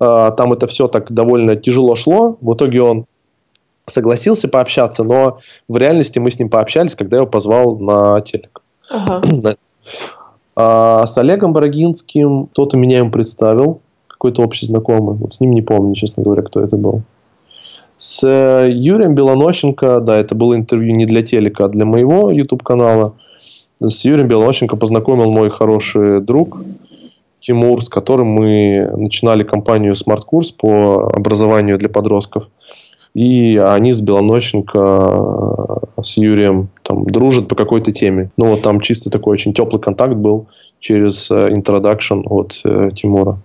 Э, 0.00 0.30
там 0.36 0.52
это 0.52 0.66
все 0.66 0.88
так 0.88 1.10
довольно 1.12 1.56
тяжело 1.56 1.94
шло. 1.96 2.36
В 2.40 2.54
итоге 2.54 2.82
он 2.82 3.06
согласился 3.86 4.48
пообщаться, 4.48 5.04
но 5.04 5.38
в 5.68 5.76
реальности 5.76 6.18
мы 6.18 6.30
с 6.30 6.38
ним 6.38 6.48
пообщались, 6.48 6.94
когда 6.94 7.16
я 7.16 7.22
его 7.22 7.30
позвал 7.30 7.78
на 7.78 8.20
телек. 8.20 8.62
Ага. 8.90 9.56
А 10.58 11.04
с 11.04 11.18
Олегом 11.18 11.52
Бородинским 11.52 12.46
кто-то 12.46 12.78
меня 12.78 13.00
им 13.00 13.10
представил, 13.10 13.82
какой-то 14.08 14.42
общий 14.42 14.64
знакомый. 14.64 15.14
Вот 15.16 15.34
с 15.34 15.40
ним 15.40 15.52
не 15.52 15.60
помню, 15.60 15.94
честно 15.94 16.22
говоря, 16.22 16.40
кто 16.40 16.60
это 16.60 16.78
был. 16.78 17.02
С 17.98 18.26
э, 18.26 18.70
Юрием 18.70 19.14
Белонощенко, 19.14 20.00
да, 20.00 20.16
это 20.16 20.34
было 20.34 20.56
интервью 20.56 20.94
не 20.96 21.04
для 21.04 21.20
телека, 21.20 21.66
а 21.66 21.68
для 21.68 21.84
моего 21.84 22.30
YouTube-канала. 22.30 23.14
С 23.80 24.06
Юрием 24.06 24.28
Белонощенко 24.28 24.76
познакомил 24.76 25.30
мой 25.30 25.50
хороший 25.50 26.22
друг 26.22 26.58
Тимур, 27.40 27.82
с 27.82 27.90
которым 27.90 28.28
мы 28.28 28.90
начинали 28.96 29.44
компанию 29.44 29.92
Smart 29.92 30.22
Курс 30.22 30.52
по 30.52 31.10
образованию 31.14 31.78
для 31.78 31.90
подростков. 31.90 32.48
И 33.16 33.56
они 33.56 33.94
с 33.94 34.02
Белонощенко, 34.02 34.78
э, 35.96 36.02
с 36.02 36.18
Юрием 36.18 36.68
там 36.82 37.06
дружат 37.06 37.48
по 37.48 37.54
какой-то 37.54 37.90
теме. 37.90 38.30
Ну, 38.36 38.50
вот 38.50 38.60
там 38.60 38.82
чисто 38.82 39.08
такой 39.08 39.32
очень 39.32 39.54
теплый 39.54 39.80
контакт 39.80 40.12
был 40.12 40.48
через 40.80 41.30
э, 41.30 41.52
от 42.26 42.60
э, 42.64 42.90
Тимура. 42.94 43.38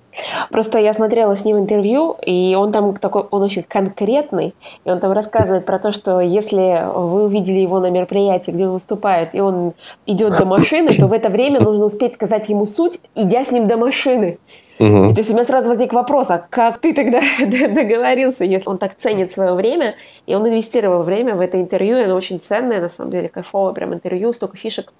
Просто 0.49 0.79
я 0.79 0.93
смотрела 0.93 1.35
с 1.35 1.45
ним 1.45 1.57
интервью, 1.57 2.15
и 2.25 2.55
он 2.55 2.71
там 2.71 2.95
такой, 2.95 3.23
он 3.31 3.43
очень 3.43 3.63
конкретный, 3.63 4.53
и 4.83 4.89
он 4.89 4.99
там 4.99 5.11
рассказывает 5.13 5.65
про 5.65 5.79
то, 5.79 5.91
что 5.91 6.19
если 6.19 6.85
вы 6.93 7.25
увидели 7.25 7.59
его 7.59 7.79
на 7.79 7.89
мероприятии, 7.89 8.51
где 8.51 8.65
он 8.65 8.73
выступает, 8.73 9.33
и 9.33 9.39
он 9.39 9.73
идет 10.05 10.37
до 10.37 10.45
машины, 10.45 10.93
то 10.93 11.07
в 11.07 11.13
это 11.13 11.29
время 11.29 11.61
нужно 11.61 11.85
успеть 11.85 12.15
сказать 12.15 12.49
ему 12.49 12.65
суть, 12.65 12.99
идя 13.15 13.43
с 13.43 13.51
ним 13.51 13.67
до 13.67 13.77
машины. 13.77 14.37
Угу. 14.79 15.11
И 15.11 15.13
то 15.13 15.19
есть 15.19 15.29
у 15.29 15.33
меня 15.33 15.45
сразу 15.45 15.69
возник 15.69 15.93
вопрос, 15.93 16.31
а 16.31 16.39
как 16.39 16.79
ты 16.79 16.93
тогда 16.93 17.21
договорился, 17.39 18.43
если 18.43 18.69
он 18.69 18.77
так 18.77 18.95
ценит 18.95 19.31
свое 19.31 19.53
время, 19.53 19.95
и 20.25 20.35
он 20.35 20.47
инвестировал 20.47 21.03
время 21.03 21.35
в 21.35 21.39
это 21.39 21.61
интервью, 21.61 21.97
и 21.97 22.03
оно 22.03 22.15
очень 22.15 22.39
ценное, 22.39 22.81
на 22.81 22.89
самом 22.89 23.11
деле, 23.11 23.29
кайфовое 23.29 23.73
прям 23.73 23.93
интервью, 23.93 24.33
столько 24.33 24.57
фишек. 24.57 24.91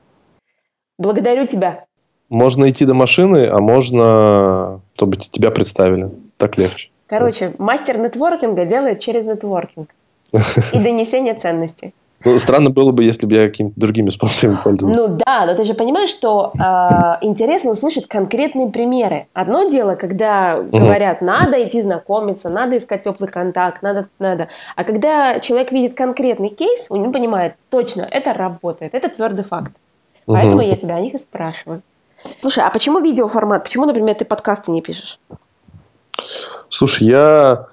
Благодарю 0.98 1.48
тебя. 1.48 1.86
Можно 2.32 2.70
идти 2.70 2.86
до 2.86 2.94
машины, 2.94 3.50
а 3.52 3.60
можно, 3.60 4.80
чтобы 4.96 5.18
тебя 5.18 5.52
представили. 5.52 6.10
Так 6.38 6.58
легче. 6.58 6.90
Короче, 7.06 7.54
мастер 7.58 7.98
нетворкинга 7.98 8.64
делает 8.64 9.02
через 9.02 9.26
нетворкинг 9.26 9.90
и 10.32 10.80
донесение 10.80 11.34
ценностей. 11.34 11.94
Ну, 12.24 12.40
странно 12.40 12.70
было 12.70 12.94
бы, 12.94 13.04
если 13.04 13.26
бы 13.26 13.34
я 13.36 13.48
какими-то 13.48 13.78
другими 13.78 14.08
способами 14.10 14.58
пользовался. 14.64 15.10
Ну 15.10 15.18
да, 15.26 15.46
но 15.46 15.56
ты 15.56 15.66
же 15.66 15.74
понимаешь, 15.74 16.10
что 16.10 16.54
э, 16.54 17.26
интересно 17.26 17.72
услышать 17.72 18.08
конкретные 18.08 18.70
примеры. 18.70 19.28
Одно 19.34 19.70
дело, 19.70 19.96
когда 19.96 20.62
говорят, 20.62 21.22
надо 21.22 21.62
идти 21.62 21.82
знакомиться, 21.82 22.48
надо 22.48 22.78
искать 22.78 23.04
теплый 23.04 23.28
контакт, 23.28 23.82
надо, 23.82 24.08
надо. 24.20 24.48
А 24.78 24.86
когда 24.86 25.42
человек 25.42 25.74
видит 25.74 25.98
конкретный 25.98 26.50
кейс, 26.50 26.86
он 26.88 27.12
понимает, 27.12 27.56
точно, 27.70 28.08
это 28.10 28.34
работает, 28.34 28.96
это 28.96 29.10
твердый 29.10 29.44
факт. 29.44 29.74
Поэтому 30.26 30.62
я 30.62 30.78
тебя 30.78 30.96
о 30.96 31.02
них 31.02 31.14
и 31.14 31.18
спрашиваю. 31.18 31.82
Слушай, 32.42 32.64
а 32.64 32.70
почему 32.70 33.00
видеоформат? 33.00 33.64
Почему, 33.64 33.86
например, 33.86 34.16
ты 34.16 34.26
подкасты 34.26 34.72
не 34.72 34.82
пишешь? 34.82 35.20
Слушай, 36.70 37.08
я 37.08 37.68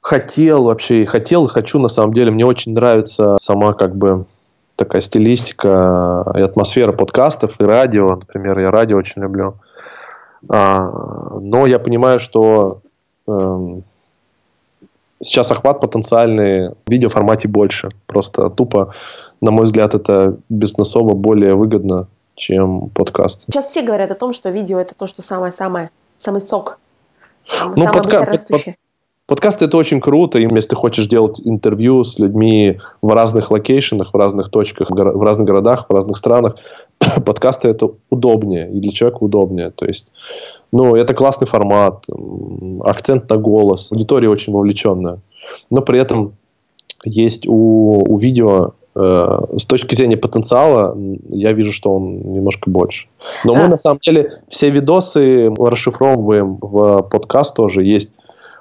хотел 0.00 0.64
вообще, 0.64 1.04
хотел 1.04 1.46
и 1.46 1.48
хочу 1.48 1.78
на 1.78 1.88
самом 1.88 2.14
деле. 2.14 2.30
Мне 2.30 2.46
очень 2.46 2.72
нравится 2.72 3.36
сама 3.40 3.72
как 3.74 3.96
бы 3.96 4.24
такая 4.76 5.00
стилистика 5.00 6.24
и 6.36 6.40
атмосфера 6.40 6.92
подкастов 6.92 7.60
и 7.60 7.64
радио. 7.64 8.16
Например, 8.16 8.58
я 8.58 8.70
радио 8.70 8.96
очень 8.96 9.22
люблю. 9.22 9.56
А, 10.48 10.78
но 11.40 11.66
я 11.66 11.78
понимаю, 11.78 12.20
что 12.20 12.80
э, 13.26 13.80
сейчас 15.20 15.50
охват 15.50 15.80
потенциальный 15.80 16.70
в 16.70 16.90
видеоформате 16.90 17.48
больше. 17.48 17.88
Просто 18.06 18.50
тупо, 18.50 18.94
на 19.40 19.50
мой 19.50 19.64
взгляд, 19.64 19.94
это 19.94 20.36
бизнесово 20.48 21.14
более 21.14 21.54
выгодно, 21.54 22.06
чем 22.38 22.88
подкаст. 22.90 23.44
Сейчас 23.50 23.66
все 23.66 23.82
говорят 23.82 24.10
о 24.10 24.14
том, 24.14 24.32
что 24.32 24.48
видео 24.48 24.78
это 24.78 24.94
то, 24.94 25.06
что 25.06 25.20
самое-самое, 25.20 25.90
самый 26.16 26.40
сок, 26.40 26.80
ну, 27.48 27.76
самое 27.76 28.00
подка- 28.00 28.02
быстрорастущее. 28.02 28.76
Подкасты 29.26 29.66
это 29.66 29.76
очень 29.76 30.00
круто, 30.00 30.38
и 30.38 30.44
если 30.44 30.70
ты 30.70 30.76
хочешь 30.76 31.06
делать 31.06 31.38
интервью 31.44 32.02
с 32.02 32.18
людьми 32.18 32.78
в 33.02 33.12
разных 33.12 33.50
локейшенах, 33.50 34.14
в 34.14 34.16
разных 34.16 34.48
точках, 34.48 34.88
в 34.90 35.22
разных 35.22 35.46
городах, 35.46 35.84
в 35.86 35.92
разных 35.92 36.16
странах, 36.16 36.56
подкасты 37.26 37.68
это 37.68 37.90
удобнее, 38.08 38.70
и 38.72 38.80
для 38.80 38.90
человека 38.90 39.18
удобнее. 39.18 39.70
То 39.70 39.84
есть, 39.84 40.10
ну, 40.72 40.96
это 40.96 41.12
классный 41.12 41.46
формат, 41.46 42.06
акцент 42.84 43.28
на 43.28 43.36
голос, 43.36 43.92
аудитория 43.92 44.30
очень 44.30 44.54
вовлеченная. 44.54 45.18
Но 45.68 45.82
при 45.82 46.00
этом 46.00 46.32
есть 47.04 47.46
у, 47.46 48.04
у 48.08 48.18
видео 48.18 48.72
с 48.98 49.64
точки 49.66 49.94
зрения 49.94 50.16
потенциала, 50.16 50.96
я 51.28 51.52
вижу, 51.52 51.72
что 51.72 51.94
он 51.94 52.32
немножко 52.32 52.70
больше. 52.70 53.08
Но 53.44 53.54
мы 53.54 53.68
на 53.68 53.76
самом 53.76 54.00
деле 54.00 54.32
все 54.48 54.70
видосы 54.70 55.50
расшифровываем 55.56 56.58
в 56.60 57.02
подкаст 57.02 57.54
тоже. 57.54 57.84
Есть 57.84 58.10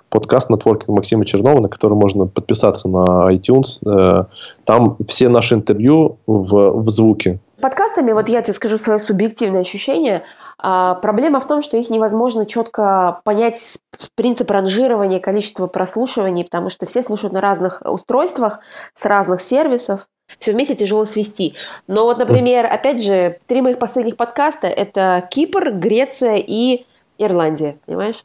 подкаст 0.09 0.49
«Нетворкинг» 0.49 0.89
Максима 0.89 1.25
Чернова, 1.25 1.59
на 1.59 1.69
который 1.69 1.93
можно 1.93 2.27
подписаться 2.27 2.87
на 2.87 3.27
iTunes. 3.31 3.79
Э, 3.85 4.25
там 4.63 4.97
все 5.07 5.29
наши 5.29 5.55
интервью 5.55 6.17
в, 6.27 6.81
в 6.81 6.89
звуке. 6.89 7.39
Подкастами, 7.61 8.11
вот 8.11 8.29
я 8.29 8.41
тебе 8.41 8.53
скажу 8.53 8.77
свое 8.77 8.99
субъективное 8.99 9.61
ощущение, 9.61 10.23
а, 10.59 10.93
проблема 10.95 11.39
в 11.39 11.47
том, 11.47 11.61
что 11.61 11.75
их 11.75 11.89
невозможно 11.89 12.45
четко 12.45 13.21
понять 13.23 13.79
принцип 14.15 14.49
ранжирования, 14.51 15.19
количество 15.19 15.65
прослушиваний, 15.65 16.43
потому 16.43 16.69
что 16.69 16.85
все 16.85 17.01
слушают 17.01 17.33
на 17.33 17.41
разных 17.41 17.81
устройствах, 17.83 18.59
с 18.93 19.05
разных 19.05 19.41
сервисов. 19.41 20.07
Все 20.39 20.51
вместе 20.51 20.75
тяжело 20.75 21.05
свести. 21.05 21.55
Но 21.87 22.03
вот, 22.03 22.19
например, 22.19 22.65
опять 22.65 23.01
же, 23.01 23.39
три 23.47 23.61
моих 23.61 23.79
последних 23.79 24.17
подкаста– 24.17 24.67
это 24.67 25.27
Кипр, 25.31 25.71
Греция 25.71 26.35
и 26.35 26.85
Ирландия, 27.17 27.77
понимаешь? 27.85 28.23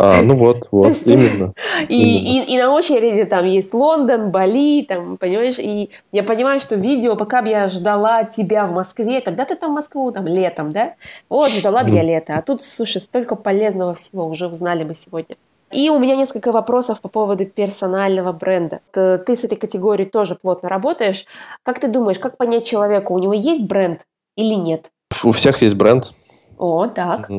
А, 0.00 0.22
ну 0.22 0.36
вот, 0.36 0.68
вот, 0.70 0.88
есть, 0.88 1.06
именно. 1.08 1.52
И, 1.88 2.18
именно. 2.18 2.44
И, 2.44 2.54
и 2.54 2.58
на 2.58 2.72
очереди 2.72 3.24
там 3.24 3.46
есть 3.46 3.74
Лондон, 3.74 4.30
Бали, 4.30 4.84
там, 4.84 5.16
понимаешь, 5.16 5.58
и 5.58 5.90
я 6.12 6.22
понимаю, 6.22 6.60
что 6.60 6.76
видео, 6.76 7.16
пока 7.16 7.42
бы 7.42 7.48
я 7.48 7.68
ждала 7.68 8.22
тебя 8.22 8.64
в 8.66 8.72
Москве, 8.72 9.20
когда 9.20 9.44
ты 9.44 9.56
там 9.56 9.72
в 9.72 9.74
Москву, 9.74 10.12
там, 10.12 10.28
летом, 10.28 10.72
да? 10.72 10.94
Вот, 11.28 11.50
ждала 11.50 11.82
бы 11.82 11.90
я 11.90 12.04
лето, 12.04 12.36
а 12.36 12.42
тут, 12.42 12.62
слушай, 12.62 13.00
столько 13.00 13.34
полезного 13.34 13.94
всего 13.94 14.26
уже 14.26 14.46
узнали 14.46 14.84
мы 14.84 14.94
сегодня. 14.94 15.36
И 15.70 15.90
у 15.90 15.98
меня 15.98 16.16
несколько 16.16 16.50
вопросов 16.50 17.00
по 17.00 17.08
поводу 17.08 17.44
персонального 17.44 18.32
бренда. 18.32 18.80
Ты 18.92 19.36
с 19.36 19.44
этой 19.44 19.56
категорией 19.56 20.08
тоже 20.08 20.34
плотно 20.34 20.68
работаешь. 20.68 21.26
Как 21.62 21.78
ты 21.78 21.88
думаешь, 21.88 22.18
как 22.18 22.36
понять 22.36 22.66
человека, 22.66 23.12
у 23.12 23.18
него 23.18 23.34
есть 23.34 23.62
бренд 23.62 24.06
или 24.36 24.54
нет? 24.54 24.90
У 25.22 25.32
всех 25.32 25.60
есть 25.62 25.74
бренд. 25.74 26.12
О, 26.56 26.86
так. 26.86 27.30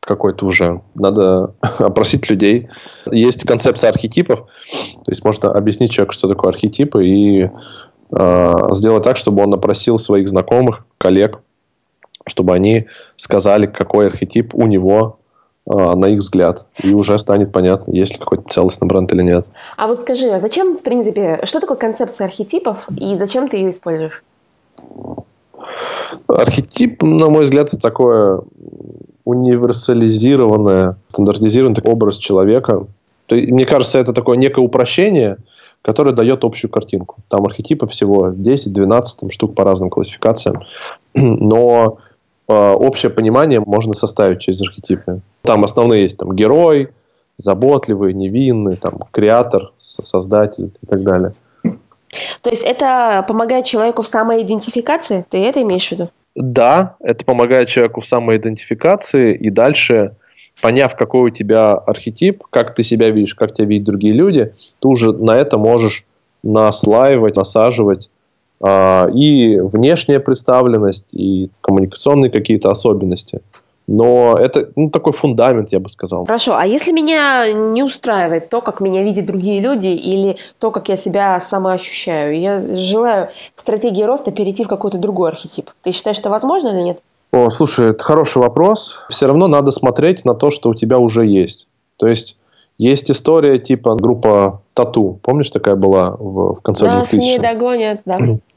Какой-то 0.00 0.46
уже. 0.46 0.82
Надо 0.94 1.54
опросить 1.78 2.28
людей. 2.28 2.68
Есть 3.10 3.46
концепция 3.46 3.90
архетипов. 3.90 4.40
То 5.04 5.10
есть 5.10 5.24
можно 5.24 5.50
объяснить 5.50 5.90
человеку, 5.90 6.12
что 6.12 6.28
такое 6.28 6.50
архетипы, 6.50 7.06
и 7.06 7.50
э, 8.10 8.52
сделать 8.72 9.04
так, 9.04 9.16
чтобы 9.16 9.42
он 9.42 9.54
опросил 9.54 9.98
своих 9.98 10.28
знакомых, 10.28 10.86
коллег, 10.98 11.40
чтобы 12.26 12.54
они 12.54 12.86
сказали, 13.16 13.66
какой 13.66 14.06
архетип 14.06 14.54
у 14.54 14.66
него 14.66 15.17
на 15.68 16.06
их 16.06 16.20
взгляд. 16.20 16.66
И 16.82 16.94
уже 16.94 17.18
станет 17.18 17.52
понятно, 17.52 17.92
есть 17.92 18.12
ли 18.12 18.18
какой-то 18.18 18.44
целостный 18.48 18.88
бренд 18.88 19.12
или 19.12 19.22
нет. 19.22 19.46
А 19.76 19.86
вот 19.86 20.00
скажи, 20.00 20.28
а 20.30 20.38
зачем, 20.38 20.78
в 20.78 20.82
принципе, 20.82 21.40
что 21.44 21.60
такое 21.60 21.76
концепция 21.76 22.26
архетипов 22.26 22.88
и 22.96 23.14
зачем 23.14 23.48
ты 23.48 23.58
ее 23.58 23.70
используешь? 23.70 24.22
Архетип, 26.26 27.02
на 27.02 27.28
мой 27.28 27.44
взгляд, 27.44 27.68
это 27.68 27.78
такое 27.78 28.40
универсализированное, 29.24 30.96
стандартизированный 31.10 31.82
образ 31.84 32.16
человека. 32.16 32.86
Мне 33.30 33.66
кажется, 33.66 33.98
это 33.98 34.14
такое 34.14 34.38
некое 34.38 34.62
упрощение, 34.62 35.36
которое 35.82 36.12
дает 36.12 36.44
общую 36.44 36.70
картинку. 36.70 37.16
Там 37.28 37.44
архетипы 37.44 37.86
всего 37.88 38.30
10-12 38.30 39.30
штук 39.30 39.54
по 39.54 39.64
разным 39.64 39.90
классификациям. 39.90 40.62
Но 41.14 41.98
общее 42.48 43.10
понимание 43.10 43.60
можно 43.60 43.92
составить 43.92 44.40
через 44.40 44.62
архетипы. 44.62 45.20
Там 45.42 45.64
основные 45.64 46.02
есть 46.02 46.16
там 46.16 46.34
герой, 46.34 46.88
заботливый, 47.36 48.14
невинный, 48.14 48.76
там 48.76 49.04
креатор, 49.10 49.72
создатель 49.78 50.72
и 50.82 50.86
так 50.86 51.02
далее. 51.02 51.30
То 52.42 52.50
есть 52.50 52.64
это 52.64 53.24
помогает 53.28 53.64
человеку 53.64 54.02
в 54.02 54.08
самоидентификации? 54.08 55.24
Ты 55.28 55.38
это 55.44 55.62
имеешь 55.62 55.88
в 55.88 55.92
виду? 55.92 56.08
Да, 56.34 56.96
это 57.00 57.24
помогает 57.24 57.68
человеку 57.68 58.00
в 58.00 58.06
самоидентификации, 58.06 59.34
и 59.34 59.50
дальше, 59.50 60.14
поняв, 60.60 60.96
какой 60.96 61.30
у 61.30 61.30
тебя 61.30 61.72
архетип, 61.72 62.44
как 62.48 62.74
ты 62.74 62.84
себя 62.84 63.10
видишь, 63.10 63.34
как 63.34 63.54
тебя 63.54 63.66
видят 63.66 63.86
другие 63.86 64.14
люди, 64.14 64.54
ты 64.80 64.88
уже 64.88 65.12
на 65.12 65.36
это 65.36 65.58
можешь 65.58 66.04
наслаивать, 66.42 67.36
насаживать 67.36 68.08
и 68.64 69.60
внешняя 69.60 70.18
представленность, 70.18 71.14
и 71.14 71.50
коммуникационные 71.60 72.30
какие-то 72.30 72.70
особенности. 72.70 73.40
Но 73.88 74.36
это 74.38 74.68
ну, 74.76 74.90
такой 74.90 75.14
фундамент, 75.14 75.72
я 75.72 75.80
бы 75.80 75.88
сказал. 75.88 76.26
Хорошо, 76.26 76.54
а 76.56 76.66
если 76.66 76.92
меня 76.92 77.50
не 77.50 77.82
устраивает 77.82 78.50
то, 78.50 78.60
как 78.60 78.80
меня 78.80 79.02
видят 79.02 79.24
другие 79.24 79.62
люди, 79.62 79.86
или 79.86 80.36
то, 80.58 80.70
как 80.70 80.90
я 80.90 80.96
себя 80.96 81.40
сама 81.40 81.72
ощущаю, 81.72 82.38
я 82.38 82.76
желаю 82.76 83.30
в 83.54 83.60
стратегии 83.60 84.02
роста 84.02 84.30
перейти 84.30 84.62
в 84.62 84.68
какой-то 84.68 84.98
другой 84.98 85.30
архетип. 85.30 85.70
Ты 85.82 85.92
считаешь, 85.92 86.18
это 86.18 86.28
возможно 86.28 86.68
или 86.68 86.82
нет? 86.82 87.02
О, 87.32 87.48
слушай, 87.48 87.90
это 87.90 88.04
хороший 88.04 88.42
вопрос. 88.42 89.00
Все 89.08 89.26
равно 89.26 89.48
надо 89.48 89.70
смотреть 89.70 90.26
на 90.26 90.34
то, 90.34 90.50
что 90.50 90.68
у 90.68 90.74
тебя 90.74 90.98
уже 90.98 91.26
есть. 91.26 91.66
То 91.96 92.06
есть 92.06 92.36
есть 92.76 93.10
история 93.10 93.58
типа 93.58 93.94
группа 93.94 94.60
Тату. 94.74 95.18
Помнишь, 95.22 95.50
такая 95.50 95.76
была 95.76 96.10
в, 96.10 96.56
в 96.56 96.60
конце 96.60 96.84
Нас 96.84 97.08
2000 97.08 97.24
не 97.24 97.38
догонят, 97.38 98.00
да. 98.04 98.18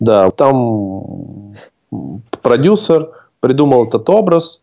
Да, 0.00 0.30
там 0.30 1.54
продюсер 2.42 3.10
придумал 3.40 3.86
этот 3.86 4.08
образ, 4.10 4.60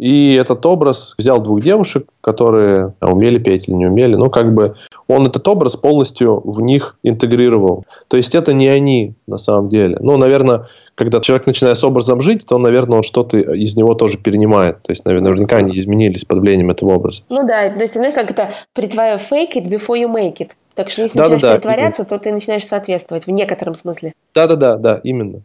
и 0.00 0.34
этот 0.34 0.64
образ 0.64 1.14
взял 1.18 1.42
двух 1.42 1.60
девушек, 1.60 2.08
которые 2.22 2.94
умели 3.02 3.38
петь 3.38 3.68
или 3.68 3.74
не 3.74 3.86
умели. 3.86 4.14
Ну, 4.14 4.30
как 4.30 4.54
бы 4.54 4.74
он 5.08 5.26
этот 5.26 5.46
образ 5.46 5.76
полностью 5.76 6.40
в 6.42 6.62
них 6.62 6.96
интегрировал. 7.02 7.84
То 8.08 8.16
есть 8.16 8.34
это 8.34 8.54
не 8.54 8.68
они 8.68 9.12
на 9.26 9.36
самом 9.36 9.68
деле. 9.68 9.98
Ну, 10.00 10.16
наверное, 10.16 10.68
когда 10.94 11.20
человек 11.20 11.46
начинает 11.46 11.76
с 11.76 11.84
образом 11.84 12.22
жить, 12.22 12.46
то, 12.46 12.56
наверное, 12.56 12.98
он 12.98 13.02
что-то 13.02 13.38
из 13.38 13.76
него 13.76 13.92
тоже 13.92 14.16
перенимает. 14.16 14.82
То 14.82 14.90
есть, 14.92 15.04
наверняка 15.04 15.56
они 15.56 15.78
изменились 15.78 16.24
под 16.24 16.38
влиянием 16.38 16.70
этого 16.70 16.94
образа. 16.94 17.22
Ну 17.28 17.46
да, 17.46 17.68
то 17.68 17.80
есть, 17.80 17.92
знаешь, 17.92 18.14
как 18.14 18.30
это 18.30 18.54
притворяю 18.72 19.18
fake 19.18 19.56
it 19.56 19.68
before 19.68 20.00
you 20.00 20.10
make 20.10 20.38
it. 20.38 20.52
Так 20.80 20.88
что 20.88 21.02
если 21.02 21.18
да, 21.18 21.24
начинаешь 21.24 21.42
да, 21.42 21.54
притворяться, 21.56 22.02
да. 22.04 22.08
то 22.08 22.18
ты 22.18 22.32
начинаешь 22.32 22.66
соответствовать 22.66 23.26
в 23.26 23.30
некотором 23.30 23.74
смысле. 23.74 24.14
Да-да-да, 24.34 24.78
да, 24.78 24.98
именно. 25.04 25.42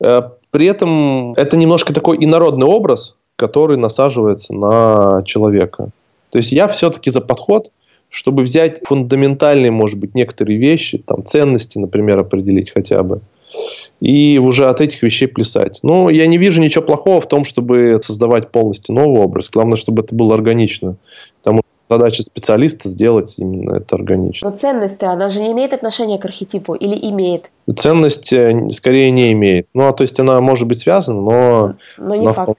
Э, 0.00 0.22
при 0.50 0.64
этом 0.64 1.34
это 1.34 1.58
немножко 1.58 1.92
такой 1.92 2.16
инородный 2.24 2.66
образ, 2.66 3.16
который 3.36 3.76
насаживается 3.76 4.54
на 4.54 5.22
человека. 5.26 5.90
То 6.30 6.38
есть 6.38 6.52
я 6.52 6.68
все-таки 6.68 7.10
за 7.10 7.20
подход, 7.20 7.70
чтобы 8.08 8.44
взять 8.44 8.80
фундаментальные, 8.86 9.70
может 9.70 9.98
быть, 9.98 10.14
некоторые 10.14 10.58
вещи, 10.58 10.96
там 10.96 11.22
ценности, 11.22 11.76
например, 11.76 12.20
определить 12.20 12.70
хотя 12.72 13.02
бы, 13.02 13.20
и 14.00 14.38
уже 14.38 14.70
от 14.70 14.80
этих 14.80 15.02
вещей 15.02 15.26
плясать. 15.26 15.80
Но 15.82 16.08
я 16.08 16.26
не 16.26 16.38
вижу 16.38 16.62
ничего 16.62 16.82
плохого 16.82 17.20
в 17.20 17.28
том, 17.28 17.44
чтобы 17.44 18.00
создавать 18.02 18.50
полностью 18.50 18.94
новый 18.94 19.20
образ. 19.20 19.50
Главное, 19.50 19.76
чтобы 19.76 20.02
это 20.02 20.14
было 20.14 20.32
органично. 20.32 20.96
Потому 21.42 21.58
что 21.58 21.71
задача 21.96 22.22
специалиста 22.22 22.88
сделать 22.88 23.34
именно 23.38 23.76
это 23.76 23.96
органично. 23.96 24.50
Но 24.50 24.56
ценность, 24.56 25.02
она 25.02 25.28
же 25.28 25.40
не 25.40 25.52
имеет 25.52 25.72
отношения 25.72 26.18
к 26.18 26.24
архетипу 26.24 26.74
или 26.74 26.94
имеет? 27.10 27.50
Ценность 27.76 28.32
э, 28.32 28.70
скорее 28.70 29.10
не 29.10 29.32
имеет. 29.32 29.66
Ну, 29.74 29.88
а 29.88 29.92
то 29.92 30.02
есть 30.02 30.18
она 30.20 30.40
может 30.40 30.66
быть 30.68 30.80
связана, 30.80 31.20
но... 31.20 31.74
Но 31.98 32.14
не 32.14 32.28
факт. 32.28 32.58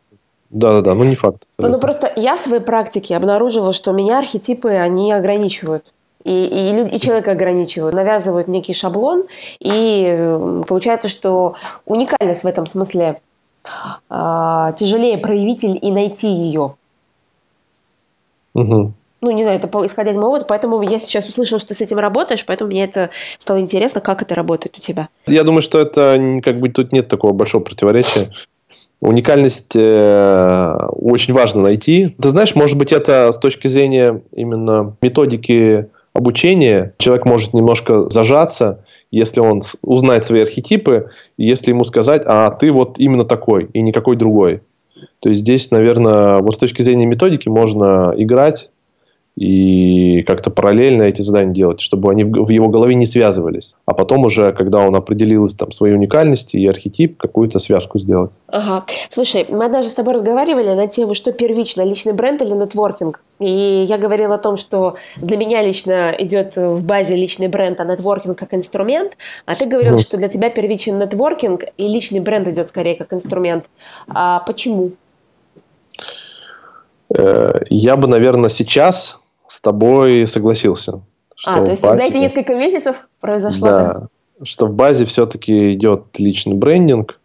Да-да-да, 0.49 0.93
ну 0.93 1.03
не 1.03 1.15
факт. 1.15 1.47
Ну, 1.57 1.67
ну 1.67 1.79
просто 1.79 2.13
я 2.15 2.35
в 2.35 2.39
своей 2.39 2.61
практике 2.61 3.17
обнаружила, 3.17 3.73
что 3.73 3.91
меня 3.91 4.19
архетипы, 4.19 4.69
они 4.69 5.11
ограничивают. 5.11 5.83
И, 6.23 6.31
и, 6.31 6.95
и 6.95 6.99
человека 7.01 7.31
ограничивают, 7.31 7.95
навязывают 7.95 8.47
некий 8.47 8.73
шаблон, 8.73 9.25
и 9.59 10.37
получается, 10.67 11.09
что 11.09 11.55
уникальность 11.85 12.43
в 12.43 12.47
этом 12.47 12.65
смысле 12.65 13.19
э, 14.09 14.73
тяжелее 14.77 15.17
проявить 15.17 15.65
и 15.65 15.91
найти 15.91 16.29
ее. 16.29 16.75
Угу. 18.53 18.93
Ну, 19.23 19.31
не 19.31 19.43
знаю, 19.43 19.57
это 19.57 19.69
исходя 19.85 20.11
из 20.11 20.17
моего 20.17 20.31
опыта, 20.31 20.45
поэтому 20.49 20.81
я 20.81 20.99
сейчас 20.99 21.29
услышала, 21.29 21.57
что 21.57 21.69
ты 21.69 21.75
с 21.75 21.81
этим 21.81 21.97
работаешь, 21.97 22.45
поэтому 22.45 22.69
мне 22.69 22.83
это 22.83 23.09
стало 23.37 23.61
интересно, 23.61 24.01
как 24.01 24.21
это 24.21 24.35
работает 24.35 24.77
у 24.77 24.81
тебя. 24.81 25.07
Я 25.27 25.43
думаю, 25.43 25.61
что 25.61 25.79
это 25.79 26.41
как 26.43 26.57
бы 26.57 26.67
тут 26.67 26.91
нет 26.91 27.07
такого 27.07 27.31
большого 27.31 27.63
противоречия. 27.63 28.33
Уникальность 28.99 29.77
э, 29.77 30.75
очень 30.89 31.33
важно 31.33 31.61
найти. 31.61 32.13
Ты 32.21 32.29
знаешь, 32.31 32.53
может 32.53 32.77
быть, 32.77 32.91
это 32.91 33.31
с 33.31 33.37
точки 33.37 33.67
зрения 33.69 34.21
именно 34.33 34.97
методики 35.01 35.87
обучения, 36.11 36.93
человек 36.97 37.25
может 37.25 37.53
немножко 37.53 38.09
зажаться, 38.09 38.83
если 39.09 39.39
он 39.39 39.61
узнает 39.83 40.25
свои 40.25 40.41
архетипы, 40.41 41.11
если 41.37 41.69
ему 41.69 41.85
сказать, 41.85 42.23
а 42.25 42.51
ты 42.51 42.73
вот 42.73 42.99
именно 42.99 43.23
такой 43.23 43.69
и 43.71 43.81
никакой 43.81 44.17
другой. 44.17 44.63
То 45.21 45.29
есть 45.29 45.41
здесь, 45.41 45.71
наверное, 45.71 46.39
вот 46.39 46.55
с 46.55 46.57
точки 46.57 46.81
зрения 46.81 47.05
методики 47.05 47.47
можно 47.47 48.13
играть 48.17 48.69
и 49.35 50.21
как-то 50.27 50.51
параллельно 50.51 51.03
эти 51.03 51.21
задания 51.21 51.53
делать, 51.53 51.81
чтобы 51.81 52.11
они 52.11 52.23
в 52.23 52.49
его 52.49 52.69
голове 52.69 52.93
не 52.93 53.07
связывались. 53.07 53.73
А 53.85 53.93
потом 53.95 54.25
уже, 54.25 54.53
когда 54.53 54.79
он 54.79 54.95
определил 54.95 55.47
там 55.49 55.71
свои 55.71 55.91
уникальности 55.91 56.57
и 56.57 56.67
архетип, 56.67 57.17
какую-то 57.17 57.57
связку 57.57 57.97
сделать. 57.97 58.31
Ага. 58.47 58.85
Слушай, 59.09 59.47
мы 59.49 59.69
даже 59.69 59.89
с 59.89 59.93
тобой 59.93 60.13
разговаривали 60.13 60.75
на 60.75 60.87
тему, 60.87 61.15
что 61.15 61.31
первично, 61.31 61.81
личный 61.81 62.13
бренд 62.13 62.41
или 62.43 62.51
нетворкинг. 62.51 63.23
И 63.39 63.85
я 63.89 63.97
говорила 63.97 64.35
о 64.35 64.37
том, 64.37 64.55
что 64.55 64.95
для 65.17 65.37
меня 65.37 65.63
лично 65.63 66.13
идет 66.19 66.55
в 66.55 66.85
базе 66.85 67.15
личный 67.15 67.47
бренд, 67.47 67.79
а 67.79 67.85
нетворкинг 67.85 68.37
как 68.37 68.53
инструмент. 68.53 69.17
А 69.45 69.55
ты 69.55 69.65
говорил, 69.65 69.95
mm. 69.95 69.99
что 69.99 70.17
для 70.17 70.27
тебя 70.27 70.51
первичен 70.51 70.99
нетворкинг 70.99 71.63
и 71.77 71.87
личный 71.87 72.19
бренд 72.19 72.47
идет 72.47 72.69
скорее 72.69 72.95
как 72.95 73.11
инструмент. 73.13 73.65
А 74.07 74.41
почему? 74.41 74.91
Э, 77.09 77.61
я 77.69 77.97
бы, 77.97 78.07
наверное, 78.07 78.49
сейчас 78.49 79.19
с 79.53 79.61
тобой 79.61 80.27
согласился. 80.27 81.01
А, 81.45 81.63
то 81.63 81.71
есть 81.71 81.83
базе, 81.83 81.97
за 81.97 82.09
эти 82.09 82.17
несколько 82.17 82.55
месяцев 82.55 83.07
произошло 83.19 83.67
да, 83.67 83.93
так? 83.93 84.03
что 84.47 84.65
в 84.65 84.73
базе 84.73 85.05
все-таки 85.05 85.73
идет 85.75 86.05
личный 86.17 86.55
брендинг. 86.55 87.19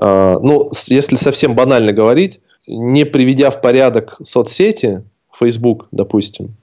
А, 0.00 0.38
ну, 0.38 0.70
если 0.86 1.16
совсем 1.16 1.54
банально 1.54 1.92
говорить, 1.92 2.40
не 2.66 3.04
приведя 3.04 3.50
в 3.50 3.60
порядок 3.60 4.16
соцсети, 4.24 5.02
Facebook, 5.38 5.88
допустим, 5.92 6.54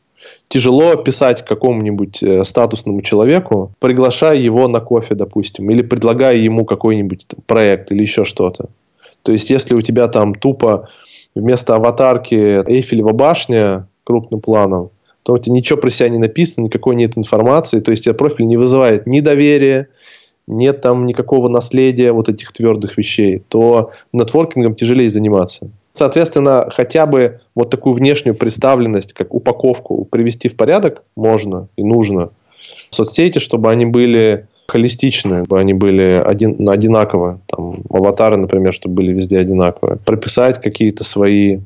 тяжело 0.48 0.96
писать 0.96 1.46
какому-нибудь 1.46 2.24
э, 2.24 2.44
статусному 2.44 3.02
человеку, 3.02 3.74
приглашая 3.78 4.38
его 4.38 4.68
на 4.68 4.80
кофе, 4.80 5.14
допустим, 5.14 5.70
или 5.70 5.84
предлагая 5.84 6.38
ему 6.38 6.66
какой-нибудь 6.66 7.28
проект 7.46 7.92
или 7.92 8.02
еще 8.02 8.26
что-то. 8.26 8.70
То 9.22 9.32
есть, 9.32 9.52
если 9.52 9.76
у 9.76 9.82
тебя 9.82 10.08
там 10.08 10.34
тупо 10.34 10.90
вместо 11.36 11.76
аватарки 11.76 12.34
Эйфелева 12.68 13.12
башня 13.12 13.88
крупным 14.08 14.40
планом, 14.40 14.90
то 15.24 15.38
тебя 15.38 15.54
ничего 15.54 15.78
про 15.78 15.90
себя 15.90 16.08
не 16.08 16.18
написано, 16.18 16.66
никакой 16.66 16.96
нет 16.96 17.18
информации, 17.18 17.82
то 17.82 17.92
есть, 17.92 18.06
тебя 18.06 18.14
профиль 18.14 18.48
не 18.48 18.56
вызывает 18.56 19.06
ни 19.06 19.20
доверия, 19.20 19.90
нет 20.48 20.80
там 20.80 21.06
никакого 21.06 21.50
наследия 21.50 22.14
вот 22.14 22.30
этих 22.30 22.54
твердых 22.54 22.98
вещей, 22.98 23.44
то 23.50 23.92
нетворкингом 24.14 24.76
тяжелее 24.76 25.10
заниматься. 25.10 25.70
Соответственно, 25.94 26.70
хотя 26.74 27.06
бы 27.06 27.42
вот 27.54 27.70
такую 27.70 27.96
внешнюю 27.96 28.36
представленность, 28.36 29.12
как 29.12 29.34
упаковку, 29.34 30.06
привести 30.06 30.48
в 30.48 30.56
порядок 30.56 31.04
можно 31.18 31.68
и 31.76 31.84
нужно. 31.84 32.30
Соцсети, 32.92 33.40
чтобы 33.40 33.70
они 33.70 33.86
были 33.86 34.48
холистичные, 34.68 35.44
чтобы 35.44 35.60
они 35.60 35.74
были 35.74 36.24
один, 36.24 36.70
одинаковые. 36.70 37.40
Там, 37.48 37.82
аватары, 37.90 38.38
например, 38.38 38.74
чтобы 38.74 38.96
были 38.96 39.12
везде 39.12 39.40
одинаковые. 39.40 39.98
Прописать 39.98 40.62
какие-то 40.62 41.04
свои 41.04 41.60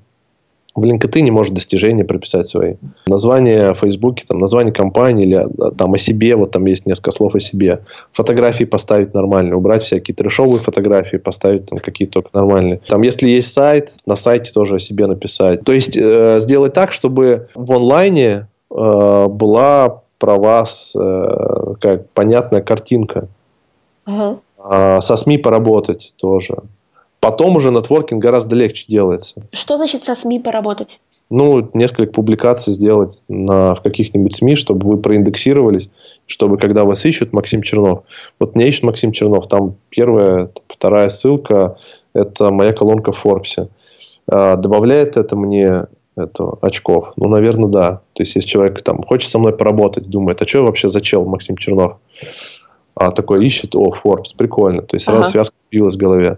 в 0.73 0.83
LinkedIn 0.83 1.29
может 1.31 1.53
достижения 1.53 2.03
прописать 2.03 2.47
свои. 2.47 2.75
Название 3.05 3.73
в 3.73 3.79
Фейсбуке, 3.79 4.23
там, 4.27 4.39
название 4.39 4.73
компании 4.73 5.25
или 5.25 5.35
а, 5.35 5.71
там 5.71 5.93
о 5.93 5.97
себе, 5.97 6.35
вот 6.35 6.51
там 6.51 6.65
есть 6.65 6.85
несколько 6.85 7.11
слов 7.11 7.35
о 7.35 7.39
себе. 7.39 7.81
Фотографии 8.13 8.63
поставить 8.63 9.13
нормально, 9.13 9.57
убрать 9.57 9.83
всякие 9.83 10.15
трешовые 10.15 10.59
фотографии, 10.59 11.17
поставить 11.17 11.65
там 11.65 11.79
какие-то 11.79 12.13
только 12.13 12.29
нормальные. 12.33 12.81
Там, 12.87 13.01
если 13.01 13.27
есть 13.27 13.53
сайт, 13.53 13.93
на 14.05 14.15
сайте 14.15 14.51
тоже 14.51 14.75
о 14.75 14.79
себе 14.79 15.07
написать. 15.07 15.63
То 15.63 15.73
есть, 15.73 15.97
э, 15.97 16.39
сделать 16.39 16.73
так, 16.73 16.93
чтобы 16.93 17.49
в 17.53 17.71
онлайне 17.73 18.47
э, 18.69 19.25
была 19.27 20.01
про 20.19 20.35
вас 20.35 20.93
э, 20.95 21.73
как 21.81 22.09
понятная 22.11 22.61
картинка. 22.61 23.27
Ага. 24.05 24.37
А 24.63 25.01
со 25.01 25.15
СМИ 25.15 25.37
поработать 25.39 26.13
тоже. 26.17 26.57
Потом 27.21 27.55
уже 27.55 27.69
нетворкинг 27.69 28.21
гораздо 28.21 28.55
легче 28.55 28.85
делается. 28.87 29.35
Что 29.53 29.77
значит 29.77 30.03
со 30.03 30.15
СМИ 30.15 30.39
поработать? 30.39 30.99
Ну, 31.29 31.69
несколько 31.73 32.11
публикаций 32.11 32.73
сделать 32.73 33.21
на, 33.29 33.75
в 33.75 33.81
каких-нибудь 33.81 34.35
СМИ, 34.35 34.55
чтобы 34.55 34.89
вы 34.89 34.97
проиндексировались, 34.97 35.89
чтобы 36.25 36.57
когда 36.57 36.83
вас 36.83 37.05
ищут 37.05 37.31
Максим 37.31 37.61
Чернов. 37.61 38.03
Вот 38.39 38.55
меня 38.55 38.67
ищет 38.67 38.83
Максим 38.83 39.11
Чернов, 39.11 39.47
там 39.47 39.75
первая, 39.89 40.49
вторая 40.67 41.07
ссылка, 41.09 41.77
это 42.13 42.49
моя 42.49 42.73
колонка 42.73 43.11
в 43.11 43.19
Форбсе. 43.19 43.69
А, 44.27 44.55
добавляет 44.55 45.15
это 45.15 45.35
мне 45.35 45.85
это, 46.17 46.57
очков? 46.61 47.13
Ну, 47.15 47.29
наверное, 47.29 47.69
да. 47.69 48.01
То 48.13 48.23
есть, 48.23 48.35
если 48.35 48.49
человек 48.49 48.81
там 48.81 49.03
хочет 49.03 49.29
со 49.29 49.37
мной 49.37 49.55
поработать, 49.55 50.09
думает, 50.09 50.41
а 50.41 50.47
что 50.47 50.65
вообще 50.65 50.89
за 50.89 51.01
чел 51.01 51.23
Максим 51.25 51.55
Чернов? 51.55 51.97
а 52.95 53.11
такой 53.11 53.45
ищет, 53.45 53.75
о, 53.75 53.93
Forbes, 53.93 54.35
прикольно. 54.37 54.81
То 54.81 54.95
есть 54.95 55.05
сразу 55.05 55.21
ага. 55.21 55.29
связка 55.29 55.55
появилась 55.69 55.95
в 55.95 55.99
голове. 55.99 56.37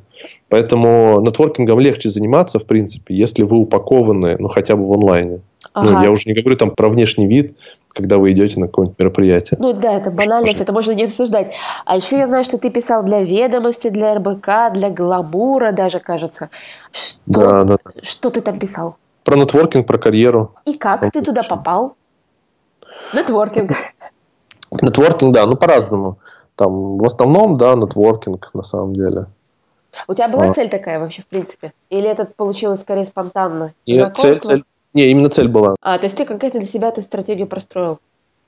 Поэтому 0.54 1.20
нетворкингом 1.22 1.80
легче 1.80 2.10
заниматься, 2.10 2.60
в 2.60 2.68
принципе, 2.68 3.16
если 3.16 3.42
вы 3.42 3.58
упакованы, 3.58 4.36
ну, 4.38 4.50
хотя 4.50 4.76
бы 4.76 4.88
в 4.88 4.94
онлайне. 4.94 5.40
Ну, 5.74 5.82
ага. 5.82 5.92
Ну, 5.94 6.04
я 6.04 6.12
уже 6.12 6.30
не 6.30 6.40
говорю 6.40 6.56
там 6.56 6.70
про 6.70 6.90
внешний 6.90 7.26
вид, 7.26 7.58
когда 7.92 8.20
вы 8.20 8.34
идете 8.34 8.60
на 8.60 8.68
какое-нибудь 8.68 9.00
мероприятие. 9.00 9.58
Ну 9.60 9.74
да, 9.74 9.94
это 9.94 10.12
банальность, 10.12 10.62
это 10.62 10.72
можно 10.72 10.92
не 10.92 11.06
обсуждать. 11.06 11.56
А 11.86 11.96
еще 11.96 12.20
я 12.20 12.28
знаю, 12.28 12.44
что 12.44 12.60
ты 12.60 12.70
писал 12.70 13.04
для 13.04 13.24
ведомости, 13.24 13.90
для 13.90 14.14
РБК, 14.14 14.76
для 14.76 14.92
Гламура 14.92 15.72
даже, 15.72 16.00
кажется. 16.00 16.52
Что, 16.92 17.20
да, 17.26 17.64
да. 17.64 17.78
Что 18.04 18.30
ты 18.30 18.42
там 18.42 18.60
писал? 18.60 18.98
Про 19.24 19.38
нетворкинг, 19.38 19.88
про 19.88 19.98
карьеру. 19.98 20.52
И 20.66 20.74
как 20.78 21.10
ты 21.10 21.22
туда 21.24 21.42
попал? 21.42 21.96
Нетворкинг. 23.12 23.72
Нетворкинг, 24.84 25.34
да, 25.34 25.48
ну 25.48 25.56
по-разному. 25.56 26.20
Там 26.56 27.00
в 27.00 27.06
основном, 27.06 27.58
да, 27.58 27.74
нетворкинг 27.74 28.52
на 28.54 28.62
самом 28.62 28.94
деле. 28.94 29.26
У 30.08 30.14
тебя 30.14 30.28
была 30.28 30.48
а. 30.48 30.54
цель 30.54 30.70
такая 30.70 31.00
вообще, 31.00 31.22
в 31.22 31.28
принципе? 31.28 31.74
Или 31.90 32.10
это 32.10 32.26
получилось 32.26 32.82
скорее 32.82 33.06
спонтанно? 33.06 33.74
Нет, 33.86 34.16
цель, 34.18 34.40
цель, 34.40 34.64
не, 34.94 35.10
именно 35.12 35.30
цель 35.30 35.48
была. 35.48 35.76
А, 35.82 35.98
то 35.98 36.06
есть 36.06 36.18
ты 36.18 36.26
конкретно 36.26 36.60
для 36.60 36.70
себя 36.70 36.90
эту 36.90 37.02
стратегию 37.02 37.48
простроил? 37.48 38.00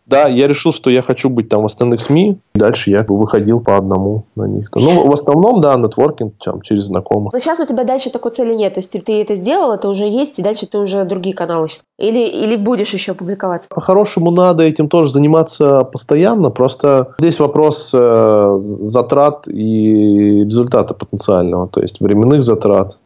Да, 0.06 0.28
я 0.28 0.48
решил, 0.48 0.72
что 0.72 0.90
я 0.90 1.02
хочу 1.02 1.30
быть 1.30 1.50
там 1.50 1.64
в 1.64 1.66
остальных 1.66 2.02
СМИ. 2.02 2.38
Дальше 2.54 2.92
я 2.92 3.04
выходил 3.08 3.60
по 3.60 3.76
одному 3.76 4.26
на 4.36 4.44
них. 4.44 4.70
Ну, 4.76 5.08
в 5.08 5.14
основном, 5.14 5.62
да, 5.62 5.76
нетворкинг 5.76 6.36
там, 6.44 6.62
через 6.62 6.86
знакомых. 6.86 7.34
Но 7.34 7.40
сейчас 7.40 7.60
у 7.60 7.66
тебя 7.66 7.84
дальше 7.84 8.12
такой 8.12 8.32
цели 8.32 8.54
нет. 8.54 8.76
То 8.76 8.82
есть 8.82 8.92
ты 8.92 9.22
это 9.22 9.36
сделал, 9.36 9.72
это 9.72 9.90
уже 9.90 10.06
есть, 10.06 10.38
и 10.38 10.44
дальше 10.44 10.68
ты 10.68 10.78
уже 10.78 11.06
другие 11.06 11.36
каналы 11.36 11.70
сейчас. 11.70 11.84
Или, 11.98 12.28
или 12.28 12.56
будешь 12.56 12.94
еще 12.94 13.16
публиковаться? 13.16 13.70
По-хорошему 13.70 14.30
надо 14.30 14.64
этим 14.64 14.90
тоже 14.90 15.10
заниматься 15.10 15.84
постоянно. 15.84 16.52
Просто 16.52 17.16
здесь 17.18 17.40
вопрос 17.40 17.92
э, 17.94 18.56
затрат 18.60 19.48
и 19.48 20.44
результата 20.44 20.94
потенциального. 20.94 21.68
То 21.68 21.82
есть 21.82 22.00
временных 22.00 22.44
затрат 22.44 23.00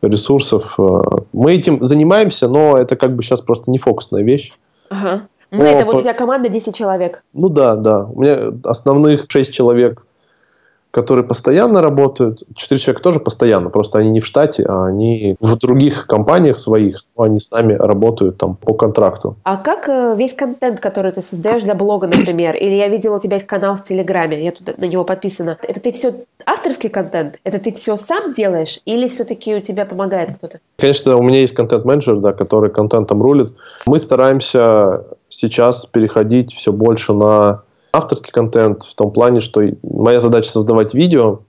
ресурсов. 0.00 0.74
Э. 0.78 1.00
Мы 1.32 1.54
этим 1.54 1.84
занимаемся, 1.84 2.48
но 2.48 2.78
это 2.78 2.96
как 2.96 3.14
бы 3.14 3.22
сейчас 3.22 3.40
просто 3.40 3.70
не 3.70 3.78
фокусная 3.78 4.22
вещь. 4.22 4.52
Ага. 4.90 5.22
Ну, 5.50 5.64
это 5.64 5.84
вот 5.84 5.96
у 5.96 6.00
тебя 6.00 6.14
команда 6.14 6.48
10 6.48 6.74
человек. 6.74 7.22
Ну 7.32 7.48
да, 7.48 7.76
да. 7.76 8.04
У 8.04 8.20
меня 8.20 8.52
основных 8.64 9.26
6 9.28 9.52
человек, 9.52 10.04
которые 10.90 11.24
постоянно 11.24 11.82
работают. 11.82 12.42
4 12.54 12.78
человека 12.80 13.02
тоже 13.02 13.20
постоянно, 13.20 13.70
просто 13.70 13.98
они 13.98 14.10
не 14.10 14.20
в 14.20 14.26
штате, 14.26 14.64
а 14.66 14.86
они 14.86 15.36
в 15.40 15.56
других 15.56 16.06
компаниях 16.06 16.58
своих, 16.58 17.04
они 17.16 17.38
с 17.38 17.50
нами 17.50 17.74
работают 17.74 18.38
там 18.38 18.56
по 18.56 18.74
контракту. 18.74 19.36
А 19.42 19.56
как 19.56 19.88
э, 19.88 20.14
весь 20.16 20.34
контент, 20.34 20.80
который 20.80 21.12
ты 21.12 21.20
создаешь 21.20 21.62
для 21.62 21.74
блога, 21.74 22.06
например, 22.06 22.54
или 22.56 22.74
я 22.74 22.88
видела 22.88 23.16
у 23.16 23.20
тебя 23.20 23.36
есть 23.36 23.46
канал 23.46 23.76
в 23.76 23.84
Телеграме, 23.84 24.42
я 24.42 24.52
тут 24.52 24.78
на 24.78 24.86
него 24.86 25.04
подписана, 25.04 25.58
это 25.62 25.80
ты 25.80 25.92
все 25.92 26.14
авторский 26.46 26.88
контент? 26.88 27.38
Это 27.44 27.58
ты 27.58 27.72
все 27.72 27.96
сам 27.96 28.32
делаешь 28.32 28.80
или 28.84 29.08
все-таки 29.08 29.54
у 29.54 29.60
тебя 29.60 29.84
помогает 29.84 30.30
кто-то? 30.38 30.58
Конечно, 30.76 31.16
у 31.16 31.22
меня 31.22 31.40
есть 31.40 31.54
контент-менеджер, 31.54 32.16
да, 32.16 32.32
который 32.32 32.70
контентом 32.70 33.22
рулит. 33.22 33.52
Мы 33.86 33.98
стараемся 33.98 35.04
сейчас 35.28 35.86
переходить 35.86 36.52
все 36.52 36.72
больше 36.72 37.12
на 37.12 37.62
авторский 37.92 38.32
контент 38.32 38.82
в 38.82 38.94
том 38.94 39.10
плане, 39.10 39.40
что 39.40 39.62
моя 39.82 40.20
задача 40.20 40.50
создавать 40.50 40.94
видео, 40.94 41.40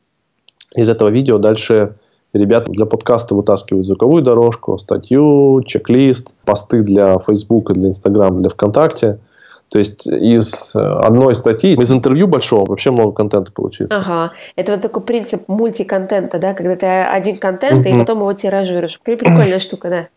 из 0.75 0.89
этого 0.89 1.09
видео 1.09 1.38
дальше 1.38 1.95
ребята 2.34 2.71
для 2.71 2.86
подкаста 2.86 3.36
вытаскивают 3.36 3.88
звуковую 3.88 4.23
дорожку, 4.23 4.77
статью, 4.77 5.63
чек-лист, 5.65 6.36
посты 6.45 6.84
для 6.84 7.17
Facebook, 7.19 7.73
для 7.73 7.89
Instagram, 7.89 8.41
для 8.41 8.49
ВКонтакте. 8.49 9.19
То 9.69 9.77
есть 9.77 10.07
из 10.07 10.75
одной 10.75 11.36
статьи, 11.36 11.75
из 11.75 11.93
интервью 11.93 12.27
большого 12.27 12.65
вообще 12.65 12.89
много 12.89 13.11
контента 13.11 13.51
получится. 13.51 13.97
Ага. 13.97 14.32
Это 14.55 14.71
вот 14.71 14.82
такой 14.82 15.03
принцип 15.03 15.47
мультиконтента, 15.47 16.39
да, 16.39 16.55
когда 16.55 16.75
ты 16.75 16.88
один 16.88 17.38
контент, 17.38 17.86
и 17.86 17.93
потом 17.93 18.19
его 18.19 18.34
тиражируешь. 18.34 18.99
Прикольная 18.99 19.59
штука, 19.59 19.89
да. 19.89 20.07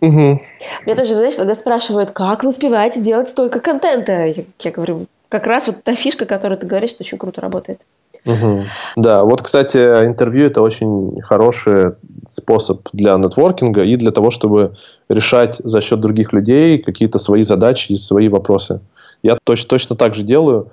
Uh-huh. 0.00 0.38
Меня 0.84 0.96
тоже, 0.96 1.14
знаешь, 1.14 1.36
тогда 1.36 1.54
спрашивают, 1.54 2.10
как 2.10 2.42
вы 2.42 2.50
успеваете 2.50 3.00
делать 3.00 3.28
столько 3.28 3.60
контента? 3.60 4.26
Я, 4.26 4.44
я 4.60 4.70
говорю, 4.70 5.06
как 5.28 5.46
раз 5.46 5.66
вот 5.66 5.82
та 5.82 5.94
фишка, 5.94 6.26
которую 6.26 6.58
ты 6.58 6.66
говоришь, 6.66 6.90
что 6.90 7.02
очень 7.02 7.18
круто 7.18 7.40
работает. 7.40 7.80
Угу. 8.24 8.64
Да, 8.96 9.24
вот, 9.24 9.42
кстати, 9.42 9.76
интервью 9.76 10.46
это 10.46 10.60
очень 10.60 11.20
хороший 11.22 11.92
способ 12.28 12.88
для 12.92 13.14
нетворкинга 13.14 13.84
и 13.84 13.96
для 13.96 14.10
того, 14.10 14.30
чтобы 14.30 14.76
решать 15.08 15.56
за 15.62 15.80
счет 15.80 16.00
других 16.00 16.32
людей 16.32 16.78
какие-то 16.78 17.18
свои 17.18 17.42
задачи 17.42 17.92
и 17.92 17.96
свои 17.96 18.28
вопросы. 18.28 18.80
Я 19.22 19.38
точно, 19.44 19.68
точно 19.68 19.96
так 19.96 20.14
же 20.14 20.22
делаю. 20.22 20.72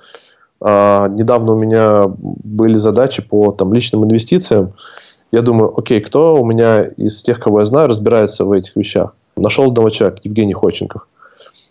А, 0.60 1.08
недавно 1.10 1.54
у 1.54 1.60
меня 1.60 2.06
были 2.18 2.76
задачи 2.76 3.22
по 3.22 3.52
там, 3.52 3.74
личным 3.74 4.04
инвестициям. 4.04 4.74
Я 5.34 5.42
думаю, 5.42 5.74
окей, 5.76 6.00
кто 6.00 6.40
у 6.40 6.46
меня 6.46 6.84
из 6.84 7.24
тех, 7.24 7.40
кого 7.40 7.58
я 7.60 7.66
знаю, 7.66 7.88
разбирается 7.88 8.46
в 8.46 8.52
этих 8.52 8.76
вещах? 8.76 9.16
Нашел 9.36 9.68
одного 9.68 9.90
человека, 9.90 10.22
Евгений 10.24 10.54
Ходченков. 10.54 11.08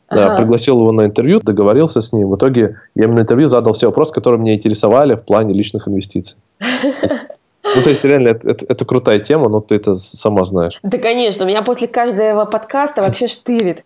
Ага. 0.08 0.36
пригласил 0.36 0.80
его 0.80 0.90
на 0.90 1.06
интервью, 1.06 1.40
договорился 1.40 2.00
с 2.00 2.12
ним. 2.12 2.28
В 2.28 2.36
итоге 2.36 2.80
я 2.96 3.04
ему 3.04 3.14
на 3.14 3.20
интервью 3.20 3.46
задал 3.46 3.72
все 3.72 3.86
вопросы, 3.86 4.12
которые 4.12 4.40
меня 4.40 4.54
интересовали 4.54 5.14
в 5.14 5.22
плане 5.22 5.54
личных 5.54 5.86
инвестиций. 5.86 6.36
Ну, 6.60 7.80
то 7.80 7.88
есть, 7.88 8.04
реально, 8.04 8.30
это, 8.30 8.50
это, 8.50 8.66
это 8.68 8.84
крутая 8.84 9.20
тема, 9.20 9.48
но 9.48 9.60
ты 9.60 9.76
это 9.76 9.94
сама 9.94 10.42
знаешь. 10.42 10.80
Да, 10.82 10.98
конечно. 10.98 11.44
Меня 11.44 11.62
после 11.62 11.86
каждого 11.86 12.44
подкаста 12.44 13.00
вообще 13.00 13.28
штырит. 13.28 13.84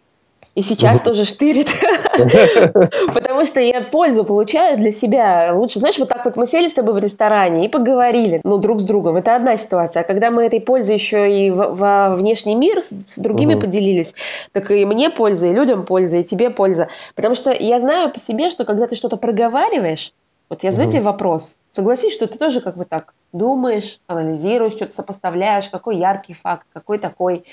И 0.56 0.62
сейчас 0.62 1.02
тоже 1.02 1.26
штырит. 1.26 1.68
Потому 3.14 3.44
что 3.44 3.60
я 3.60 3.82
пользу 3.82 4.24
получаю 4.24 4.78
для 4.78 4.90
себя. 4.90 5.52
Лучше, 5.52 5.80
знаешь, 5.80 5.98
вот 5.98 6.08
так 6.08 6.24
вот 6.24 6.36
мы 6.36 6.46
сели 6.46 6.68
с 6.68 6.72
тобой 6.72 6.94
в 6.94 6.98
ресторане 6.98 7.66
и 7.66 7.68
поговорили, 7.68 8.40
ну, 8.42 8.56
друг 8.56 8.80
с 8.80 8.84
другом. 8.84 9.16
Это 9.16 9.36
одна 9.36 9.58
ситуация. 9.58 10.00
А 10.02 10.04
когда 10.04 10.30
мы 10.30 10.46
этой 10.46 10.62
пользой 10.62 10.94
еще 10.94 11.30
и 11.30 11.50
во 11.50 12.14
внешний 12.14 12.54
мир 12.54 12.82
с 12.82 13.18
другими 13.18 13.54
поделились, 13.54 14.14
так 14.52 14.70
и 14.70 14.86
мне 14.86 15.10
польза, 15.10 15.48
и 15.48 15.52
людям 15.52 15.84
польза, 15.84 16.16
и 16.16 16.24
тебе 16.24 16.48
польза. 16.48 16.88
Потому 17.14 17.34
что 17.34 17.52
я 17.52 17.78
знаю 17.78 18.10
по 18.10 18.18
себе, 18.18 18.48
что 18.48 18.64
когда 18.64 18.86
ты 18.86 18.96
что-то 18.96 19.18
проговариваешь, 19.18 20.14
вот 20.48 20.62
я 20.62 20.70
задаю 20.70 20.90
тебе 20.90 21.02
вопрос. 21.02 21.56
Согласись, 21.68 22.14
что 22.14 22.26
ты 22.26 22.38
тоже 22.38 22.62
как 22.62 22.78
бы 22.78 22.86
так 22.86 23.12
думаешь, 23.34 24.00
анализируешь, 24.06 24.72
что-то 24.72 24.94
сопоставляешь, 24.94 25.68
какой 25.68 25.98
яркий 25.98 26.32
факт, 26.32 26.66
какой 26.72 26.96
такой 26.96 27.44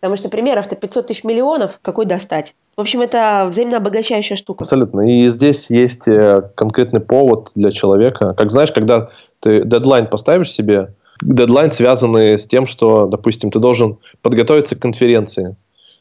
Потому 0.00 0.16
что 0.16 0.28
примеров-то 0.28 0.76
500 0.76 1.06
тысяч 1.06 1.24
миллионов, 1.24 1.78
какой 1.82 2.04
достать? 2.04 2.54
В 2.76 2.80
общем, 2.80 3.00
это 3.00 3.46
взаимно 3.48 3.78
обогащающая 3.78 4.36
штука. 4.36 4.64
Абсолютно. 4.64 5.00
И 5.10 5.28
здесь 5.30 5.70
есть 5.70 6.06
э, 6.06 6.42
конкретный 6.54 7.00
повод 7.00 7.50
для 7.54 7.70
человека. 7.70 8.34
Как 8.34 8.50
знаешь, 8.50 8.72
когда 8.72 9.10
ты 9.40 9.64
дедлайн 9.64 10.06
поставишь 10.06 10.52
себе, 10.52 10.92
дедлайн 11.22 11.70
связанный 11.70 12.36
с 12.36 12.46
тем, 12.46 12.66
что, 12.66 13.06
допустим, 13.06 13.50
ты 13.50 13.58
должен 13.58 13.98
подготовиться 14.20 14.76
к 14.76 14.80
конференции. 14.80 15.56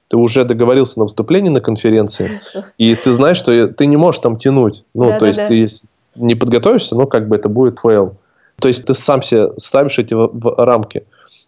Ты 0.09 0.17
уже 0.17 0.43
договорился 0.43 0.99
на 0.99 1.05
выступлении 1.05 1.49
на 1.49 1.61
конференции, 1.61 2.41
и 2.77 2.93
ты 2.95 3.13
знаешь, 3.13 3.37
что 3.37 3.67
ты 3.69 3.85
не 3.85 3.97
можешь 3.97 4.19
там 4.19 4.37
тянуть. 4.37 4.83
Ну, 4.93 5.05
да, 5.05 5.13
то 5.13 5.19
да, 5.21 5.27
есть 5.27 5.39
да. 5.39 5.47
ты 5.47 5.67
не 6.15 6.35
подготовишься, 6.35 6.95
ну, 6.95 7.07
как 7.07 7.27
бы 7.27 7.35
это 7.35 7.49
будет 7.49 7.79
фейл. 7.79 8.17
То 8.59 8.67
есть 8.67 8.85
ты 8.85 8.93
сам 8.93 9.21
себе 9.21 9.51
ставишь 9.57 9.99
эти 9.99 10.13
в, 10.13 10.29
в 10.31 10.55
рамки. 10.57 11.05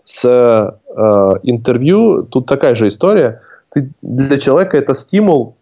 С 0.07 0.23
э, 0.25 0.71
интервью 1.43 2.23
тут 2.23 2.45
такая 2.45 2.75
же 2.75 2.87
история. 2.87 3.41
Ты, 3.69 3.91
для 4.01 4.37
человека 4.37 4.77
это 4.77 4.93
стимул 4.93 5.55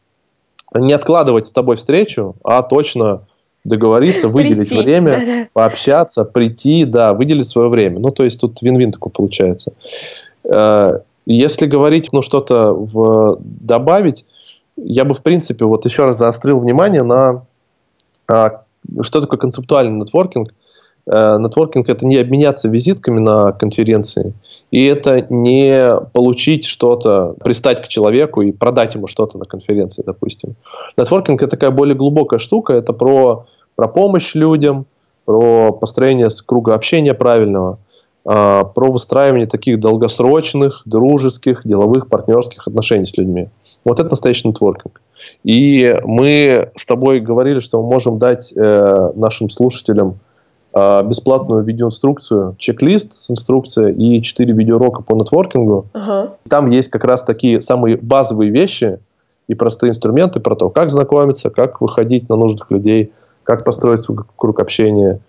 не 0.76 0.94
откладывать 0.94 1.48
с 1.48 1.52
тобой 1.52 1.78
встречу, 1.78 2.36
а 2.44 2.62
точно 2.62 3.24
договориться, 3.64 4.28
выделить 4.30 4.70
прийти, 4.70 4.84
время, 4.84 5.12
да, 5.12 5.26
да. 5.26 5.48
пообщаться, 5.52 6.26
прийти, 6.26 6.86
да, 6.86 7.14
выделить 7.14 7.48
свое 7.48 7.70
время. 7.70 8.00
Ну, 8.00 8.12
то 8.12 8.24
есть 8.24 8.40
тут 8.40 8.62
вин-вин 8.62 8.92
такой 8.92 9.12
получается. 9.12 9.74
Э, 10.44 11.00
если 11.26 11.66
говорить, 11.66 12.10
ну, 12.12 12.22
что-то 12.22 12.72
в, 12.72 13.40
добавить, 13.40 14.26
я 14.78 15.06
бы, 15.06 15.16
в 15.16 15.24
принципе, 15.24 15.66
вот 15.66 15.86
еще 15.86 16.06
раз 16.06 16.20
заострил 16.20 16.60
внимание 16.60 17.02
на 17.02 17.46
а, 18.28 18.62
что 19.02 19.22
такое 19.22 19.40
концептуальный 19.40 20.00
нетворкинг? 20.00 20.54
Э, 21.08 21.38
нетворкинг– 21.40 21.88
это 21.90 22.06
не 22.06 22.18
обменяться 22.18 22.68
визитками 22.68 23.20
на 23.20 23.52
конференции, 23.52 24.34
и 24.72 24.86
это 24.86 25.26
не 25.30 25.98
получить 26.14 26.66
что-то, 26.66 27.36
пристать 27.44 27.82
к 27.82 27.88
человеку 27.88 28.42
и 28.42 28.52
продать 28.52 28.96
ему 28.96 29.08
что-то 29.08 29.38
на 29.38 29.46
конференции, 29.46 30.04
допустим. 30.06 30.56
Нетворкинг– 30.98 31.42
это 31.44 31.52
такая 31.52 31.72
более 31.72 31.96
глубокая 31.96 32.40
штука, 32.40 32.74
это 32.74 32.94
про, 32.94 33.46
про 33.76 33.88
помощь 33.88 34.34
людям, 34.34 34.86
про 35.26 35.72
построение 35.74 36.28
круга 36.46 36.74
общения 36.74 37.14
правильного, 37.14 37.80
а, 38.28 38.64
про 38.64 38.92
выстраивание 38.92 39.48
таких 39.48 39.80
долгосрочных, 39.80 40.82
дружеских, 40.86 41.62
деловых, 41.66 42.08
партнерских 42.08 42.68
отношений 42.68 43.06
с 43.06 43.16
людьми. 43.18 43.50
Вот 43.84 44.00
это 44.00 44.10
настоящий 44.10 44.48
нетворкинг. 44.48 45.00
И 45.44 46.00
мы 46.04 46.72
с 46.76 46.86
тобой 46.88 47.20
говорили, 47.20 47.60
что 47.60 47.82
мы 47.82 47.90
можем 47.90 48.18
дать 48.18 48.52
э, 48.56 49.12
нашим 49.16 49.50
слушателям 49.50 50.20
бесплатную 50.76 51.64
видеоинструкцию, 51.64 52.56
чек-лист 52.58 53.18
с 53.18 53.32
инструкцией 53.32 54.18
и 54.18 54.22
4 54.22 54.54
видеоурока 54.54 55.04
по 55.04 55.16
нетворкингу. 55.16 55.88
Uh-huh. 55.94 56.32
Там 56.50 56.70
есть 56.70 56.90
как 56.90 57.06
раз 57.06 57.24
такие 57.24 57.62
самые 57.62 57.96
базовые 57.96 58.52
вещи 58.52 59.00
и 59.48 59.54
простые 59.54 59.92
инструменты 59.92 60.42
про 60.42 60.56
то, 60.56 60.70
как 60.70 60.90
знакомиться, 60.90 61.50
как 61.50 61.80
выходить 61.80 62.28
на 62.28 62.36
нужных 62.36 62.70
людей, 62.72 63.14
как 63.44 63.64
построить 63.64 64.02
свой 64.02 64.20
круг 64.36 64.60
общения. 64.60 65.22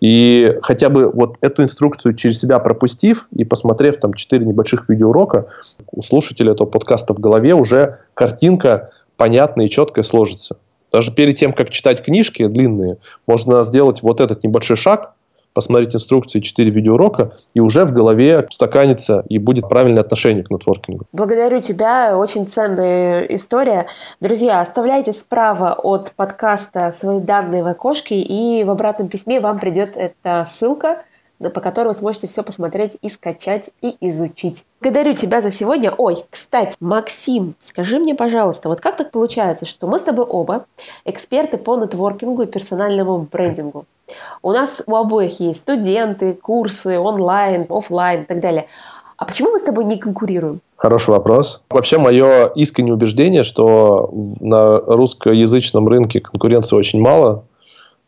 И 0.00 0.58
хотя 0.62 0.90
бы 0.90 1.10
вот 1.10 1.36
эту 1.40 1.62
инструкцию 1.62 2.14
через 2.14 2.38
себя 2.38 2.58
пропустив 2.58 3.26
и 3.32 3.44
посмотрев 3.44 3.98
там 4.00 4.12
4 4.12 4.44
небольших 4.44 4.88
видеоурока, 4.88 5.46
у 5.92 6.02
слушателя 6.02 6.52
этого 6.52 6.66
подкаста 6.66 7.14
в 7.14 7.20
голове 7.20 7.54
уже 7.54 8.00
картинка 8.12 8.90
понятно 9.16 9.62
и 9.62 9.70
четко 9.70 10.02
сложится. 10.02 10.56
Даже 10.92 11.12
перед 11.12 11.36
тем, 11.36 11.52
как 11.52 11.70
читать 11.70 12.02
книжки 12.02 12.46
длинные, 12.46 12.98
можно 13.26 13.62
сделать 13.62 14.02
вот 14.02 14.20
этот 14.20 14.44
небольшой 14.44 14.76
шаг, 14.76 15.14
посмотреть 15.52 15.94
инструкции 15.94 16.40
4 16.40 16.70
видеоурока, 16.70 17.32
и 17.54 17.60
уже 17.60 17.84
в 17.84 17.92
голове 17.92 18.46
стаканится 18.50 19.24
и 19.28 19.38
будет 19.38 19.68
правильное 19.68 20.02
отношение 20.02 20.44
к 20.44 20.50
нетворкингу. 20.50 21.06
Благодарю 21.12 21.60
тебя, 21.60 22.16
очень 22.16 22.46
ценная 22.46 23.22
история. 23.24 23.88
Друзья, 24.20 24.60
оставляйте 24.60 25.12
справа 25.12 25.74
от 25.74 26.12
подкаста 26.12 26.92
свои 26.92 27.20
данные 27.20 27.64
в 27.64 27.66
окошке, 27.66 28.20
и 28.20 28.62
в 28.64 28.70
обратном 28.70 29.08
письме 29.08 29.40
вам 29.40 29.58
придет 29.58 29.96
эта 29.96 30.44
ссылка– 30.44 31.02
по 31.48 31.60
которой 31.60 31.88
вы 31.88 31.94
сможете 31.94 32.26
все 32.26 32.42
посмотреть 32.42 32.98
и 33.00 33.08
скачать 33.08 33.70
и 33.80 33.96
изучить. 34.00 34.66
Благодарю 34.80 35.14
тебя 35.14 35.40
за 35.40 35.50
сегодня. 35.50 35.94
Ой, 35.96 36.24
кстати, 36.28 36.76
Максим, 36.80 37.54
скажи 37.60 37.98
мне, 37.98 38.14
пожалуйста, 38.14 38.68
вот 38.68 38.80
как 38.80 38.96
так 38.96 39.10
получается, 39.10 39.64
что 39.64 39.86
мы 39.86 39.98
с 39.98 40.02
тобой 40.02 40.26
оба 40.26 40.66
эксперты 41.04 41.56
по 41.56 41.76
нетворкингу 41.76 42.42
и 42.42 42.46
персональному 42.46 43.26
брендингу? 43.30 43.86
У 44.42 44.52
нас 44.52 44.82
у 44.86 44.94
обоих 44.96 45.40
есть 45.40 45.60
студенты, 45.60 46.34
курсы, 46.34 46.98
онлайн, 46.98 47.66
офлайн 47.70 48.22
и 48.22 48.24
так 48.26 48.40
далее. 48.40 48.66
А 49.16 49.24
почему 49.24 49.50
мы 49.50 49.58
с 49.58 49.62
тобой 49.62 49.84
не 49.84 49.98
конкурируем? 49.98 50.60
Хороший 50.76 51.10
вопрос. 51.10 51.62
Вообще, 51.68 51.98
мое 51.98 52.46
искреннее 52.54 52.94
убеждение, 52.94 53.42
что 53.42 54.10
на 54.40 54.78
русскоязычном 54.78 55.86
рынке 55.86 56.20
конкуренции 56.20 56.74
очень 56.74 57.02
мало. 57.02 57.44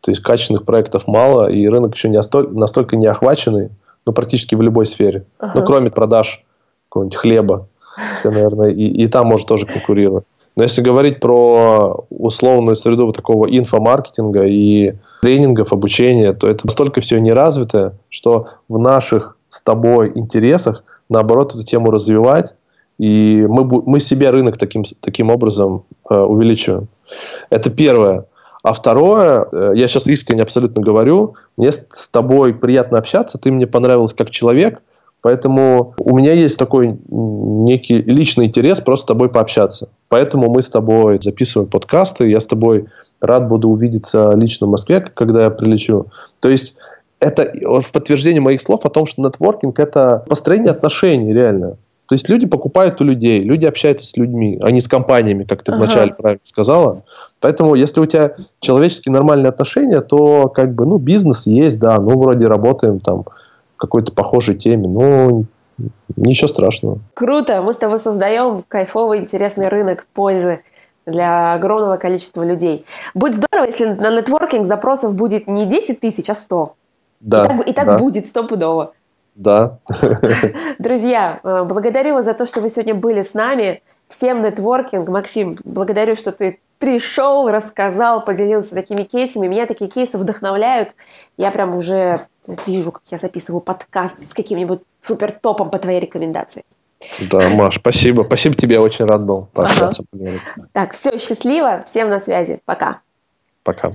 То 0.03 0.11
есть 0.11 0.21
качественных 0.21 0.65
проектов 0.65 1.07
мало, 1.07 1.49
и 1.49 1.65
рынок 1.65 1.95
еще 1.95 2.09
не 2.09 2.17
настолько, 2.17 2.53
настолько 2.53 2.97
не 2.97 3.07
охваченный, 3.07 3.69
ну, 4.05 4.11
практически 4.11 4.53
в 4.53 4.61
любой 4.61 4.85
сфере. 4.85 5.25
Ага. 5.39 5.59
Ну, 5.59 5.65
кроме 5.65 5.91
продаж 5.91 6.43
какого-нибудь 6.89 7.15
хлеба. 7.15 7.67
Хотя, 8.17 8.31
наверное, 8.35 8.71
и, 8.71 8.85
и 8.85 9.07
там 9.07 9.27
может 9.27 9.47
тоже 9.47 9.65
конкурировать. 9.65 10.25
Но 10.57 10.63
если 10.63 10.81
говорить 10.81 11.21
про 11.21 12.05
условную 12.09 12.75
среду 12.75 13.05
вот 13.05 13.15
такого 13.15 13.45
инфомаркетинга 13.47 14.45
и 14.45 14.95
тренингов, 15.21 15.71
обучения, 15.71 16.33
то 16.33 16.49
это 16.49 16.65
настолько 16.65 16.99
все 16.99 17.19
неразвитое, 17.19 17.93
что 18.09 18.47
в 18.67 18.77
наших 18.77 19.37
с 19.47 19.61
тобой 19.61 20.11
интересах, 20.15 20.83
наоборот, 21.09 21.55
эту 21.55 21.63
тему 21.63 21.91
развивать, 21.91 22.53
и 22.99 23.45
мы, 23.47 23.63
мы 23.63 23.99
себе 23.99 24.29
рынок 24.29 24.57
таким, 24.57 24.83
таким 24.99 25.31
образом 25.31 25.85
э, 26.09 26.15
увеличиваем. 26.15 26.87
Это 27.49 27.69
первое. 27.69 28.25
А 28.63 28.71
второе, 28.71 29.45
э, 29.51 29.73
я 29.75 29.87
сейчас 29.89 30.07
искренне 30.07 30.41
абсолютно 30.41 30.81
говорю, 30.81 31.35
мне 31.57 31.71
с 31.71 32.07
тобой 32.09 32.53
приятно 32.53 32.97
общаться, 32.97 33.37
ты 33.37 33.51
мне 33.51 33.67
понравился 33.67 34.15
как 34.15 34.29
человек, 34.29 34.81
поэтому 35.21 35.93
у 35.97 36.17
меня 36.17 36.31
есть 36.31 36.57
такой 36.57 36.97
некий 37.09 38.01
личный 38.01 38.45
интерес 38.45 38.79
просто 38.79 39.03
с 39.03 39.07
тобой 39.07 39.29
пообщаться. 39.29 39.89
Поэтому 40.07 40.49
мы 40.49 40.61
с 40.61 40.69
тобой 40.69 41.19
записываем 41.21 41.69
подкасты, 41.69 42.29
я 42.29 42.39
с 42.39 42.47
тобой 42.47 42.87
рад 43.19 43.49
буду 43.49 43.67
увидеться 43.67 44.31
лично 44.35 44.67
в 44.67 44.69
Москве, 44.69 45.01
когда 45.01 45.43
я 45.43 45.49
прилечу. 45.49 46.07
То 46.39 46.47
есть 46.47 46.75
это 47.19 47.53
в 47.61 47.91
подтверждение 47.91 48.41
моих 48.41 48.61
слов 48.61 48.85
о 48.85 48.89
том, 48.89 49.05
что 49.05 49.21
нетворкинг– 49.21 49.77
это 49.79 50.23
построение 50.29 50.71
отношений 50.71 51.33
реально. 51.33 51.77
То 52.07 52.15
есть 52.15 52.27
люди 52.29 52.45
покупают 52.45 52.99
у 53.01 53.05
людей, 53.05 53.39
люди 53.41 53.65
общаются 53.65 54.05
с 54.05 54.17
людьми, 54.17 54.59
а 54.61 54.71
не 54.71 54.81
с 54.81 54.87
компаниями, 54.87 55.45
как 55.45 55.63
ты 55.63 55.71
ага. 55.71 55.83
вначале 55.83 56.13
правильно 56.13 56.41
сказала. 56.43 57.03
Поэтому, 57.43 57.75
если 57.75 57.99
у 57.99 58.05
тебя 58.05 58.35
человеческие 58.61 59.11
нормальные 59.11 59.49
отношения, 59.49 59.99
то 59.99 60.47
как 60.47 60.73
бы, 60.73 60.85
ну, 60.85 60.97
бизнес 60.97 61.45
есть, 61.45 61.77
да, 61.77 61.99
ну, 61.99 62.17
вроде 62.17 62.47
работаем 62.47 63.01
там 63.01 63.23
в 63.23 63.77
какой-то 63.77 64.13
похожей 64.13 64.55
теме, 64.55 64.87
ну, 64.87 65.43
ничего 66.15 66.47
страшного. 66.47 66.99
Круто, 67.13 67.61
мы 67.61 67.73
с 67.73 67.77
тобой 67.77 67.99
создаем 67.99 68.63
кайфовый, 68.65 69.19
интересный 69.19 69.67
рынок 69.67 70.07
пользы 70.13 70.61
для 71.05 71.55
огромного 71.55 71.97
количества 71.97 72.43
людей. 72.43 72.85
Будет 73.13 73.35
здорово, 73.35 73.65
если 73.65 73.87
на 73.87 74.17
нетворкинг 74.17 74.65
запросов 74.65 75.13
будет 75.13 75.45
не 75.45 75.65
10 75.65 75.99
тысяч, 75.99 76.29
а 76.29 76.35
100. 76.35 76.75
Да, 77.19 77.41
и 77.41 77.43
так, 77.43 77.67
и 77.67 77.73
так 77.73 77.87
да. 77.87 77.97
будет 77.97 78.25
стопудово. 78.25 78.93
Да. 79.35 79.79
Друзья, 80.79 81.39
э, 81.43 81.63
благодарю 81.63 82.13
вас 82.15 82.25
за 82.25 82.33
то, 82.33 82.45
что 82.45 82.61
вы 82.61 82.69
сегодня 82.69 82.93
были 82.93 83.21
с 83.21 83.33
нами. 83.33 83.81
Всем 84.07 84.43
нетворкинг. 84.43 85.09
Максим, 85.09 85.57
благодарю, 85.63 86.15
что 86.15 86.31
ты 86.31 86.59
пришел, 86.77 87.49
рассказал, 87.49 88.23
поделился 88.23 88.75
такими 88.75 89.03
кейсами. 89.03 89.47
Меня 89.47 89.65
такие 89.65 89.89
кейсы 89.89 90.17
вдохновляют. 90.17 90.95
Я 91.37 91.49
прям 91.49 91.75
уже 91.75 92.27
вижу, 92.67 92.91
как 92.91 93.03
я 93.09 93.17
записываю 93.17 93.61
подкаст 93.61 94.21
с 94.21 94.33
каким-нибудь 94.33 94.81
супер 95.01 95.31
топом 95.31 95.69
по 95.69 95.79
твоей 95.79 95.99
рекомендации. 95.99 96.63
Да, 97.31 97.49
Маш, 97.49 97.77
спасибо. 97.77 98.23
Спасибо 98.23 98.55
тебе, 98.55 98.79
очень 98.79 99.05
рад 99.05 99.25
был 99.25 99.47
пообщаться. 99.53 100.03
Ага. 100.13 100.67
Так, 100.73 100.91
все, 100.93 101.17
счастливо. 101.17 101.83
Всем 101.89 102.09
на 102.09 102.19
связи. 102.19 102.59
Пока. 102.65 102.99
Пока. 103.63 103.91